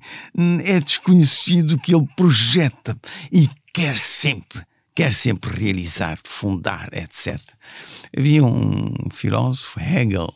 é 0.64 0.80
desconhecido 0.80 1.78
que 1.78 1.94
ele 1.94 2.08
projeta 2.16 2.98
e 3.32 3.50
quer 3.74 3.98
sempre, 3.98 4.62
quer 4.96 5.14
sempre 5.14 5.52
realizar, 5.52 6.20
fundar, 6.24 6.90
etc. 6.94 7.40
Havia 8.18 8.44
um 8.44 9.10
filósofo, 9.12 9.80
Hegel, 9.80 10.34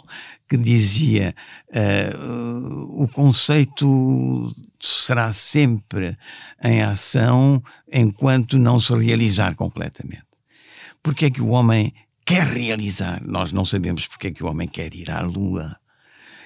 que 0.49 0.57
dizia 0.57 1.33
uh, 1.69 3.03
o 3.03 3.07
conceito 3.07 4.53
será 4.81 5.31
sempre 5.31 6.17
em 6.63 6.81
ação 6.81 7.61
enquanto 7.91 8.57
não 8.57 8.79
se 8.79 8.93
realizar 8.95 9.55
completamente. 9.55 10.25
porque 11.03 11.25
é 11.25 11.31
que 11.31 11.41
o 11.41 11.49
homem 11.49 11.93
quer 12.25 12.45
realizar. 12.45 13.21
Nós 13.25 13.51
não 13.51 13.65
sabemos 13.65 14.05
porque 14.07 14.27
é 14.27 14.31
que 14.31 14.43
o 14.43 14.47
homem 14.47 14.67
quer 14.67 14.93
ir 14.93 15.09
à 15.09 15.21
Lua, 15.21 15.77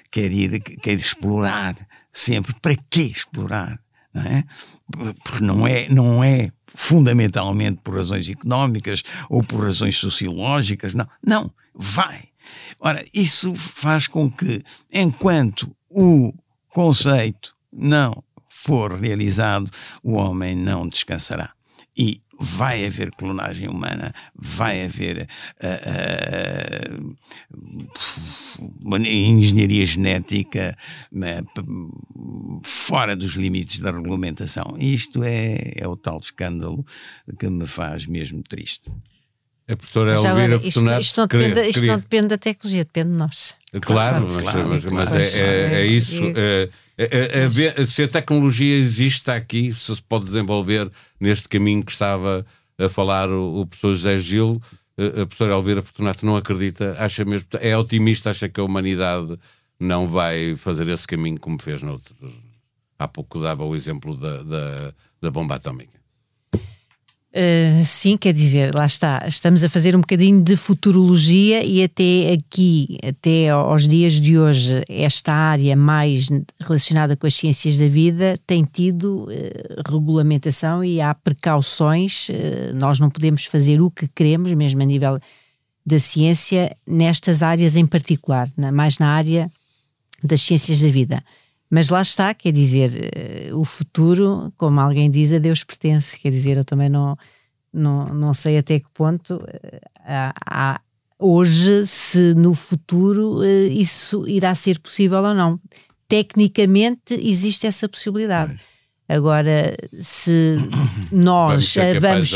quer 0.09 0.31
ir, 0.31 0.59
quer 0.61 0.97
explorar 0.97 1.75
sempre. 2.11 2.53
Para 2.61 2.75
que 2.89 3.01
explorar? 3.01 3.79
Não 4.13 4.21
é? 4.21 4.43
Porque 5.23 5.43
não 5.43 5.67
é, 5.67 5.89
não 5.89 6.23
é 6.23 6.49
fundamentalmente 6.67 7.81
por 7.83 7.95
razões 7.95 8.29
económicas 8.29 9.03
ou 9.29 9.43
por 9.43 9.63
razões 9.65 9.97
sociológicas, 9.97 10.93
não. 10.93 11.07
Não, 11.21 11.51
vai. 11.73 12.29
Ora, 12.79 13.03
isso 13.13 13.55
faz 13.55 14.07
com 14.07 14.31
que, 14.31 14.63
enquanto 14.91 15.75
o 15.91 16.33
conceito 16.69 17.55
não 17.71 18.23
for 18.66 18.99
realizado, 18.99 19.70
o 20.03 20.13
homem 20.13 20.55
não 20.55 20.89
descansará. 20.89 21.51
E 21.95 22.20
vai 22.39 22.86
haver 22.86 23.11
clonagem 23.11 23.70
humana, 23.70 24.13
vai 24.36 24.84
haver 24.86 25.30
uh, 25.63 27.07
uh, 28.91 29.07
engenharia 29.07 29.86
genética 29.86 30.76
uh, 31.13 32.61
fora 32.63 33.16
dos 33.16 33.36
limites 33.36 33.78
da 33.80 33.91
regulamentação. 33.91 34.76
Isto 34.80 35.24
é, 35.24 35.74
é 35.78 35.88
o 35.88 35.95
tal 35.95 36.18
escândalo 36.18 36.84
que 37.39 37.47
me 37.47 37.68
faz 37.68 38.05
mesmo 38.07 38.41
triste. 38.41 38.91
A 39.68 39.76
professora 39.76 40.13
Elvira 40.13 40.55
isto, 40.57 40.74
Fortunato 40.74 41.01
isto, 41.01 41.18
não 41.20 41.28
depende, 41.28 41.53
queria, 41.53 41.70
isto 41.70 41.74
queria... 41.80 41.91
não 41.93 41.99
depende 41.99 42.28
da 42.28 42.38
tecnologia, 42.38 42.84
depende 42.84 43.09
de 43.09 43.16
nós. 43.16 43.55
Claro, 43.82 44.28
mas, 44.30 44.34
claro, 44.34 44.70
mas, 44.70 44.86
claro, 44.86 44.95
mas 44.95 45.16
é, 45.16 45.39
é, 45.39 45.74
é, 45.82 45.86
isso. 45.86 46.22
É, 46.36 46.70
é, 46.97 47.82
é 47.82 47.86
se 47.86 48.03
a 48.03 48.07
tecnologia 48.07 48.78
existe 48.78 49.30
aqui, 49.32 49.74
se 49.74 49.95
se 49.95 50.01
pode 50.03 50.26
desenvolver 50.26 50.89
neste 51.20 51.49
caminho 51.49 51.84
que 51.84 51.91
estava 51.91 52.45
a 52.78 52.89
falar 52.89 53.28
o, 53.30 53.61
o 53.61 53.66
professor 53.66 53.95
José 53.95 54.18
Gil, 54.20 54.61
a 54.97 55.26
professora 55.26 55.53
Elvira 55.53 55.82
Fortunato 55.82 56.26
não 56.26 56.38
acredita, 56.38 56.95
acha 56.99 57.26
mesmo, 57.26 57.47
é 57.59 57.76
otimista, 57.76 58.30
acha 58.30 58.47
que 58.47 58.59
a 58.59 58.63
humanidade 58.63 59.38
não 59.80 60.07
vai 60.07 60.55
fazer 60.55 60.88
esse 60.88 61.07
caminho 61.07 61.39
como 61.39 61.61
fez 61.61 61.82
no 61.82 61.93
outro. 61.93 62.16
Há 62.97 63.07
pouco 63.07 63.39
dava 63.39 63.66
o 63.66 63.76
exemplo 63.76 64.16
da, 64.16 64.43
da, 64.43 64.93
da 65.22 65.32
bomba 65.32 65.55
atómica. 65.55 65.95
Uh, 67.36 67.83
sim, 67.83 68.15
quer 68.15 68.31
dizer, 68.31 68.73
lá 68.73 68.86
está, 68.86 69.25
estamos 69.27 69.61
a 69.61 69.67
fazer 69.67 69.93
um 69.93 69.99
bocadinho 69.99 70.41
de 70.41 70.55
futurologia 70.55 71.65
e 71.65 71.83
até 71.83 72.31
aqui, 72.31 72.97
até 73.05 73.49
aos 73.49 73.86
dias 73.86 74.21
de 74.21 74.39
hoje, 74.39 74.81
esta 74.88 75.33
área 75.33 75.75
mais 75.75 76.29
relacionada 76.61 77.17
com 77.17 77.27
as 77.27 77.33
ciências 77.33 77.77
da 77.77 77.89
vida 77.89 78.36
tem 78.47 78.63
tido 78.63 79.25
uh, 79.25 79.91
regulamentação 79.91 80.81
e 80.81 81.01
há 81.01 81.13
precauções. 81.13 82.29
Uh, 82.29 82.73
nós 82.73 83.01
não 83.01 83.09
podemos 83.09 83.43
fazer 83.43 83.81
o 83.81 83.91
que 83.91 84.07
queremos, 84.07 84.53
mesmo 84.53 84.81
a 84.81 84.86
nível 84.86 85.19
da 85.86 85.99
ciência, 85.99 86.73
nestas 86.88 87.43
áreas 87.43 87.75
em 87.75 87.86
particular, 87.86 88.49
na, 88.57 88.71
mais 88.71 88.97
na 88.97 89.09
área 89.09 89.51
das 90.23 90.41
ciências 90.41 90.79
da 90.79 90.88
vida. 90.88 91.21
Mas 91.76 91.89
lá 91.89 92.01
está, 92.01 92.34
quer 92.34 92.53
dizer, 92.53 92.89
eh, 93.13 93.53
o 93.53 93.65
futuro, 93.65 94.49
como 94.55 94.80
alguém 94.80 95.11
diz, 95.11 95.34
a 95.34 95.39
Deus 95.39 95.61
pertence. 95.61 96.17
Quer 96.17 96.32
dizer, 96.32 96.55
eu 96.55 96.63
também 96.63 96.88
não, 96.88 97.17
não, 97.73 98.05
não 98.13 98.34
sei 98.34 98.57
até 98.57 98.80
que 98.80 98.86
ponto 98.93 99.45
eh, 99.45 99.82
há, 100.05 100.34
há 100.49 100.82
hoje, 101.19 101.86
se 101.86 102.34
no 102.34 102.53
futuro 102.53 103.43
eh, 103.43 103.67
isso 103.67 104.26
irá 104.26 104.55
ser 104.55 104.80
possível 104.80 105.19
ou 105.21 105.34
não. 105.34 105.59
Tecnicamente 106.07 107.13
existe 107.13 107.67
essa 107.67 107.89
possibilidade. 107.89 108.57
Agora, 109.09 109.76
se 110.01 110.55
nós 111.11 111.76
vamos, 111.99 112.32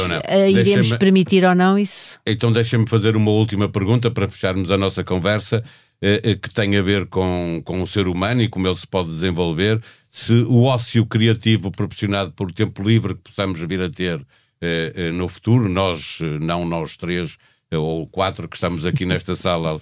iremos 0.50 0.92
permitir 0.98 1.46
ou 1.46 1.56
não 1.56 1.80
isso. 1.80 2.20
Então, 2.26 2.52
deixa-me 2.52 2.90
fazer 2.90 3.16
uma 3.16 3.32
última 3.32 3.70
pergunta 3.70 4.12
para 4.12 4.28
fecharmos 4.28 4.70
a 4.70 4.78
nossa 4.78 5.02
conversa. 5.02 5.64
Eh, 6.02 6.22
eh, 6.24 6.36
que 6.36 6.50
tem 6.50 6.78
a 6.78 6.82
ver 6.82 7.08
com, 7.08 7.62
com 7.66 7.82
o 7.82 7.88
ser 7.88 8.08
humano 8.08 8.42
e 8.42 8.48
como 8.48 8.66
ele 8.66 8.76
se 8.78 8.88
pode 8.88 9.10
desenvolver, 9.10 9.84
se 10.10 10.34
o 10.44 10.64
ócio 10.64 11.06
criativo 11.06 11.70
proporcionado 11.70 12.32
por 12.32 12.54
tempo 12.54 12.82
livre 12.82 13.16
que 13.16 13.24
possamos 13.24 13.60
vir 13.60 13.82
a 13.82 13.90
ter 13.90 14.26
eh, 14.62 15.12
no 15.12 15.28
futuro, 15.28 15.68
nós, 15.68 16.20
não 16.40 16.66
nós 16.66 16.96
três 16.96 17.38
ou 17.72 18.08
quatro 18.08 18.48
que 18.48 18.56
estamos 18.56 18.86
aqui 18.86 19.04
nesta 19.06 19.36
sala, 19.36 19.80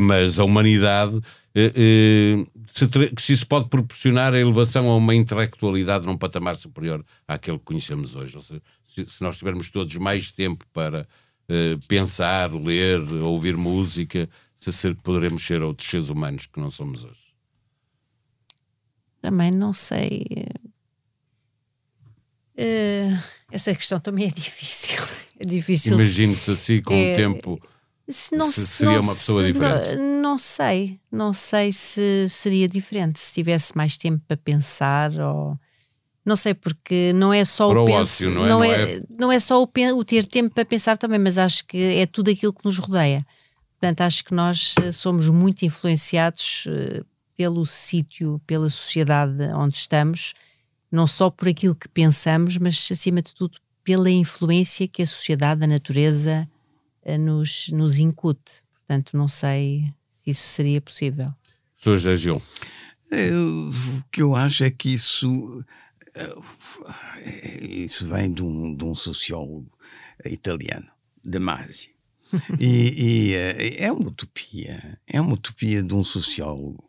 mas 0.00 0.38
a 0.38 0.44
humanidade, 0.44 1.20
se, 2.68 2.88
se 3.18 3.32
isso 3.32 3.46
pode 3.46 3.68
proporcionar 3.68 4.32
a 4.34 4.38
elevação 4.38 4.88
a 4.88 4.96
uma 4.96 5.14
intelectualidade 5.14 6.06
num 6.06 6.16
patamar 6.16 6.54
superior 6.54 7.04
àquele 7.26 7.58
que 7.58 7.64
conhecemos 7.64 8.14
hoje. 8.14 8.36
Ou 8.36 8.42
seja, 8.42 8.62
se, 8.84 9.04
se 9.08 9.22
nós 9.22 9.36
tivermos 9.36 9.70
todos 9.70 9.94
mais 9.96 10.32
tempo 10.32 10.64
para 10.72 11.06
pensar, 11.86 12.52
ler, 12.52 13.00
ouvir 13.22 13.56
música, 13.56 14.28
se 14.58 14.72
ser, 14.72 14.94
poderemos 14.96 15.46
ser 15.46 15.62
outros 15.62 15.88
seres 15.88 16.08
humanos 16.08 16.46
que 16.46 16.60
não 16.60 16.70
somos 16.70 17.04
hoje? 17.04 17.28
Também 19.20 19.50
não 19.50 19.72
sei. 19.72 20.24
Uh, 22.56 23.18
essa 23.52 23.74
questão 23.74 24.00
também 24.00 24.26
é 24.26 24.30
difícil. 24.30 24.98
É 25.40 25.44
difícil. 25.44 25.94
Imagine-se 25.94 26.50
assim 26.50 26.82
com 26.82 26.92
é, 26.92 27.12
o 27.12 27.16
tempo. 27.16 27.62
Se 28.08 28.34
não, 28.34 28.50
se 28.50 28.66
seria 28.66 28.94
não, 28.94 29.02
uma 29.04 29.14
pessoa 29.14 29.44
se, 29.44 29.52
diferente? 29.52 29.94
Não, 29.94 30.22
não, 30.22 30.36
sei, 30.36 31.00
não 31.12 31.32
sei 31.32 31.70
se 31.70 32.26
seria 32.28 32.66
diferente 32.66 33.20
se 33.20 33.34
tivesse 33.34 33.76
mais 33.76 33.96
tempo 33.96 34.20
para 34.26 34.36
pensar 34.36 35.12
ou 35.12 35.56
não 36.24 36.34
sei 36.34 36.54
porque 36.54 37.12
não 37.14 37.32
é 37.32 37.44
só 37.44 37.68
para 37.68 37.80
o, 37.80 37.90
ócio, 37.90 38.30
não, 38.30 38.44
é? 38.44 38.48
Não, 38.48 38.64
é, 38.64 38.82
é, 38.82 39.02
não 39.08 39.30
é 39.30 39.38
só 39.38 39.62
o, 39.62 39.70
o, 39.96 40.04
ter 40.04 40.26
tempo 40.26 40.52
para 40.52 40.64
pensar 40.64 40.98
também, 40.98 41.20
mas 41.20 41.38
acho 41.38 41.64
que 41.66 41.76
é 41.76 42.04
tudo 42.04 42.32
aquilo 42.32 42.52
que 42.52 42.64
nos 42.64 42.78
rodeia. 42.78 43.24
Portanto, 43.80 44.00
acho 44.00 44.24
que 44.24 44.34
nós 44.34 44.74
eh, 44.82 44.90
somos 44.90 45.30
muito 45.30 45.64
influenciados 45.64 46.64
eh, 46.66 47.04
pelo 47.36 47.64
sítio, 47.64 48.40
pela 48.44 48.68
sociedade 48.68 49.40
onde 49.56 49.76
estamos, 49.76 50.34
não 50.90 51.06
só 51.06 51.30
por 51.30 51.46
aquilo 51.46 51.76
que 51.76 51.88
pensamos, 51.88 52.58
mas 52.58 52.88
acima 52.90 53.22
de 53.22 53.32
tudo 53.32 53.56
pela 53.84 54.10
influência 54.10 54.88
que 54.88 55.00
a 55.00 55.06
sociedade, 55.06 55.62
a 55.62 55.68
natureza 55.68 56.48
eh, 57.04 57.16
nos, 57.16 57.68
nos 57.68 58.00
incute. 58.00 58.64
Portanto, 58.72 59.16
não 59.16 59.28
sei 59.28 59.84
se 60.10 60.30
isso 60.30 60.48
seria 60.48 60.80
possível. 60.80 61.28
Sr. 61.76 61.98
José 61.98 62.16
Gil. 62.16 62.42
o 63.12 64.02
que 64.10 64.22
eu 64.22 64.34
acho 64.34 64.64
é 64.64 64.70
que 64.72 64.92
isso, 64.92 65.64
isso 67.62 68.08
vem 68.08 68.32
de 68.32 68.42
um, 68.42 68.74
de 68.74 68.84
um 68.84 68.94
sociólogo 68.96 69.70
italiano, 70.24 70.90
de 71.24 71.38
Masi 71.38 71.97
e, 72.60 73.30
e, 73.30 73.34
eh, 73.34 73.84
é 73.84 73.92
uma 73.92 74.08
utopia, 74.08 74.98
é 75.06 75.20
uma 75.20 75.34
utopia 75.34 75.82
de 75.82 75.94
um 75.94 76.04
sociólogo 76.04 76.84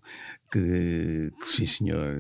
que, 0.52 1.32
que 1.42 1.52
sim 1.52 1.66
senhor, 1.66 2.16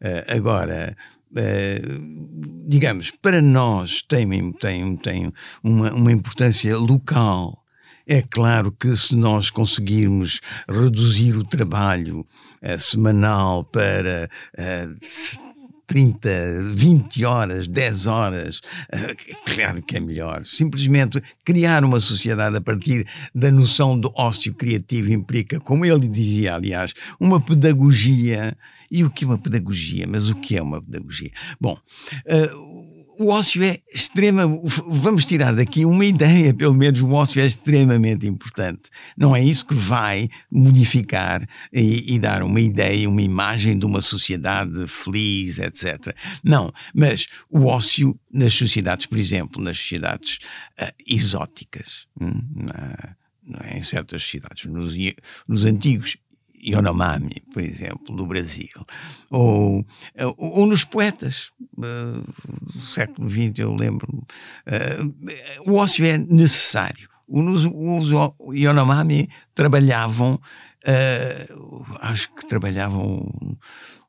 uh, 0.00 0.32
agora, 0.32 0.96
uh, 1.32 2.68
digamos, 2.68 3.10
para 3.10 3.42
nós 3.42 4.02
tem, 4.02 4.52
tem, 4.52 4.96
tem 4.96 5.32
uma, 5.62 5.92
uma 5.92 6.12
importância 6.12 6.76
local. 6.76 7.52
É 8.06 8.22
claro 8.22 8.72
que 8.72 8.96
se 8.96 9.14
nós 9.14 9.50
conseguirmos 9.50 10.40
reduzir 10.66 11.36
o 11.36 11.44
trabalho 11.44 12.20
uh, 12.20 12.78
semanal 12.78 13.64
para 13.64 14.30
uh, 14.56 15.47
30, 15.88 16.28
20 16.74 17.24
horas, 17.24 17.66
10 17.66 18.06
horas, 18.06 18.60
eh, 18.92 19.16
claro 19.46 19.82
que 19.82 19.96
é 19.96 20.00
melhor. 20.00 20.44
Simplesmente 20.44 21.20
criar 21.44 21.82
uma 21.82 21.98
sociedade 21.98 22.56
a 22.56 22.60
partir 22.60 23.06
da 23.34 23.50
noção 23.50 23.98
do 23.98 24.12
ócio 24.14 24.54
criativo 24.54 25.12
implica, 25.12 25.58
como 25.58 25.84
ele 25.84 26.06
dizia, 26.06 26.54
aliás, 26.54 26.94
uma 27.18 27.40
pedagogia. 27.40 28.56
E 28.90 29.04
o 29.04 29.10
que 29.10 29.24
é 29.24 29.28
uma 29.28 29.38
pedagogia? 29.38 30.06
Mas 30.06 30.28
o 30.28 30.34
que 30.34 30.56
é 30.56 30.62
uma 30.62 30.80
pedagogia? 30.80 31.30
Bom, 31.60 31.76
uh, 32.26 32.87
o 33.18 33.28
ócio 33.28 33.62
é 33.64 33.80
extrema. 33.92 34.42
Vamos 34.88 35.24
tirar 35.24 35.52
daqui 35.52 35.84
uma 35.84 36.04
ideia, 36.04 36.54
pelo 36.54 36.74
menos 36.74 37.00
o 37.02 37.10
ócio 37.10 37.42
é 37.42 37.46
extremamente 37.46 38.26
importante. 38.26 38.82
Não 39.16 39.34
é 39.34 39.42
isso 39.42 39.66
que 39.66 39.74
vai 39.74 40.28
modificar 40.50 41.44
e, 41.72 42.14
e 42.14 42.18
dar 42.18 42.42
uma 42.44 42.60
ideia, 42.60 43.08
uma 43.08 43.20
imagem 43.20 43.76
de 43.76 43.84
uma 43.84 44.00
sociedade 44.00 44.86
feliz, 44.86 45.58
etc. 45.58 46.14
Não, 46.44 46.72
mas 46.94 47.26
o 47.50 47.66
ócio 47.66 48.18
nas 48.32 48.54
sociedades, 48.54 49.06
por 49.06 49.18
exemplo, 49.18 49.60
nas 49.60 49.78
sociedades 49.78 50.38
uh, 50.80 50.92
exóticas, 51.06 52.06
hum, 52.20 52.40
na, 52.54 53.16
em 53.74 53.82
certas 53.82 54.22
sociedades, 54.22 54.66
nos, 54.66 54.94
nos 55.46 55.64
antigos 55.64 56.16
Yonomami, 56.68 57.42
por 57.52 57.62
exemplo, 57.62 58.14
do 58.14 58.26
Brasil, 58.26 58.68
ou, 59.30 59.84
ou, 60.36 60.66
nos 60.66 60.84
poetas 60.84 61.50
uh, 61.78 62.72
do 62.72 62.82
século 62.82 63.28
XX, 63.28 63.58
eu 63.58 63.74
lembro. 63.74 64.06
Uh, 64.66 65.70
o 65.70 65.76
ócio 65.76 66.04
é 66.04 66.18
necessário. 66.18 67.08
Os, 67.26 67.64
os 67.64 68.08
Yonomami 68.54 69.28
trabalhavam, 69.54 70.34
uh, 70.34 71.84
acho 72.00 72.34
que 72.34 72.46
trabalhavam 72.48 73.28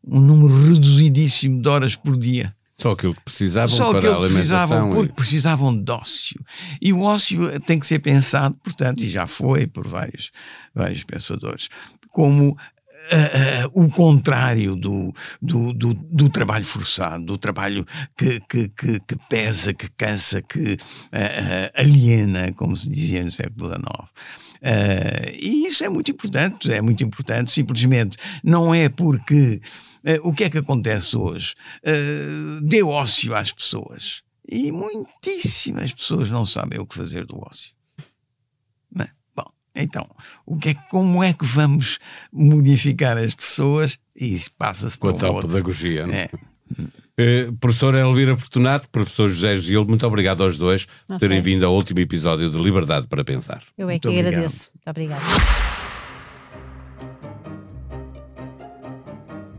um, 0.03 0.20
número 0.20 0.72
reduzidíssimo 0.72 1.62
de 1.62 1.70
horas 1.70 1.95
por 1.95 2.18
dia. 2.18 2.55
Só 2.74 2.91
aquilo 2.91 3.14
que 3.14 3.22
precisavam 3.24 3.76
Só 3.76 3.89
para 3.89 3.99
a 3.99 4.01
que 4.01 4.07
alimentação. 4.07 4.34
precisavam, 4.38 4.89
porque 4.93 5.14
precisavam 5.14 5.84
de 5.84 5.91
ócio. 5.91 6.45
E 6.82 6.93
o 6.93 7.01
ócio 7.01 7.60
tem 7.62 7.78
que 7.78 7.86
ser 7.86 7.99
pensado, 7.99 8.55
portanto, 8.64 9.03
e 9.03 9.07
já 9.07 9.28
foi 9.28 9.68
por 9.68 9.86
vários, 9.86 10.32
vários 10.74 11.03
pensadores, 11.03 11.68
como 12.20 12.57
ah, 13.11 13.63
ah, 13.63 13.70
o 13.74 13.89
contrário 13.89 14.76
do, 14.76 15.13
do, 15.41 15.74
do, 15.74 15.93
do 15.93 16.30
trabalho 16.30 16.65
forçado, 16.65 17.24
do 17.24 17.38
trabalho 17.38 17.86
que, 18.17 18.41
que, 18.41 18.67
que, 18.67 18.99
que 18.99 19.15
pesa, 19.30 19.74
que 19.74 19.89
cansa, 19.91 20.41
que 20.41 20.78
ah, 21.13 21.72
aliena, 21.80 22.51
como 22.57 22.76
se 22.76 22.89
dizia 22.89 23.24
no 23.24 23.32
século 23.32 23.70
XIX. 23.70 25.32
E 25.41 25.65
isso 25.65 25.86
é 25.86 25.88
muito 25.88 26.11
importante, 26.11 26.74
é 26.74 26.82
muito 26.82 27.01
importante, 27.05 27.53
simplesmente 27.53 28.17
não 28.43 28.76
é 28.76 28.89
porque 28.89 29.61
o 30.22 30.34
que 30.34 30.43
é 30.43 30.49
que 30.49 30.57
acontece 30.57 31.15
hoje? 31.15 31.55
Dê 32.63 32.84
ócio 32.84 33.34
às 33.34 33.53
pessoas. 33.53 34.24
E 34.45 34.74
muitíssimas 34.74 35.93
pessoas 35.93 36.30
não 36.30 36.45
sabem 36.45 36.80
o 36.80 36.86
que 36.86 36.97
fazer 36.97 37.26
do 37.26 37.39
ócio. 37.39 37.79
Então, 39.82 40.06
o 40.46 40.58
que 40.58 40.70
é, 40.70 40.74
como 40.92 41.24
é 41.24 41.34
que 41.34 41.46
vamos 41.46 42.00
modificar 42.32 43.18
as 43.18 43.34
pessoas? 43.34 43.98
E 44.16 44.34
isso 44.34 44.52
passa-se 44.58 44.98
Com 44.98 45.10
a 45.10 45.14
por 45.14 45.20
tal 45.20 45.34
outro. 45.36 45.50
pedagogia. 45.50 46.06
não 46.06 46.14
é? 46.14 46.18
É. 46.24 46.30
Eh, 47.22 47.52
professora 47.60 48.00
Elvira 48.00 48.38
Fortunato, 48.38 48.88
professor 48.90 49.28
José 49.30 49.58
Gil, 49.58 49.84
muito 49.86 50.06
obrigado 50.08 50.44
aos 50.44 50.58
dois 50.58 50.88
por 51.08 51.18
terem 51.20 51.42
vindo 51.42 51.66
ao 51.66 51.74
último 51.74 52.00
episódio 52.00 52.50
de 52.50 52.58
Liberdade 52.58 53.08
para 53.08 53.24
Pensar. 53.26 53.62
Eu 53.78 53.90
é 53.90 53.94
Muito 53.94 54.02
que 54.04 54.08
obrigado. 54.08 54.28
agradeço. 54.34 54.70
Muito 54.76 54.90
obrigada. 54.90 55.24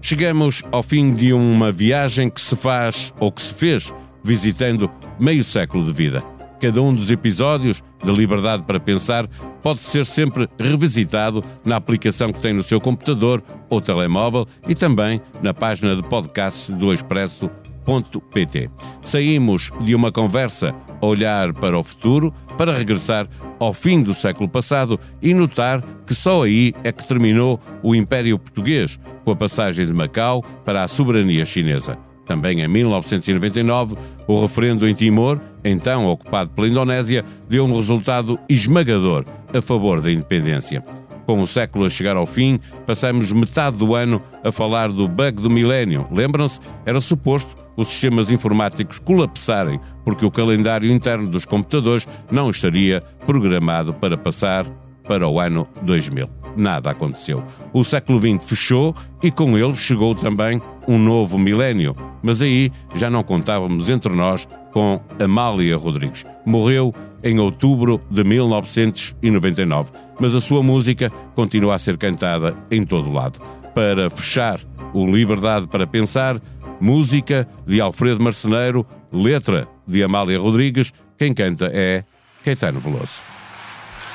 Chegamos 0.03 0.63
ao 0.73 0.83
fim 0.83 1.15
de 1.15 1.33
uma 1.33 1.71
viagem 1.71 2.31
que 2.31 2.41
se 2.41 2.57
faz 2.57 3.13
ou 3.21 3.31
que 3.31 3.43
se 3.43 3.53
fez 3.55 3.93
visitando 4.25 4.91
meio 5.19 5.45
século 5.45 5.85
de 5.85 5.93
vida. 5.93 6.25
Cada 6.61 6.83
um 6.83 6.95
dos 6.95 7.11
episódios 7.11 7.83
da 8.05 8.13
Liberdade 8.13 8.63
para 8.65 8.79
Pensar 8.79 9.27
pode 9.63 9.79
ser 9.79 10.05
sempre 10.05 10.47
revisitado 10.59 11.43
na 11.65 11.77
aplicação 11.77 12.31
que 12.31 12.41
tem 12.41 12.53
no 12.53 12.63
seu 12.63 12.79
computador 12.79 13.43
ou 13.71 13.81
telemóvel 13.81 14.47
e 14.69 14.75
também 14.75 15.23
na 15.43 15.55
página 15.55 15.97
de 15.97 16.03
podcast 16.03 16.71
do 16.73 16.93
Expresso.pt. 16.93 18.71
Saímos 19.01 19.71
de 19.81 19.95
uma 19.95 20.13
conversa 20.13 20.75
a 21.01 21.07
olhar 21.07 21.55
para 21.55 21.79
o 21.79 21.83
futuro 21.83 22.33
para 22.59 22.77
regressar 22.77 23.27
ao 23.59 23.73
fim 23.73 24.03
do 24.03 24.13
século 24.13 24.47
passado 24.47 25.01
e 25.23 25.33
notar 25.33 25.83
que 26.07 26.15
só 26.15 26.43
aí 26.45 26.75
é 26.85 26.93
que 26.93 27.09
terminou 27.09 27.59
o 27.83 27.95
Império 27.95 28.39
Português, 28.39 29.01
com 29.25 29.31
a 29.31 29.37
passagem 29.37 29.87
de 29.87 29.95
Macau 29.95 30.45
para 30.63 30.85
a 30.85 30.89
soberania 30.89 31.47
chinesa. 31.47 31.97
Também 32.27 32.61
em 32.61 32.69
1999, 32.69 33.97
o 34.29 34.41
referendo 34.41 34.87
em 34.87 34.95
Timor, 34.95 35.41
então 35.65 36.07
ocupado 36.07 36.51
pela 36.51 36.69
Indonésia, 36.69 37.25
deu 37.49 37.65
um 37.65 37.75
resultado 37.75 38.39
esmagador 38.49 39.25
a 39.53 39.61
favor 39.61 40.01
da 40.01 40.11
independência. 40.11 40.85
Com 41.27 41.41
o 41.41 41.47
século 41.47 41.85
a 41.85 41.89
chegar 41.89 42.17
ao 42.17 42.27
fim, 42.27 42.59
passamos 42.87 43.31
metade 43.31 43.77
do 43.77 43.95
ano 43.95 44.21
a 44.43 44.51
falar 44.51 44.91
do 44.91 45.07
bug 45.07 45.41
do 45.41 45.51
milénio. 45.51 46.07
Lembram-se? 46.11 46.59
Era 46.85 47.01
suposto 47.01 47.55
os 47.77 47.89
sistemas 47.89 48.31
informáticos 48.31 48.99
colapsarem 48.99 49.81
porque 50.05 50.25
o 50.25 50.31
calendário 50.31 50.91
interno 50.91 51.29
dos 51.29 51.45
computadores 51.45 52.07
não 52.31 52.51
estaria 52.51 53.01
programado 53.27 53.95
para 53.95 54.17
passar 54.17 54.67
para 55.05 55.29
o 55.29 55.41
ano 55.41 55.67
2000. 55.83 56.29
Nada 56.57 56.91
aconteceu. 56.91 57.43
O 57.73 57.85
século 57.85 58.19
XX 58.19 58.49
fechou 58.49 58.95
e 59.23 59.31
com 59.31 59.57
ele 59.57 59.75
chegou 59.75 60.15
também 60.15 60.61
um 60.87 60.99
novo 60.99 61.39
milénio. 61.39 61.95
Mas 62.23 62.43
aí 62.43 62.71
já 62.95 63.11
não 63.11 63.23
contávamos 63.23 63.89
entre 63.89 64.15
nós 64.15 64.49
com 64.73 65.01
Amália 65.19 65.77
Rodrigues. 65.77 66.25
Morreu 66.45 66.95
em 67.23 67.39
outubro 67.39 68.01
de 68.11 68.25
1999, 68.25 69.91
mas 70.19 70.35
a 70.35 70.41
sua 70.41 70.63
música 70.63 71.11
continua 71.35 71.75
a 71.75 71.79
ser 71.79 71.97
cantada 71.97 72.57
em 72.71 72.85
todo 72.85 73.13
lado. 73.13 73.41
Para 73.75 74.11
fechar 74.11 74.61
o 74.93 75.07
Liberdade 75.07 75.69
para 75.69 75.87
Pensar, 75.87 76.41
música 76.81 77.47
de 77.67 77.81
Alfredo 77.81 78.23
Marceneiro, 78.23 78.87
letra 79.13 79.69
de 79.87 80.03
Amália 80.03 80.39
Rodrigues, 80.39 80.93
quem 81.19 81.33
canta 81.35 81.71
é 81.73 82.05
Caetano 82.45 82.81
Veloso. 82.81 83.23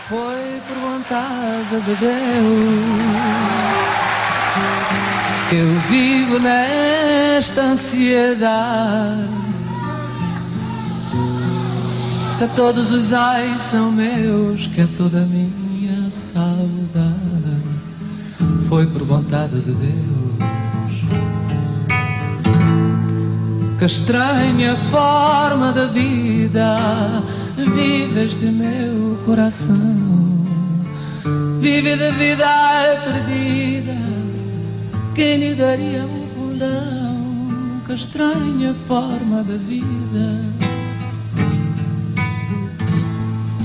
Foi 0.10 0.62
por 0.68 0.78
vontade 0.78 1.82
de 1.82 1.96
Deus 1.96 3.46
eu 5.52 5.80
vivo 5.90 6.40
nesta 6.40 7.62
ansiedade. 7.62 9.30
Que 12.40 12.48
todos 12.56 12.92
os 12.92 13.14
ais 13.14 13.62
são 13.62 13.92
meus, 13.92 14.68
que 14.68 14.82
é 14.82 14.88
toda 14.98 15.20
a 15.20 15.26
minha 15.26 16.10
saudade. 16.10 17.16
Foi 18.68 18.86
por 18.88 19.04
vontade 19.04 19.60
de 19.62 19.72
Deus. 19.72 20.36
Que 23.80 23.86
estranha 23.86 24.76
forma 24.90 25.72
da 25.72 25.86
vida 25.86 27.24
vives 27.58 28.40
de 28.40 28.48
meu 28.48 29.18
coração. 29.26 29.76
Vive 31.60 31.96
de 31.96 32.12
vida 32.12 32.48
perdida, 33.04 34.05
quem 35.16 35.38
lhe 35.38 35.56
daria 35.56 36.04
um 36.06 36.28
fundão? 36.36 37.82
Que 37.86 37.94
estranha 37.94 38.76
forma 38.86 39.42
da 39.44 39.56
vida. 39.56 40.42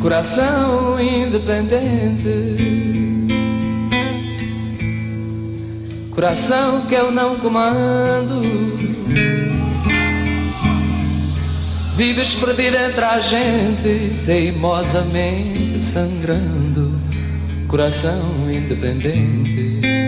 Coração 0.01 0.99
independente. 1.01 2.47
Coração 6.13 6.87
que 6.87 6.95
eu 6.95 7.11
não 7.11 7.39
comando. 7.41 8.41
Vives 11.97 12.35
perdido 12.35 12.77
entre 12.77 13.05
a 13.05 13.21
gente, 13.21 14.23
teimosamente 14.25 15.79
sangrando, 15.81 16.99
coração 17.69 18.51
independente. 18.51 20.00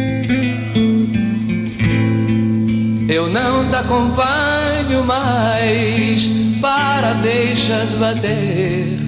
Eu 3.12 3.28
não 3.28 3.68
te 3.68 3.76
acompanho 3.76 5.04
mais, 5.04 6.26
para 6.62 7.12
deixa 7.12 7.84
de 7.84 7.96
bater. 7.98 8.98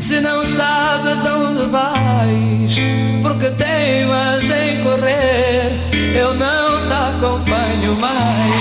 Se 0.00 0.20
não 0.20 0.44
sabes 0.44 1.24
aonde 1.24 1.68
vais, 1.68 2.76
porque 3.22 3.50
teimas 3.50 4.50
em 4.50 4.82
correr, 4.82 5.78
eu 6.12 6.34
não 6.34 6.88
te 6.88 6.92
acompanho 6.92 7.94
mais. 8.00 8.52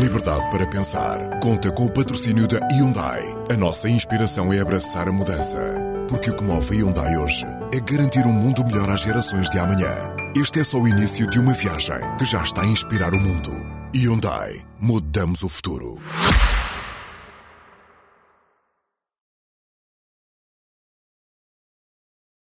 Liberdade 0.00 0.48
para 0.50 0.68
pensar. 0.68 1.18
Conta 1.40 1.72
com 1.72 1.86
o 1.86 1.92
patrocínio 1.92 2.46
da 2.46 2.60
Hyundai. 2.70 3.24
A 3.50 3.56
nossa 3.56 3.88
inspiração 3.88 4.52
é 4.52 4.60
abraçar 4.60 5.08
a 5.08 5.12
mudança. 5.12 5.95
Porque 6.08 6.30
o 6.30 6.36
que 6.36 6.44
move 6.44 6.76
a 6.76 6.80
Hyundai 6.80 7.16
hoje 7.16 7.44
é 7.74 7.80
garantir 7.80 8.24
um 8.26 8.32
mundo 8.32 8.64
melhor 8.64 8.88
às 8.90 9.00
gerações 9.00 9.50
de 9.50 9.58
amanhã. 9.58 9.92
Este 10.36 10.60
é 10.60 10.64
só 10.64 10.78
o 10.78 10.86
início 10.86 11.28
de 11.28 11.38
uma 11.38 11.52
viagem 11.52 11.98
que 12.16 12.24
já 12.24 12.42
está 12.42 12.62
a 12.62 12.66
inspirar 12.66 13.12
o 13.12 13.20
mundo. 13.20 13.50
Hyundai. 13.94 14.60
Mudamos 14.78 15.42
o 15.42 15.48
futuro. 15.48 15.98